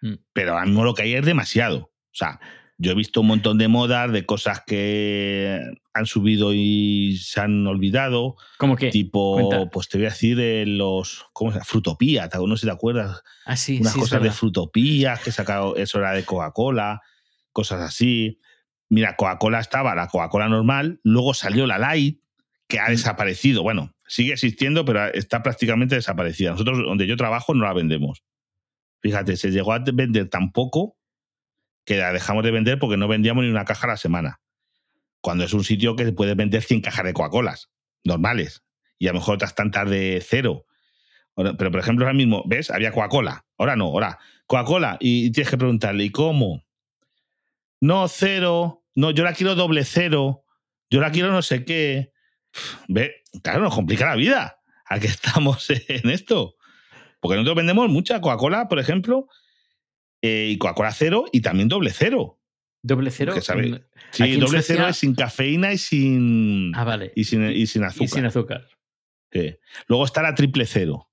Mm. 0.00 0.14
Pero 0.32 0.52
ahora 0.52 0.64
mismo 0.66 0.84
lo 0.84 0.94
que 0.94 1.02
hay 1.02 1.14
es 1.14 1.24
demasiado. 1.24 1.76
O 1.78 2.16
sea, 2.16 2.40
yo 2.78 2.92
he 2.92 2.94
visto 2.94 3.20
un 3.20 3.26
montón 3.28 3.58
de 3.58 3.68
modas, 3.68 4.10
de 4.12 4.24
cosas 4.26 4.62
que 4.66 5.60
han 5.92 6.06
subido 6.06 6.52
y 6.54 7.18
se 7.22 7.40
han 7.40 7.66
olvidado. 7.66 8.36
Como 8.58 8.76
que, 8.76 8.90
Tipo, 8.90 9.34
Cuenta. 9.34 9.70
pues 9.70 9.88
te 9.88 9.98
voy 9.98 10.06
a 10.06 10.10
decir, 10.10 10.38
eh, 10.40 10.64
los. 10.66 11.24
¿Cómo 11.32 11.50
se 11.50 11.56
llama? 11.56 11.64
Frutopía, 11.64 12.28
¿te- 12.28 12.38
no 12.38 12.56
sé 12.56 12.62
si 12.62 12.66
te 12.66 12.72
acuerdas. 12.72 13.22
ah, 13.46 13.56
sí, 13.56 13.78
Unas 13.80 13.92
sí, 13.92 14.00
cosas 14.00 14.22
de 14.22 14.30
frutopías 14.30 15.20
que 15.20 15.30
he 15.30 15.32
sacado, 15.32 15.76
eso 15.76 15.98
era 15.98 16.12
de 16.12 16.24
Coca-Cola, 16.24 17.00
cosas 17.52 17.80
así. 17.82 18.40
Mira, 18.94 19.16
Coca-Cola 19.16 19.58
estaba 19.58 19.94
la 19.96 20.06
Coca-Cola 20.06 20.48
normal, 20.48 21.00
luego 21.02 21.34
salió 21.34 21.66
la 21.66 21.78
Light, 21.78 22.20
que 22.68 22.78
ha 22.78 22.86
Mm. 22.86 22.90
desaparecido. 22.90 23.62
Bueno, 23.64 23.92
sigue 24.06 24.32
existiendo, 24.32 24.84
pero 24.84 25.06
está 25.12 25.42
prácticamente 25.42 25.96
desaparecida. 25.96 26.52
Nosotros, 26.52 26.78
donde 26.78 27.08
yo 27.08 27.16
trabajo, 27.16 27.54
no 27.54 27.64
la 27.64 27.72
vendemos. 27.72 28.22
Fíjate, 29.00 29.36
se 29.36 29.50
llegó 29.50 29.72
a 29.72 29.80
vender 29.80 30.30
tan 30.30 30.52
poco 30.52 30.96
que 31.84 31.96
la 31.96 32.12
dejamos 32.12 32.44
de 32.44 32.52
vender 32.52 32.78
porque 32.78 32.96
no 32.96 33.08
vendíamos 33.08 33.42
ni 33.42 33.50
una 33.50 33.64
caja 33.64 33.86
a 33.86 33.90
la 33.90 33.96
semana. 33.96 34.40
Cuando 35.20 35.42
es 35.42 35.52
un 35.54 35.64
sitio 35.64 35.96
que 35.96 36.12
puede 36.12 36.34
vender 36.36 36.62
100 36.62 36.80
cajas 36.80 37.04
de 37.04 37.14
Coca-Colas 37.14 37.70
normales 38.04 38.62
y 38.98 39.08
a 39.08 39.12
lo 39.12 39.18
mejor 39.18 39.34
otras 39.34 39.56
tantas 39.56 39.90
de 39.90 40.22
cero. 40.24 40.66
Pero, 41.34 41.56
por 41.72 41.80
ejemplo, 41.80 42.04
ahora 42.06 42.16
mismo, 42.16 42.44
¿ves? 42.46 42.70
Había 42.70 42.92
Coca-Cola. 42.92 43.44
Ahora 43.58 43.74
no, 43.74 43.86
ahora 43.86 44.20
Coca-Cola. 44.46 44.98
Y 45.00 45.32
tienes 45.32 45.50
que 45.50 45.58
preguntarle, 45.58 46.04
¿y 46.04 46.10
cómo? 46.10 46.62
No, 47.80 48.06
cero. 48.08 48.83
No, 48.94 49.10
yo 49.10 49.24
la 49.24 49.32
quiero 49.32 49.54
doble 49.54 49.84
cero. 49.84 50.44
Yo 50.90 51.00
la 51.00 51.10
quiero 51.10 51.32
no 51.32 51.42
sé 51.42 51.64
qué. 51.64 52.12
Ve, 52.88 53.22
claro, 53.42 53.62
nos 53.62 53.74
complica 53.74 54.06
la 54.06 54.16
vida 54.16 54.58
a 54.86 54.98
que 55.00 55.06
estamos 55.58 55.68
en 55.70 56.10
esto. 56.10 56.56
Porque 57.20 57.36
nosotros 57.36 57.56
vendemos 57.56 57.88
mucha 57.88 58.20
Coca-Cola, 58.20 58.68
por 58.68 58.78
ejemplo, 58.78 59.28
eh, 60.22 60.48
y 60.50 60.58
Coca-Cola 60.58 60.92
cero 60.92 61.24
y 61.32 61.40
también 61.40 61.68
doble 61.68 61.90
cero. 61.90 62.38
Doble 62.82 63.10
cero. 63.10 63.32
que 63.34 63.40
sabe- 63.40 63.70
mm, 63.70 63.80
Sí, 64.12 64.36
doble 64.36 64.60
cero 64.62 64.86
es 64.86 64.98
sin 64.98 65.14
cafeína 65.14 65.72
y 65.72 65.78
sin, 65.78 66.72
Ah, 66.76 66.84
vale. 66.84 67.12
y 67.16 67.24
sin, 67.24 67.50
y 67.50 67.66
sin 67.66 67.82
Y 67.82 67.86
azúcar. 67.86 68.08
sin 68.08 68.24
azúcar. 68.26 68.68
Sí. 69.32 69.56
Luego 69.88 70.04
está 70.04 70.22
la 70.22 70.34
triple 70.34 70.66
cero, 70.66 71.10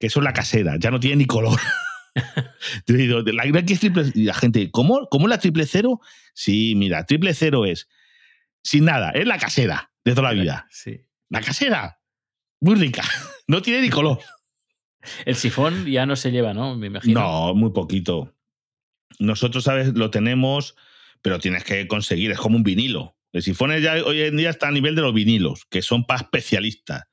que 0.00 0.08
eso 0.08 0.18
es 0.20 0.24
la 0.24 0.32
casera, 0.32 0.76
ya 0.78 0.90
no 0.90 0.98
tiene 1.00 1.16
ni 1.16 1.24
color. 1.26 1.58
La 2.86 3.44
es 3.44 3.80
triple 3.80 4.12
y 4.14 4.24
la 4.24 4.34
gente, 4.34 4.70
¿cómo, 4.70 5.08
¿cómo 5.10 5.28
la 5.28 5.38
triple 5.38 5.66
cero? 5.66 6.00
Sí, 6.34 6.74
mira, 6.76 7.06
triple 7.06 7.34
cero 7.34 7.64
es 7.64 7.88
sin 8.62 8.84
nada, 8.84 9.10
es 9.10 9.26
la 9.26 9.38
casera 9.38 9.92
de 10.04 10.14
toda 10.14 10.32
la 10.32 10.40
vida. 10.40 10.66
Sí. 10.70 11.00
La 11.30 11.40
casera, 11.40 12.00
muy 12.60 12.74
rica, 12.76 13.02
no 13.46 13.62
tiene 13.62 13.82
ni 13.82 13.90
color. 13.90 14.18
El 15.24 15.34
sifón 15.34 15.86
ya 15.86 16.06
no 16.06 16.14
se 16.14 16.30
lleva, 16.30 16.54
¿no? 16.54 16.76
Me 16.76 16.86
imagino. 16.86 17.20
No, 17.20 17.54
muy 17.54 17.72
poquito. 17.72 18.36
Nosotros, 19.18 19.64
¿sabes? 19.64 19.94
Lo 19.94 20.10
tenemos, 20.10 20.76
pero 21.22 21.40
tienes 21.40 21.64
que 21.64 21.88
conseguir, 21.88 22.30
es 22.30 22.38
como 22.38 22.56
un 22.56 22.62
vinilo. 22.62 23.16
El 23.32 23.42
sifón 23.42 23.76
ya 23.78 23.94
hoy 24.04 24.20
en 24.20 24.36
día 24.36 24.50
está 24.50 24.68
a 24.68 24.72
nivel 24.72 24.94
de 24.94 25.02
los 25.02 25.14
vinilos, 25.14 25.64
que 25.70 25.82
son 25.82 26.04
para 26.04 26.20
especialistas. 26.20 27.04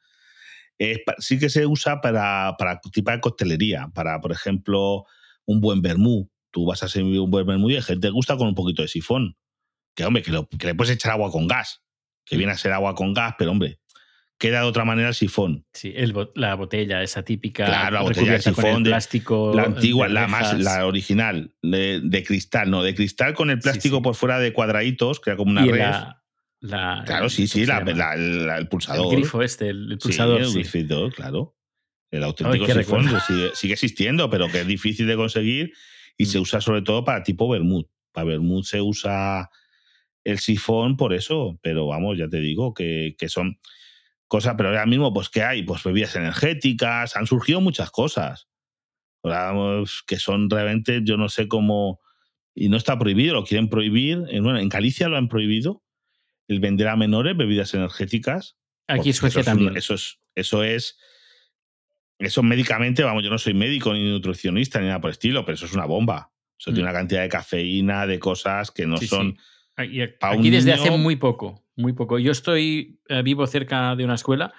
Es 0.80 1.00
sí 1.20 1.38
que 1.38 1.50
se 1.50 1.66
usa 1.68 2.02
para, 2.02 2.56
para 2.58 2.80
tipo 2.92 3.12
de 3.12 3.20
coctelería, 3.20 3.90
para, 3.94 4.20
por 4.22 4.32
ejemplo, 4.32 5.04
un 5.46 5.60
buen 5.62 5.82
vermú. 5.82 6.30
Tú 6.52 6.66
vas 6.66 6.82
a 6.84 6.88
servir 6.88 7.20
un 7.20 7.30
buen 7.30 7.46
vermú 7.46 7.70
y 7.70 7.76
a 7.78 7.82
gente 7.84 8.08
te 8.08 8.12
gusta 8.12 8.38
con 8.38 8.48
un 8.48 8.56
poquito 8.56 8.82
de 8.82 8.88
sifón. 8.88 9.36
Que, 9.96 10.06
hombre, 10.06 10.24
que, 10.24 10.32
lo- 10.32 10.48
que 10.48 10.66
le 10.68 10.74
puedes 10.76 10.94
echar 10.96 11.12
agua 11.12 11.32
con 11.32 11.48
gas. 11.48 11.82
Que 12.26 12.38
viene 12.38 12.52
a 12.54 12.58
ser 12.58 12.72
agua 12.72 12.96
con 12.96 13.14
gas, 13.14 13.36
pero, 13.38 13.52
hombre, 13.52 13.80
queda 14.38 14.62
de 14.62 14.68
otra 14.68 14.86
manera 14.86 15.10
el 15.10 15.14
sifón. 15.16 15.66
Sí, 15.74 15.92
el 15.96 16.14
la 16.36 16.56
botella, 16.56 17.04
esa 17.04 17.24
típica. 17.24 17.66
Claro, 17.66 17.96
la 17.98 18.02
botella 18.04 18.32
de 18.34 18.42
sifón 18.42 18.84
de- 18.84 18.92
plástico. 18.92 19.52
La 19.54 19.64
antigua, 19.64 20.08
de 20.08 20.14
la 20.14 20.28
más, 20.28 20.58
la 20.60 20.86
original, 20.86 21.54
de, 21.62 22.00
de 22.02 22.24
cristal, 22.24 22.70
no, 22.72 22.84
de 22.84 22.96
cristal 22.96 23.34
con 23.34 23.50
el 23.50 23.58
Sí, 23.58 23.64
plástico 23.64 23.98
sí. 23.98 24.02
por 24.04 24.16
fuera 24.16 24.40
de 24.40 24.54
cuadraditos, 24.54 25.20
que 25.20 25.32
era 25.32 25.38
como 25.38 25.52
una 25.52 25.66
y 25.66 25.72
red. 25.72 25.80
la, 25.80 26.19
la- 26.62 27.04
claro, 27.06 27.30
sí, 27.30 27.44
¿cómo 27.44 27.48
sí, 27.48 27.66
la- 27.66 28.58
el 28.58 28.68
pulsador. 28.68 29.06
El 29.14 29.20
grifo 29.22 29.42
este, 29.42 29.70
el, 29.70 29.92
el 29.94 30.00
Sí, 30.00 30.08
pulsador. 30.10 30.42
el 30.42 30.48
sí. 30.48 30.54
grifito, 30.56 31.10
claro. 31.12 31.56
El 32.12 32.24
auténtico 32.24 32.66
qué 32.66 32.74
sifón 32.74 33.08
sigue, 33.28 33.50
sigue 33.54 33.74
existiendo, 33.74 34.30
pero 34.30 34.48
que 34.52 34.62
es 34.62 34.68
difícil 34.68 35.06
de 35.08 35.16
conseguir 35.16 35.74
y 36.18 36.24
Mm. 36.24 36.28
se 36.28 36.40
usa 36.40 36.60
sobre 36.62 36.82
todo 36.82 37.04
para 37.06 37.24
tipo 37.24 37.48
vermut. 37.48 37.88
Para 38.12 38.26
vermut 38.26 38.66
se 38.66 38.82
usa 38.82 39.50
el 40.24 40.40
sifón 40.40 40.98
por 40.98 41.14
eso, 41.14 41.60
pero 41.62 41.88
vamos, 41.88 42.18
ya 42.18 42.28
te 42.28 42.40
digo 42.40 42.74
que, 42.74 43.16
que 43.18 43.30
son 43.30 43.60
cosas, 44.28 44.56
pero 44.58 44.70
ahora 44.70 44.86
mismo, 44.86 45.14
pues, 45.14 45.30
¿qué 45.30 45.44
hay? 45.44 45.64
Pues 45.64 45.84
bebidas 45.84 46.16
energéticas, 46.16 47.16
han 47.16 47.26
surgido 47.26 47.62
muchas 47.62 47.90
cosas. 47.92 48.48
Ahora, 49.24 49.84
que 50.08 50.18
son 50.18 50.50
realmente, 50.50 51.02
yo 51.04 51.16
no 51.18 51.30
sé 51.30 51.48
cómo, 51.48 52.00
y 52.56 52.70
no 52.70 52.78
está 52.78 52.98
prohibido, 53.00 53.34
lo 53.36 53.44
quieren 53.44 53.70
prohibir. 53.70 54.24
En, 54.30 54.44
bueno, 54.44 54.60
en 54.60 54.70
Galicia 54.70 55.08
lo 55.10 55.18
han 55.18 55.30
prohibido, 55.30 55.84
el 56.50 56.60
vender 56.60 56.90
a 56.90 56.96
menores 56.98 57.38
bebidas 57.38 57.74
energéticas. 57.74 58.58
Aquí 58.88 59.14
Suecia 59.14 59.40
eso 59.40 59.40
es 59.40 59.48
un- 59.48 59.54
también. 59.54 59.78
eso 59.78 59.94
es, 59.94 60.20
eso 60.36 60.64
es, 60.64 60.98
eso 62.18 62.44
médicamente, 62.44 63.04
vamos, 63.04 63.24
yo 63.24 63.30
no 63.30 63.38
soy 63.38 63.54
médico 63.54 63.94
ni 63.94 64.04
nutricionista 64.10 64.80
ni 64.82 64.88
nada 64.88 65.00
por 65.00 65.10
el 65.10 65.14
estilo, 65.14 65.46
pero 65.46 65.56
eso 65.56 65.66
es 65.68 65.74
una 65.74 65.86
bomba. 65.86 66.32
Eso 66.60 66.72
Mm. 66.72 66.74
tiene 66.74 66.90
una 66.90 66.98
cantidad 67.00 67.22
de 67.22 67.30
cafeína, 67.30 68.06
de 68.08 68.20
cosas 68.20 68.72
que 68.72 68.86
no 68.86 68.98
Sí, 68.98 69.08
son. 69.08 69.34
sí. 69.38 69.38
Aquí, 69.78 70.50
desde 70.50 70.72
niño- 70.76 70.84
hace 70.84 70.98
muy 70.98 71.16
poco, 71.16 71.64
muy 71.78 71.94
poco. 71.94 72.20
Yo 72.20 72.34
estoy, 72.34 73.00
eh, 73.08 73.22
vivo 73.22 73.48
cerca 73.48 73.96
de 73.96 74.04
una 74.04 74.16
escuela 74.16 74.54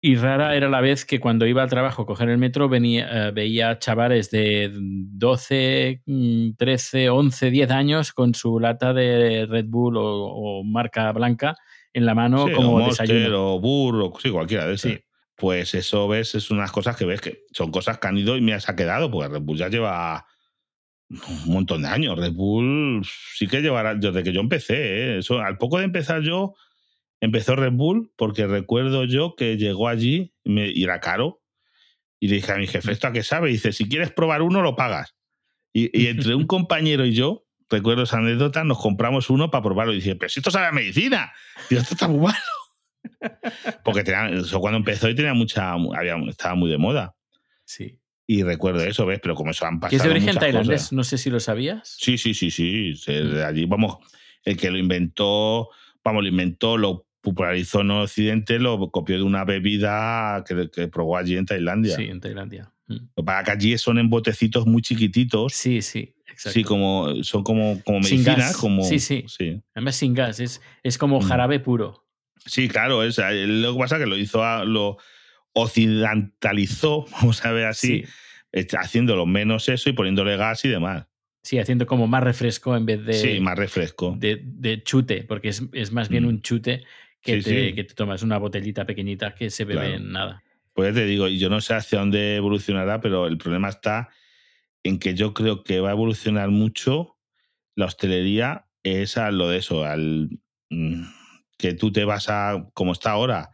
y 0.00 0.16
rara 0.16 0.54
era 0.54 0.68
la 0.68 0.80
vez 0.80 1.04
que 1.04 1.18
cuando 1.20 1.46
iba 1.46 1.62
al 1.62 1.70
trabajo 1.70 2.02
a 2.02 2.06
coger 2.06 2.28
el 2.28 2.38
metro 2.38 2.68
venía, 2.68 3.28
eh, 3.28 3.30
veía 3.32 3.78
chavales 3.78 4.30
de 4.30 4.70
12, 4.72 6.02
mm, 6.06 6.50
13, 6.56 7.08
11, 7.10 7.50
10 7.50 7.70
años 7.70 8.12
con 8.12 8.34
su 8.34 8.60
lata 8.60 8.92
de 8.92 9.46
Red 9.46 9.66
Bull 9.68 9.96
o, 9.96 10.04
o 10.04 10.64
marca 10.64 11.10
blanca 11.12 11.56
en 11.92 12.06
la 12.06 12.14
mano 12.14 12.46
Sí, 12.46 12.52
como 12.52 12.74
o 12.76 12.86
desayuno. 12.86 13.54
o 13.54 13.60
Burro, 13.60 14.12
sí, 14.20 14.30
cualquiera 14.30 14.66
de 14.66 14.74
esas. 14.74 14.92
Sí. 14.92 15.00
Pues 15.34 15.74
eso 15.74 16.08
ves, 16.08 16.34
es 16.34 16.50
unas 16.50 16.72
cosas 16.72 16.96
que 16.96 17.04
ves 17.04 17.20
que 17.20 17.42
son 17.52 17.70
cosas 17.70 17.98
que 17.98 18.06
han 18.08 18.16
ido 18.18 18.36
y 18.36 18.40
me 18.40 18.58
se 18.60 18.70
ha 18.70 18.76
quedado, 18.76 19.10
porque 19.10 19.28
Red 19.28 19.42
Bull 19.42 19.58
ya 19.58 19.68
lleva 19.68 20.26
un 21.10 21.52
montón 21.52 21.82
de 21.82 21.88
años. 21.88 22.18
Red 22.18 22.32
Bull 22.32 23.04
sí 23.34 23.46
que 23.46 23.60
llevará, 23.60 23.94
desde 23.94 24.22
que 24.22 24.32
yo 24.32 24.40
empecé, 24.40 24.74
¿eh? 24.76 25.18
Eso, 25.18 25.38
al 25.40 25.58
poco 25.58 25.78
de 25.78 25.84
empezar 25.84 26.22
yo, 26.22 26.54
empezó 27.20 27.56
Red 27.56 27.72
Bull, 27.72 28.12
porque 28.16 28.46
recuerdo 28.46 29.04
yo 29.04 29.34
que 29.36 29.56
llegó 29.56 29.88
allí 29.88 30.34
y, 30.44 30.50
me- 30.50 30.70
y 30.70 30.84
era 30.84 31.00
caro. 31.00 31.42
Y 32.20 32.28
le 32.28 32.36
dije 32.36 32.52
a 32.52 32.56
mi 32.56 32.66
jefe, 32.66 32.92
¿esto 32.92 33.06
a 33.08 33.12
qué 33.12 33.22
sabe? 33.22 33.50
Y 33.50 33.54
dice, 33.54 33.72
si 33.72 33.88
quieres 33.88 34.10
probar 34.10 34.42
uno, 34.42 34.62
lo 34.62 34.74
pagas. 34.76 35.14
Y, 35.72 35.90
y 35.98 36.06
entre 36.08 36.34
un 36.34 36.46
compañero 36.46 37.04
y 37.04 37.12
yo, 37.14 37.44
recuerdo 37.68 38.04
esa 38.04 38.18
anécdota, 38.18 38.64
nos 38.64 38.78
compramos 38.80 39.28
uno 39.30 39.50
para 39.50 39.62
probarlo. 39.64 39.92
Y 39.92 39.96
dije, 39.96 40.16
pero 40.16 40.28
si 40.30 40.40
esto 40.40 40.50
sabe 40.50 40.66
a 40.66 40.72
medicina. 40.72 41.32
Y 41.70 41.76
esto 41.76 41.94
está 41.94 42.08
muy 42.08 42.20
malo. 42.20 42.38
Porque 43.84 44.02
tenía- 44.04 44.28
eso 44.30 44.60
cuando 44.60 44.78
empezó 44.78 45.08
y 45.08 45.14
tenía 45.14 45.34
mucha, 45.34 45.72
había, 45.72 46.16
estaba 46.28 46.54
muy 46.54 46.70
de 46.70 46.78
moda. 46.78 47.14
Sí. 47.64 47.98
Y 48.26 48.42
recuerdo 48.42 48.82
eso, 48.82 49.06
¿ves? 49.06 49.20
Pero 49.22 49.34
como 49.34 49.50
eso 49.52 49.66
han 49.66 49.78
pasado. 49.78 49.90
Que 49.90 49.96
es 49.96 50.02
de 50.02 50.10
origen 50.10 50.34
tailandés, 50.36 50.80
cosas. 50.82 50.92
no 50.92 51.04
sé 51.04 51.18
si 51.18 51.30
lo 51.30 51.38
sabías. 51.38 51.96
Sí, 51.98 52.18
sí, 52.18 52.34
sí, 52.34 52.50
sí. 52.50 52.96
se- 52.96 53.22
Mm. 53.22 53.34
de 53.34 53.44
allí, 53.44 53.66
vamos, 53.66 53.98
el 54.44 54.56
que 54.56 54.70
lo 54.70 54.78
inventó, 54.78 55.68
vamos, 56.02 56.22
lo 56.22 56.28
inventó, 56.28 56.76
lo 56.76 57.05
popularizó 57.30 57.80
en 57.80 57.90
Occidente, 57.90 58.58
lo 58.60 58.78
copió 58.92 59.16
de 59.16 59.22
una 59.24 59.44
bebida 59.44 60.44
que, 60.46 60.70
que 60.72 60.86
probó 60.86 61.16
allí 61.16 61.36
en 61.36 61.44
Tailandia. 61.44 61.96
Sí, 61.96 62.04
en 62.04 62.20
Tailandia. 62.20 62.72
Mm. 62.86 62.96
Lo 63.16 63.24
que 63.24 63.50
allí 63.50 63.76
son 63.78 63.98
en 63.98 64.08
botecitos 64.08 64.64
muy 64.64 64.80
chiquititos 64.80 65.52
Sí, 65.52 65.82
sí. 65.82 66.14
exacto. 66.28 66.50
Sí, 66.54 66.62
como, 66.62 67.24
son 67.24 67.42
como, 67.42 67.82
como 67.84 67.98
medicinas. 67.98 68.56
Como, 68.56 68.84
Sí, 68.84 69.00
sí. 69.00 69.24
sí. 69.26 69.60
Además 69.74 69.96
sin 69.96 70.14
gas, 70.14 70.38
es, 70.38 70.62
es 70.84 70.96
como 70.98 71.18
Mm. 71.18 71.22
jarabe 71.22 71.58
puro. 71.58 72.06
Sí, 72.44 72.68
claro, 72.68 73.02
es, 73.02 73.18
eh, 73.18 73.44
lo 73.48 73.72
que 73.72 73.78
pasa 73.80 73.96
es 73.96 74.02
que 74.04 74.06
lo 74.08 74.16
hizo, 74.16 74.44
a- 74.44 74.64
lo 74.64 74.98
occidentalizó, 75.52 77.06
vamos 77.12 77.44
a 77.44 77.50
ver 77.52 77.66
así, 77.66 78.04
Sí. 78.52 78.66
haciéndolo 78.78 79.26
menos 79.26 79.68
eso 79.68 79.90
y 79.90 79.92
poniéndole 79.94 80.36
gas 80.36 80.64
y 80.64 80.68
demás. 80.68 81.06
Sí, 81.42 81.58
haciendo 81.58 81.86
como 81.86 82.06
más 82.08 82.24
refresco 82.24 82.76
en 82.76 82.86
vez 82.86 83.04
de, 83.04 83.12
sí, 83.14 83.40
más 83.40 83.56
refresco. 83.56 84.16
de, 84.18 84.40
de 84.44 84.82
chute, 84.82 85.22
porque 85.22 85.48
es, 85.50 85.62
es 85.72 85.92
más 85.92 86.08
bien 86.08 86.24
Mm. 86.24 86.28
un 86.28 86.42
chute 86.42 86.82
que, 87.22 87.42
Sí, 87.42 87.50
te, 87.50 87.68
sí. 87.70 87.74
que 87.74 87.84
te 87.84 87.94
tomas 87.94 88.22
una 88.22 88.38
botellita 88.38 88.84
pequeñita 88.86 89.34
que 89.34 89.50
se 89.50 89.64
bebe 89.64 89.80
Claro. 89.80 89.94
en 89.96 90.12
nada. 90.12 90.42
Pues 90.72 90.94
te 90.94 91.04
digo, 91.06 91.26
y 91.28 91.38
yo 91.38 91.48
no 91.48 91.60
sé 91.60 91.74
hacia 91.74 91.98
dónde 91.98 92.36
evolucionará, 92.36 93.00
pero 93.00 93.26
el 93.26 93.38
problema 93.38 93.68
está 93.70 94.10
en 94.82 94.98
que 94.98 95.14
yo 95.14 95.32
creo 95.34 95.64
que 95.64 95.80
va 95.80 95.88
a 95.88 95.92
evolucionar 95.92 96.50
mucho 96.50 97.16
la 97.74 97.86
hostelería, 97.86 98.66
es 98.82 99.16
a 99.16 99.30
lo 99.30 99.48
de 99.48 99.58
eso, 99.58 99.84
al 99.84 100.28
mm, 100.70 101.02
que 101.58 101.74
tú 101.74 101.92
te 101.92 102.04
vas 102.04 102.28
a, 102.28 102.68
como 102.74 102.92
está 102.92 103.10
ahora, 103.12 103.50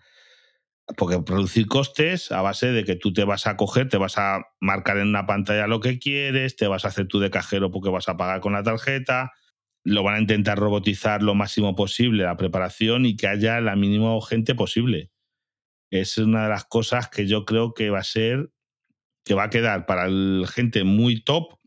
porque 0.97 1.21
producir 1.21 1.67
costes 1.69 2.33
a 2.33 2.43
base 2.43 2.73
de 2.73 2.85
que 2.85 2.97
tú 2.97 3.13
te 3.13 3.25
vas 3.25 3.47
a 3.47 3.57
coger, 3.57 3.89
te 3.89 3.97
vas 3.97 4.19
a 4.19 4.43
marcar 4.61 4.99
en 4.99 5.09
una 5.09 5.25
pantalla 5.27 5.67
lo 5.69 5.81
que 5.81 5.99
quieres, 5.99 6.57
te 6.57 6.67
vas 6.67 6.85
a 6.85 6.89
hacer 6.89 7.07
tú 7.07 7.19
de 7.21 7.31
cajero 7.31 7.71
porque 7.71 7.89
vas 7.91 8.09
a 8.09 8.17
pagar 8.17 8.41
con 8.41 8.53
la 8.53 8.63
tarjeta, 8.63 9.31
lo 9.85 10.03
van 10.03 10.15
a 10.15 10.21
intentar 10.21 10.59
robotizar 10.59 11.23
lo 11.23 11.35
máximo 11.35 11.75
posible 11.75 12.25
la 12.25 12.37
preparación 12.37 13.07
y 13.07 13.17
que 13.17 13.27
haya 13.27 13.61
la 13.61 13.77
mínima 13.77 14.15
gente 14.27 14.55
posible. 14.55 15.11
Es 15.91 16.19
una 16.19 16.45
de 16.45 16.49
las 16.51 16.65
cosas 16.65 17.09
que 17.09 17.27
yo 17.27 17.45
creo 17.45 17.75
que 17.75 17.91
va 17.91 17.99
a 17.99 18.05
ser, 18.05 18.51
que 19.25 19.35
va 19.35 19.45
a 19.45 19.51
quedar 19.51 19.87
para 19.87 20.07
el 20.07 20.47
gente 20.49 20.85
muy 20.85 21.23
top, 21.23 21.59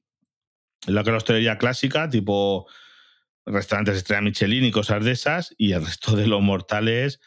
lo 0.88 1.04
que 1.04 1.12
la 1.12 1.18
hostelería 1.18 1.58
clásica, 1.58 2.10
tipo 2.10 2.68
restaurantes 3.46 3.98
estrella 3.98 4.22
Michelin 4.22 4.66
y 4.66 4.72
cosas 4.72 5.04
de 5.04 5.12
esas, 5.12 5.54
y 5.58 5.74
el 5.74 5.86
resto 5.86 6.16
de 6.16 6.28
los 6.28 6.42
mortales 6.42 7.20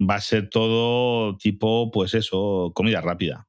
va 0.00 0.16
a 0.16 0.20
ser 0.20 0.48
todo 0.48 1.36
tipo, 1.36 1.90
pues 1.90 2.14
eso, 2.14 2.72
comida 2.74 3.00
rápida. 3.00 3.48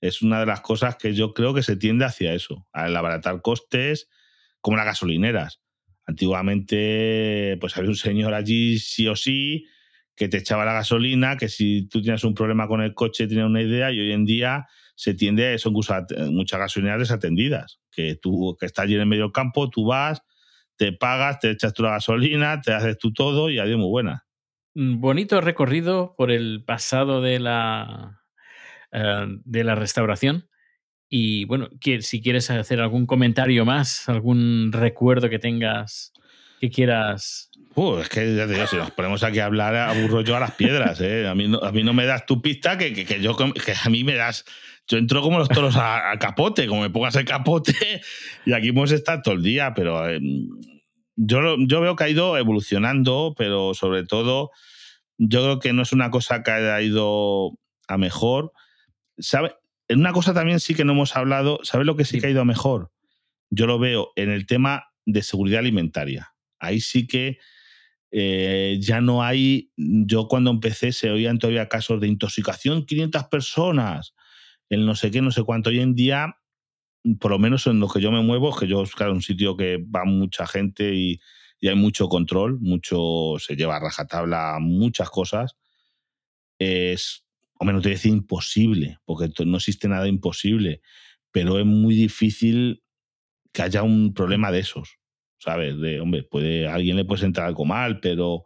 Es 0.00 0.22
una 0.22 0.40
de 0.40 0.46
las 0.46 0.60
cosas 0.60 0.96
que 0.96 1.14
yo 1.14 1.32
creo 1.32 1.54
que 1.54 1.62
se 1.62 1.76
tiende 1.76 2.04
hacia 2.04 2.34
eso, 2.34 2.66
al 2.72 2.96
abaratar 2.96 3.40
costes, 3.40 4.08
como 4.60 4.76
las 4.76 4.86
gasolineras. 4.86 5.60
Antiguamente, 6.08 7.58
pues 7.60 7.76
había 7.76 7.90
un 7.90 7.96
señor 7.96 8.32
allí 8.32 8.78
sí 8.78 9.06
o 9.08 9.14
sí 9.14 9.66
que 10.16 10.26
te 10.28 10.38
echaba 10.38 10.64
la 10.64 10.72
gasolina, 10.72 11.36
que 11.36 11.48
si 11.48 11.86
tú 11.86 12.00
tienes 12.02 12.24
un 12.24 12.34
problema 12.34 12.66
con 12.66 12.80
el 12.80 12.94
coche 12.94 13.28
tenías 13.28 13.46
una 13.46 13.60
idea, 13.62 13.92
y 13.92 14.00
hoy 14.00 14.12
en 14.12 14.24
día 14.24 14.66
se 14.96 15.14
tiende 15.14 15.54
t- 16.06 16.16
muchas 16.30 16.58
gasolineras 16.58 16.98
desatendidas, 16.98 17.78
que 17.92 18.16
tú 18.16 18.56
que 18.58 18.66
estás 18.66 18.84
allí 18.84 18.94
en 18.94 19.02
el 19.02 19.06
medio 19.06 19.24
del 19.24 19.32
campo, 19.32 19.70
tú 19.70 19.84
vas, 19.84 20.22
te 20.76 20.92
pagas, 20.92 21.38
te 21.40 21.50
echas 21.50 21.74
tú 21.74 21.82
la 21.84 21.90
gasolina, 21.90 22.60
te 22.62 22.72
haces 22.72 22.96
tú 22.98 23.12
todo 23.12 23.50
y 23.50 23.58
adiós 23.58 23.78
muy 23.78 23.88
buena. 23.88 24.24
Mm, 24.74 25.00
Bonito 25.00 25.40
recorrido 25.40 26.14
por 26.16 26.30
el 26.30 26.64
pasado 26.64 27.20
de 27.20 27.38
la, 27.38 28.22
eh, 28.92 29.26
de 29.44 29.62
la 29.62 29.74
restauración. 29.74 30.48
Y 31.08 31.44
bueno, 31.46 31.68
que, 31.80 32.02
si 32.02 32.20
quieres 32.20 32.50
hacer 32.50 32.80
algún 32.80 33.06
comentario 33.06 33.64
más, 33.64 34.08
algún 34.08 34.70
recuerdo 34.72 35.30
que 35.30 35.38
tengas 35.38 36.12
que 36.60 36.70
quieras. 36.70 37.50
Uh, 37.74 37.98
es 37.98 38.08
que 38.08 38.34
ya 38.34 38.46
te 38.46 38.54
digo, 38.54 38.66
si 38.66 38.76
nos 38.76 38.90
ponemos 38.90 39.22
aquí 39.22 39.38
a 39.38 39.46
hablar, 39.46 39.74
aburro 39.76 40.22
yo 40.22 40.36
a 40.36 40.40
las 40.40 40.52
piedras. 40.52 41.00
¿eh? 41.00 41.28
A, 41.28 41.34
mí 41.34 41.48
no, 41.48 41.58
a 41.58 41.72
mí 41.72 41.82
no 41.82 41.94
me 41.94 42.04
das 42.04 42.26
tu 42.26 42.42
pista, 42.42 42.76
que, 42.76 42.92
que, 42.92 43.20
yo 43.20 43.36
que 43.36 43.74
a 43.82 43.88
mí 43.88 44.04
me 44.04 44.14
das. 44.14 44.44
Yo 44.88 44.96
entro 44.96 45.20
como 45.22 45.38
los 45.38 45.48
toros 45.48 45.76
a, 45.76 46.16
capote, 46.18 46.66
como 46.66 46.80
me 46.80 46.90
pongas 46.90 47.14
el 47.16 47.24
capote, 47.24 47.74
y 48.46 48.52
aquí 48.52 48.68
hemos 48.68 48.90
estado 48.90 49.22
todo 49.22 49.34
el 49.34 49.42
día, 49.42 49.74
pero 49.74 50.08
eh, 50.08 50.18
yo, 51.14 51.56
yo 51.58 51.80
veo 51.80 51.94
que 51.94 52.04
ha 52.04 52.08
ido 52.08 52.36
evolucionando, 52.38 53.34
pero 53.36 53.74
sobre 53.74 54.04
todo, 54.04 54.50
yo 55.18 55.42
creo 55.42 55.58
que 55.58 55.72
no 55.72 55.82
es 55.82 55.92
una 55.92 56.10
cosa 56.10 56.42
que 56.42 56.50
haya 56.50 56.80
ido 56.80 57.58
a 57.86 57.98
mejor. 57.98 58.52
¿Sabe? 59.18 59.54
En 59.88 60.00
una 60.00 60.12
cosa 60.12 60.34
también 60.34 60.60
sí 60.60 60.74
que 60.74 60.84
no 60.84 60.92
hemos 60.92 61.16
hablado, 61.16 61.60
¿sabes 61.62 61.86
lo 61.86 61.96
que 61.96 62.04
sí 62.04 62.12
Sí. 62.16 62.20
que 62.20 62.26
ha 62.28 62.30
ido 62.30 62.42
a 62.42 62.44
mejor? 62.44 62.92
Yo 63.50 63.66
lo 63.66 63.78
veo 63.78 64.12
en 64.16 64.30
el 64.30 64.46
tema 64.46 64.84
de 65.06 65.22
seguridad 65.22 65.60
alimentaria. 65.60 66.34
Ahí 66.58 66.80
sí 66.80 67.06
que 67.06 67.38
eh, 68.10 68.78
ya 68.80 69.00
no 69.00 69.22
hay, 69.22 69.72
yo 69.76 70.28
cuando 70.28 70.50
empecé 70.50 70.92
se 70.92 71.10
oían 71.10 71.38
todavía 71.38 71.68
casos 71.68 72.00
de 72.00 72.08
intoxicación, 72.08 72.86
500 72.86 73.24
personas, 73.26 74.14
el 74.70 74.86
no 74.86 74.94
sé 74.94 75.10
qué, 75.10 75.22
no 75.22 75.30
sé 75.32 75.42
cuánto. 75.44 75.70
Hoy 75.70 75.80
en 75.80 75.94
día, 75.94 76.36
por 77.20 77.30
lo 77.32 77.38
menos 77.38 77.66
en 77.66 77.80
lo 77.80 77.88
que 77.88 78.00
yo 78.00 78.12
me 78.12 78.22
muevo, 78.22 78.50
es 78.50 78.56
que 78.60 78.66
yo, 78.68 78.82
claro, 78.96 79.12
un 79.12 79.22
sitio 79.22 79.56
que 79.56 79.78
va 79.78 80.04
mucha 80.04 80.46
gente 80.46 80.94
y, 80.94 81.20
y 81.60 81.68
hay 81.68 81.76
mucho 81.76 82.08
control, 82.08 82.60
mucho, 82.60 83.36
se 83.38 83.56
lleva 83.56 83.76
a 83.76 83.80
rajatabla 83.80 84.58
muchas 84.60 85.10
cosas, 85.10 85.56
es, 86.58 87.24
hombre, 87.58 87.74
no 87.74 87.80
te 87.80 87.88
voy 87.88 87.94
a 87.94 87.96
decir 87.96 88.12
imposible, 88.12 88.98
porque 89.04 89.30
no 89.44 89.56
existe 89.56 89.88
nada 89.88 90.08
imposible, 90.08 90.80
pero 91.30 91.58
es 91.58 91.66
muy 91.66 91.94
difícil 91.94 92.82
que 93.52 93.62
haya 93.62 93.82
un 93.82 94.14
problema 94.14 94.50
de 94.50 94.60
esos, 94.60 94.98
¿sabes? 95.38 95.78
De, 95.80 96.00
hombre, 96.00 96.22
puede, 96.22 96.66
a 96.66 96.74
alguien 96.74 96.96
le 96.96 97.04
puede 97.04 97.26
entrar 97.26 97.46
algo 97.46 97.64
mal, 97.64 98.00
pero, 98.00 98.44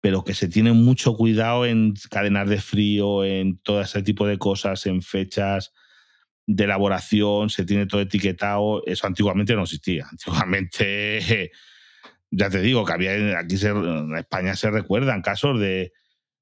pero 0.00 0.24
que 0.24 0.34
se 0.34 0.48
tiene 0.48 0.72
mucho 0.72 1.14
cuidado 1.14 1.66
en 1.66 1.94
cadenas 2.10 2.48
de 2.48 2.60
frío, 2.60 3.24
en 3.24 3.58
todo 3.58 3.80
ese 3.80 4.02
tipo 4.02 4.26
de 4.26 4.38
cosas, 4.38 4.86
en 4.86 5.02
fechas 5.02 5.72
de 6.46 6.64
elaboración, 6.64 7.50
se 7.50 7.64
tiene 7.64 7.86
todo 7.86 8.00
etiquetado. 8.00 8.82
Eso 8.86 9.06
antiguamente 9.06 9.54
no 9.54 9.62
existía. 9.62 10.06
Antiguamente, 10.10 11.50
ya 12.30 12.50
te 12.50 12.60
digo, 12.60 12.84
que 12.84 12.92
había 12.92 13.38
aquí 13.38 13.56
en 13.64 14.16
España 14.16 14.54
se 14.56 14.70
recuerdan 14.70 15.22
casos 15.22 15.60
de. 15.60 15.92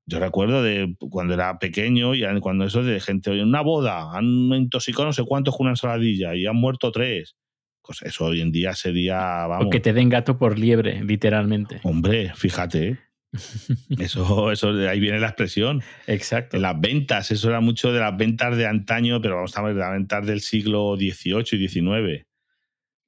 Yo 0.06 0.20
recuerdo 0.20 0.62
de 0.62 0.96
cuando 0.98 1.34
era 1.34 1.58
pequeño 1.58 2.14
y 2.14 2.24
cuando 2.40 2.66
eso 2.66 2.82
de 2.82 3.00
gente, 3.00 3.30
oye, 3.30 3.40
en 3.40 3.48
una 3.48 3.62
boda, 3.62 4.16
han 4.16 4.24
intoxicado 4.52 5.06
no 5.06 5.12
sé 5.12 5.24
cuántos 5.24 5.56
con 5.56 5.64
una 5.64 5.72
ensaladilla 5.72 6.34
y 6.34 6.46
han 6.46 6.56
muerto 6.56 6.92
tres. 6.92 7.36
Pues 7.82 8.02
eso 8.02 8.26
hoy 8.26 8.40
en 8.40 8.52
día 8.52 8.74
sería, 8.74 9.46
vamos. 9.46 9.66
O 9.66 9.70
que 9.70 9.80
te 9.80 9.92
den 9.92 10.08
gato 10.08 10.38
por 10.38 10.58
liebre, 10.58 11.02
literalmente. 11.04 11.80
Hombre, 11.84 12.32
fíjate. 12.34 12.88
¿eh? 12.88 12.98
Eso, 13.98 14.52
eso, 14.52 14.68
ahí 14.88 15.00
viene 15.00 15.18
la 15.18 15.26
expresión. 15.26 15.82
Exacto. 16.06 16.56
Las 16.58 16.80
ventas, 16.80 17.32
eso 17.32 17.48
era 17.48 17.60
mucho 17.60 17.92
de 17.92 17.98
las 17.98 18.16
ventas 18.16 18.56
de 18.56 18.66
antaño, 18.66 19.20
pero 19.20 19.34
vamos 19.34 19.56
a 19.58 19.62
ver, 19.62 19.74
de 19.74 19.80
las 19.80 19.90
ventas 19.90 20.24
del 20.24 20.40
siglo 20.40 20.94
XVIII 20.96 21.44
y 21.50 21.68
XIX. 21.68 22.26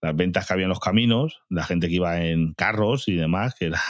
Las 0.03 0.17
ventas 0.17 0.47
que 0.47 0.53
había 0.53 0.65
en 0.65 0.71
los 0.71 0.81
caminos, 0.81 1.43
la 1.49 1.63
gente 1.63 1.89
que 1.89 1.95
iba 1.95 2.25
en 2.25 2.55
carros 2.55 3.07
y 3.07 3.15
demás, 3.15 3.55
que 3.57 3.67
era 3.67 3.81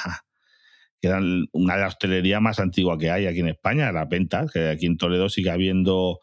que 1.01 1.09
eran 1.09 1.47
una 1.53 1.75
de 1.75 1.81
las 1.83 1.95
hostelerías 1.95 2.41
más 2.41 2.59
antiguas 2.59 2.99
que 2.99 3.11
hay 3.11 3.27
aquí 3.27 3.41
en 3.41 3.49
España, 3.49 3.93
las 3.93 4.09
ventas, 4.09 4.51
que 4.51 4.69
aquí 4.69 4.87
en 4.87 4.97
Toledo 4.97 5.29
sigue 5.29 5.51
habiendo 5.51 6.21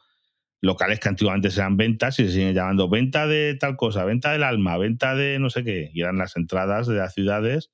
locales 0.62 1.00
que 1.00 1.10
antiguamente 1.10 1.50
eran 1.50 1.76
ventas 1.76 2.20
y 2.20 2.26
se 2.26 2.32
siguen 2.32 2.54
llamando 2.54 2.88
venta 2.88 3.28
de 3.28 3.56
tal 3.60 3.76
cosa, 3.76 4.06
venta 4.06 4.32
del 4.32 4.44
alma, 4.44 4.78
venta 4.78 5.14
de 5.14 5.38
no 5.38 5.50
sé 5.50 5.64
qué, 5.64 5.92
y 5.94 6.02
eran 6.02 6.18
las 6.18 6.38
entradas 6.38 6.88
de 6.88 6.96
las 6.96 7.14
ciudades. 7.14 7.72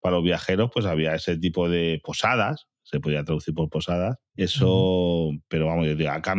Para 0.00 0.16
los 0.16 0.24
viajeros, 0.24 0.70
pues 0.72 0.86
había 0.86 1.14
ese 1.14 1.36
tipo 1.36 1.68
de 1.68 2.00
posadas, 2.02 2.68
se 2.82 3.00
podía 3.00 3.22
traducir 3.22 3.52
por 3.52 3.68
posadas, 3.68 4.16
eso, 4.34 5.30
pero 5.48 5.66
vamos, 5.66 5.86
yo 5.86 5.94
digo, 5.94 6.10
acá, 6.10 6.34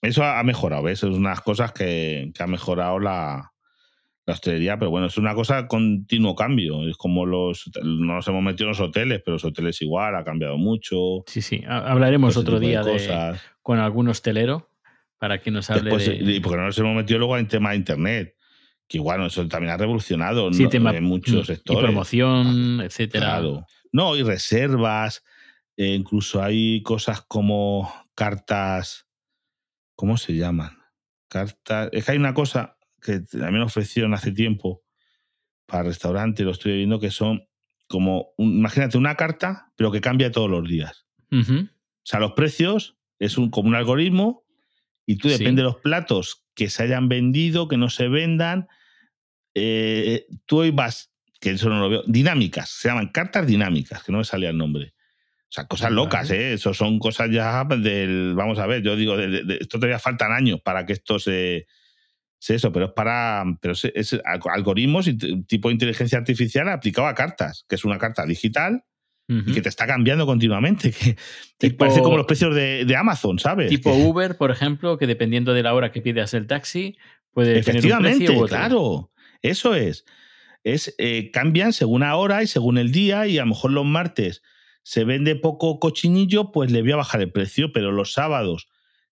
eso 0.00 0.24
ha 0.24 0.42
mejorado, 0.42 0.84
¿ves? 0.84 1.02
Es 1.02 1.10
unas 1.10 1.42
cosas 1.42 1.72
que, 1.72 2.32
que 2.34 2.42
ha 2.42 2.46
mejorado 2.46 2.98
la, 2.98 3.52
la 4.26 4.34
hostelería, 4.34 4.76
pero 4.78 4.90
bueno, 4.90 5.06
es 5.06 5.16
una 5.18 5.34
cosa 5.34 5.68
continuo 5.68 6.34
cambio. 6.34 6.88
Es 6.88 6.96
como 6.96 7.24
los. 7.26 7.70
No 7.82 8.14
nos 8.16 8.26
hemos 8.28 8.42
metido 8.42 8.64
en 8.64 8.70
los 8.70 8.80
hoteles, 8.80 9.22
pero 9.24 9.36
los 9.36 9.44
hoteles 9.44 9.80
igual, 9.82 10.16
ha 10.16 10.24
cambiado 10.24 10.58
mucho. 10.58 11.22
Sí, 11.26 11.40
sí. 11.42 11.62
Ha- 11.66 11.90
Hablaremos 11.90 12.30
ese 12.32 12.40
otro 12.40 12.58
día 12.58 12.82
de, 12.82 12.92
cosas. 12.92 13.40
con 13.62 13.78
algún 13.78 14.08
hostelero 14.08 14.68
para 15.18 15.40
que 15.40 15.50
nos 15.50 15.70
hable 15.70 15.84
Después, 15.90 16.06
de... 16.06 16.32
y 16.32 16.40
porque 16.40 16.56
no 16.58 16.64
nos 16.64 16.78
hemos 16.78 16.96
metido 16.96 17.18
luego 17.20 17.38
en 17.38 17.46
tema 17.48 17.70
de 17.70 17.76
internet. 17.76 18.34
Que 18.88 18.98
igual, 18.98 19.24
eso 19.26 19.46
también 19.48 19.72
ha 19.72 19.76
revolucionado 19.76 20.52
Sí, 20.52 20.64
¿no? 20.64 20.68
tema- 20.70 20.96
en 20.96 21.04
muchos 21.04 21.42
y 21.42 21.44
sectores. 21.54 21.82
promoción, 21.84 22.80
etcétera. 22.82 23.26
Claro. 23.26 23.64
No, 23.92 24.16
y 24.16 24.22
reservas. 24.24 25.24
eh, 25.76 25.94
incluso 25.94 26.42
hay 26.42 26.82
cosas 26.82 27.20
como 27.22 27.92
cartas. 28.14 29.06
¿Cómo 29.94 30.16
se 30.16 30.34
llaman? 30.34 30.76
Cartas. 31.28 31.90
Es 31.92 32.04
que 32.04 32.12
hay 32.12 32.18
una 32.18 32.34
cosa 32.34 32.75
que 33.06 33.20
también 33.20 33.62
ofrecieron 33.62 34.12
hace 34.12 34.32
tiempo 34.32 34.82
para 35.64 35.84
restaurante, 35.84 36.42
lo 36.44 36.50
estoy 36.50 36.76
viendo, 36.76 37.00
que 37.00 37.10
son 37.10 37.48
como. 37.88 38.34
un- 38.36 38.52
imagínate 38.58 38.98
una 38.98 39.14
carta, 39.14 39.72
pero 39.76 39.90
que 39.90 40.00
cambia 40.02 40.30
todos 40.30 40.50
los 40.50 40.68
días. 40.68 41.06
O 41.32 41.36
sea, 42.02 42.20
los 42.20 42.32
precios 42.32 42.96
es 43.18 43.38
un, 43.38 43.50
como 43.50 43.68
un 43.68 43.74
algoritmo 43.74 44.44
y 45.06 45.16
tú 45.16 45.28
Sí. 45.28 45.38
depende 45.38 45.62
de 45.62 45.68
los 45.68 45.76
platos 45.76 46.44
que 46.54 46.68
se 46.68 46.82
hayan 46.82 47.08
vendido, 47.08 47.68
que 47.68 47.76
no 47.78 47.88
se 47.90 48.08
vendan. 48.08 48.68
eh, 49.58 50.26
tú 50.44 50.58
hoy 50.58 50.70
vas, 50.70 51.10
que 51.40 51.50
eso 51.52 51.70
no 51.70 51.80
lo 51.80 51.88
veo, 51.88 52.02
dinámicas, 52.06 52.68
se 52.68 52.88
llaman 52.88 53.08
cartas 53.08 53.46
dinámicas, 53.46 54.02
que 54.04 54.12
no 54.12 54.18
me 54.18 54.24
salía 54.24 54.50
el 54.50 54.58
nombre. 54.58 54.92
O 55.44 55.52
sea, 55.56 55.66
cosas 55.66 55.92
locas, 55.92 56.30
¿eh? 56.30 56.52
Eso 56.52 56.74
son 56.74 56.98
cosas 56.98 57.30
ya 57.30 57.64
del. 57.64 58.34
Vamos 58.34 58.58
a 58.58 58.66
ver, 58.66 58.82
yo 58.82 58.96
digo, 58.96 59.16
de- 59.16 59.28
de- 59.28 59.44
de- 59.44 59.54
esto 59.60 59.78
todavía 59.78 59.98
faltan 59.98 60.32
años 60.32 60.60
para 60.60 60.84
que 60.84 60.92
esto 60.92 61.18
se, 61.18 61.66
es 62.54 62.58
eso, 62.62 62.72
pero 62.72 62.86
es 62.86 62.92
para. 62.92 63.44
Pero 63.60 63.72
es, 63.72 63.84
es 63.84 64.12
alg- 64.14 64.50
algoritmos 64.52 65.06
y 65.08 65.16
tipo 65.44 65.68
de 65.68 65.74
inteligencia 65.74 66.18
artificial 66.18 66.68
aplicado 66.68 67.06
a 67.06 67.14
cartas, 67.14 67.64
que 67.68 67.74
es 67.74 67.84
una 67.84 67.98
carta 67.98 68.24
digital 68.26 68.84
y 69.28 69.52
que 69.52 69.60
te 69.60 69.68
está 69.68 69.86
cambiando 69.88 70.24
continuamente. 70.26 70.92
Que, 70.92 71.16
Tipo- 71.58 71.78
parece 71.78 72.00
como 72.02 72.16
los 72.16 72.26
precios 72.26 72.54
de, 72.54 72.84
de 72.84 72.96
Amazon, 72.96 73.38
¿sabes? 73.40 73.68
Tipo 73.70 73.92
Que- 73.92 74.02
Uber, 74.04 74.36
por 74.36 74.50
ejemplo, 74.50 74.98
que 74.98 75.06
dependiendo 75.08 75.52
de 75.54 75.62
la 75.64 75.74
hora 75.74 75.90
que 75.90 76.00
pidas 76.02 76.32
el 76.34 76.46
taxi, 76.46 76.96
puede 77.32 77.48
tener 77.60 77.64
un 77.64 77.70
Efectivamente, 77.70 78.18
precio 78.26 78.34
u 78.40 78.44
otro. 78.44 78.56
claro. 78.56 79.10
Eso 79.42 79.74
es. 79.74 80.04
es 80.64 80.94
eh, 80.98 81.30
cambian 81.32 81.72
según 81.72 82.00
la 82.02 82.14
hora 82.16 82.42
y 82.42 82.46
según 82.46 82.78
el 82.78 82.92
día, 82.92 83.26
y 83.26 83.38
a 83.38 83.42
lo 83.42 83.48
mejor 83.48 83.72
los 83.72 83.84
martes 83.84 84.42
se 84.84 85.04
vende 85.04 85.34
poco 85.34 85.80
cochinillo, 85.80 86.52
pues 86.52 86.70
le 86.70 86.82
voy 86.82 86.92
a 86.92 86.96
bajar 86.96 87.20
el 87.20 87.32
precio, 87.32 87.72
pero 87.72 87.90
los 87.90 88.12
sábados 88.12 88.68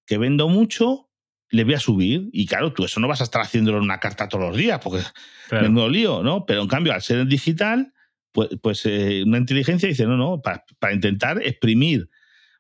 que 0.06 0.18
vendo 0.18 0.48
mucho, 0.48 1.08
le 1.50 1.64
voy 1.64 1.74
a 1.74 1.80
subir. 1.80 2.28
Y 2.32 2.46
claro, 2.46 2.72
tú 2.72 2.84
eso 2.84 3.00
no 3.00 3.08
vas 3.08 3.20
a 3.20 3.24
estar 3.24 3.40
haciéndolo 3.42 3.78
en 3.78 3.84
una 3.84 4.00
carta 4.00 4.28
todos 4.28 4.44
los 4.48 4.56
días, 4.56 4.80
porque 4.82 5.02
Claro. 5.48 5.64
menudo 5.68 5.88
lío, 5.88 6.22
¿no? 6.22 6.46
Pero 6.46 6.62
en 6.62 6.68
cambio, 6.68 6.92
al 6.92 7.02
ser 7.02 7.26
digital, 7.26 7.92
pues, 8.32 8.48
pues 8.62 8.84
eh, 8.86 9.22
una 9.26 9.38
inteligencia 9.38 9.88
dice, 9.88 10.06
no, 10.06 10.16
no, 10.16 10.40
para, 10.42 10.64
para 10.78 10.92
intentar 10.94 11.40
exprimir, 11.42 12.08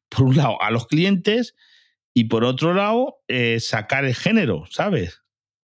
por 0.08 0.22
un 0.26 0.36
lado, 0.36 0.62
a 0.62 0.70
los 0.70 0.86
clientes 0.86 1.54
y 2.12 2.24
por 2.24 2.44
otro 2.44 2.74
lado, 2.74 3.16
eh, 3.26 3.58
sacar 3.58 4.04
el 4.04 4.14
género, 4.14 4.64
¿sabes? 4.70 5.22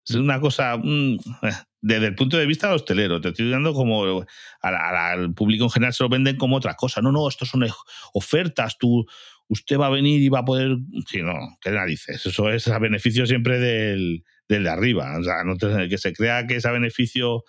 Es 0.08 0.16
una 0.16 0.40
cosa, 0.40 0.76
mm, 0.76 1.14
eh, 1.42 1.52
desde 1.82 2.06
el 2.08 2.14
punto 2.16 2.36
de 2.38 2.46
vista 2.46 2.68
de 2.68 2.74
hostelero, 2.74 3.20
te 3.20 3.28
estoy 3.28 3.48
dando 3.50 3.72
como 3.72 4.22
a 4.62 4.70
la- 4.70 4.88
a 4.88 4.92
la- 4.92 5.10
al 5.12 5.32
público 5.34 5.64
en 5.64 5.70
general 5.70 5.94
se 5.94 6.02
lo 6.02 6.08
venden 6.08 6.36
como 6.36 6.56
otra 6.56 6.74
cosa. 6.74 7.00
No, 7.00 7.12
no, 7.12 7.28
esto 7.28 7.46
son 7.46 7.64
ofertas, 8.12 8.76
tú, 8.78 9.06
usted 9.50 9.78
va 9.78 9.86
a 9.86 9.90
venir 9.90 10.22
y 10.22 10.28
va 10.28 10.38
a 10.40 10.44
poder... 10.44 10.76
Sí, 11.06 11.20
no, 11.22 11.34
qué 11.60 11.70
narices, 11.72 12.24
eso 12.24 12.50
es 12.50 12.66
a 12.68 12.78
beneficio 12.78 13.26
siempre 13.26 13.58
del, 13.58 14.22
del 14.48 14.62
de 14.64 14.70
arriba. 14.70 15.18
O 15.18 15.22
sea, 15.24 15.42
no 15.44 15.56
te- 15.56 15.88
que 15.88 15.98
se 15.98 16.12
crea 16.12 16.46
que 16.46 16.56
es 16.56 16.64
a 16.66 16.70
beneficio 16.72 17.42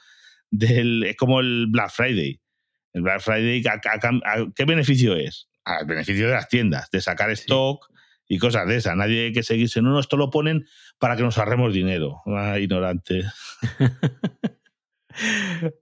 del... 0.49 1.04
Es 1.04 1.16
como 1.16 1.39
el 1.39 1.68
Black 1.70 1.91
Friday. 1.91 2.41
El 2.93 3.04
Black 3.04 3.22
Friday, 3.22 3.64
¿a, 3.68 3.74
a- 3.74 4.34
a- 4.41 4.47
qué 4.56 4.66
beneficio 4.66 5.16
es? 5.16 5.47
Al 5.64 5.86
beneficio 5.86 6.26
de 6.28 6.34
las 6.34 6.49
tiendas, 6.49 6.89
de 6.91 7.02
sacar 7.02 7.30
stock 7.32 7.86
y 8.28 8.38
cosas 8.39 8.68
de 8.68 8.78
esas. 8.78 8.95
Nadie 8.97 9.26
hay 9.26 9.32
que 9.32 9.43
seguirse. 9.43 9.82
No, 9.82 9.91
no, 9.91 9.99
esto 9.99 10.18
lo 10.18 10.30
ponen 10.32 10.66
para 10.97 11.16
que 11.16 11.22
nos 11.24 11.38
ahorremos 11.38 11.72
dinero. 11.74 12.18
Ah, 12.26 12.58
ignorante. 12.60 13.24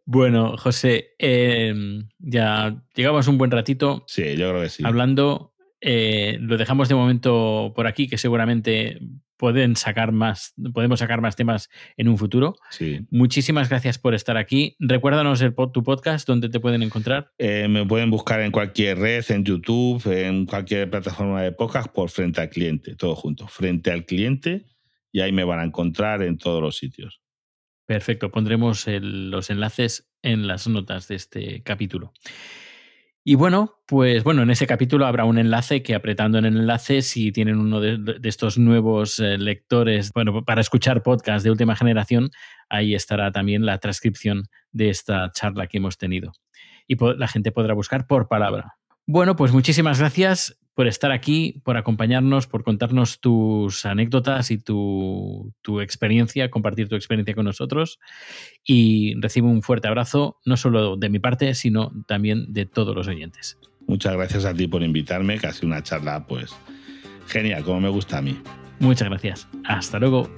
Bueno, 0.06 0.58
José, 0.58 1.12
eh, 1.20 1.74
ya 2.18 2.84
llegamos 2.96 3.28
un 3.28 3.38
buen 3.38 3.52
ratito 3.52 4.04
Sí, 4.08 4.36
yo 4.36 4.50
creo 4.50 4.64
que 4.64 4.70
sí. 4.70 4.84
hablando. 4.86 5.54
Eh, 5.82 6.38
lo 6.42 6.58
dejamos 6.58 6.90
de 6.90 6.96
momento 6.96 7.74
por 7.76 7.88
aquí, 7.88 8.08
que 8.08 8.18
seguramente 8.18 9.00
pueden 9.38 9.78
sacar 9.78 10.12
más, 10.12 10.54
podemos 10.74 11.00
sacar 11.00 11.22
más 11.22 11.38
temas 11.38 11.70
en 11.96 12.10
un 12.10 12.18
futuro. 12.18 12.56
Sí. 12.72 13.08
Muchísimas 13.10 13.70
gracias 13.70 13.98
por 13.98 14.14
estar 14.14 14.36
aquí. 14.36 14.76
Recuérdanos 14.80 15.42
el, 15.42 15.56
tu 15.74 15.82
podcast, 15.82 16.28
donde 16.28 16.50
te 16.50 16.60
pueden 16.60 16.84
encontrar. 16.84 17.32
Eh, 17.38 17.68
me 17.70 17.86
pueden 17.86 18.10
buscar 18.12 18.42
en 18.42 18.52
cualquier 18.52 18.98
red, 18.98 19.24
en 19.30 19.46
YouTube, 19.46 20.06
en 20.12 20.46
cualquier 20.46 20.90
plataforma 20.90 21.42
de 21.42 21.54
podcast 21.54 21.88
por 21.94 22.10
Frente 22.10 22.42
al 22.42 22.50
Cliente, 22.50 22.96
todo 22.98 23.16
junto. 23.16 23.48
Frente 23.48 23.92
al 23.92 24.06
Cliente 24.06 24.66
y 25.12 25.22
ahí 25.22 25.32
me 25.32 25.46
van 25.46 25.60
a 25.60 25.64
encontrar 25.64 26.22
en 26.22 26.38
todos 26.38 26.62
los 26.62 26.78
sitios. 26.78 27.22
Perfecto, 27.86 28.30
pondremos 28.32 28.88
el- 28.90 29.32
los 29.32 29.50
enlaces 29.50 30.12
en 30.22 30.48
las 30.48 30.68
notas 30.68 31.08
de 31.08 31.16
este 31.16 31.64
capítulo. 31.64 32.12
Y 33.24 33.36
bueno, 33.36 33.76
pues 33.86 34.24
bueno, 34.24 34.44
en 34.44 34.50
ese 34.50 34.66
capítulo 34.66 35.06
habrá 35.06 35.26
un 35.26 35.38
enlace 35.38 35.84
que 35.84 35.94
apretando 35.94 36.38
en 36.38 36.46
el 36.46 36.58
enlace, 36.58 37.02
si 37.02 37.32
tienen 37.32 37.60
uno 37.60 37.80
de, 37.82 38.20
estos 38.24 38.58
nuevos 38.58 39.20
eh, 39.20 39.38
lectores, 39.38 40.12
bueno, 40.14 40.44
para 40.46 40.62
escuchar 40.62 41.04
podcast 41.04 41.44
de 41.44 41.52
última 41.52 41.76
generación, 41.76 42.30
ahí 42.70 42.96
estará 42.96 43.32
también 43.32 43.66
la 43.66 43.78
transcripción 43.78 44.44
de 44.72 44.90
esta 44.90 45.32
charla 45.34 45.68
que 45.68 45.78
hemos 45.78 45.98
tenido. 45.98 46.32
Y 46.88 46.96
la 47.18 47.28
gente 47.28 47.52
podrá 47.52 47.74
buscar 47.74 48.08
por 48.08 48.28
palabra. 48.28 48.76
Bueno, 49.06 49.36
pues 49.36 49.52
muchísimas 49.52 50.00
gracias 50.00 50.59
por 50.80 50.88
estar 50.88 51.12
aquí, 51.12 51.60
por 51.66 51.76
acompañarnos, 51.76 52.48
por 52.48 52.64
contarnos 52.64 53.20
tus 53.20 53.86
anécdotas 53.86 54.50
y 54.50 54.60
tu, 54.60 55.54
tu 55.62 55.82
experiencia, 55.82 56.50
compartir 56.50 56.88
tu 56.88 56.96
experiencia 56.96 57.36
con 57.36 57.44
nosotros. 57.44 58.00
Y 58.64 59.14
recibo 59.20 59.50
un 59.50 59.62
fuerte 59.62 59.90
abrazo, 59.90 60.40
no 60.46 60.56
solo 60.56 60.96
de 60.96 61.10
mi 61.10 61.20
parte, 61.20 61.54
sino 61.54 61.92
también 62.08 62.54
de 62.54 62.66
todos 62.66 62.96
los 62.96 63.10
oyentes. 63.10 63.60
Muchas 63.88 64.14
gracias 64.14 64.46
a 64.46 64.54
ti 64.54 64.68
por 64.68 64.82
invitarme, 64.82 65.38
que 65.38 65.48
ha 65.48 65.52
sido 65.52 65.68
una 65.68 65.84
charla, 65.84 66.26
pues, 66.26 66.56
genial, 67.28 67.66
como 67.66 67.82
me 67.82 67.90
gusta 67.90 68.20
a 68.20 68.22
mí. 68.22 68.42
Muchas 68.80 69.10
gracias. 69.10 69.50
Hasta 69.66 70.00
luego. 70.00 70.30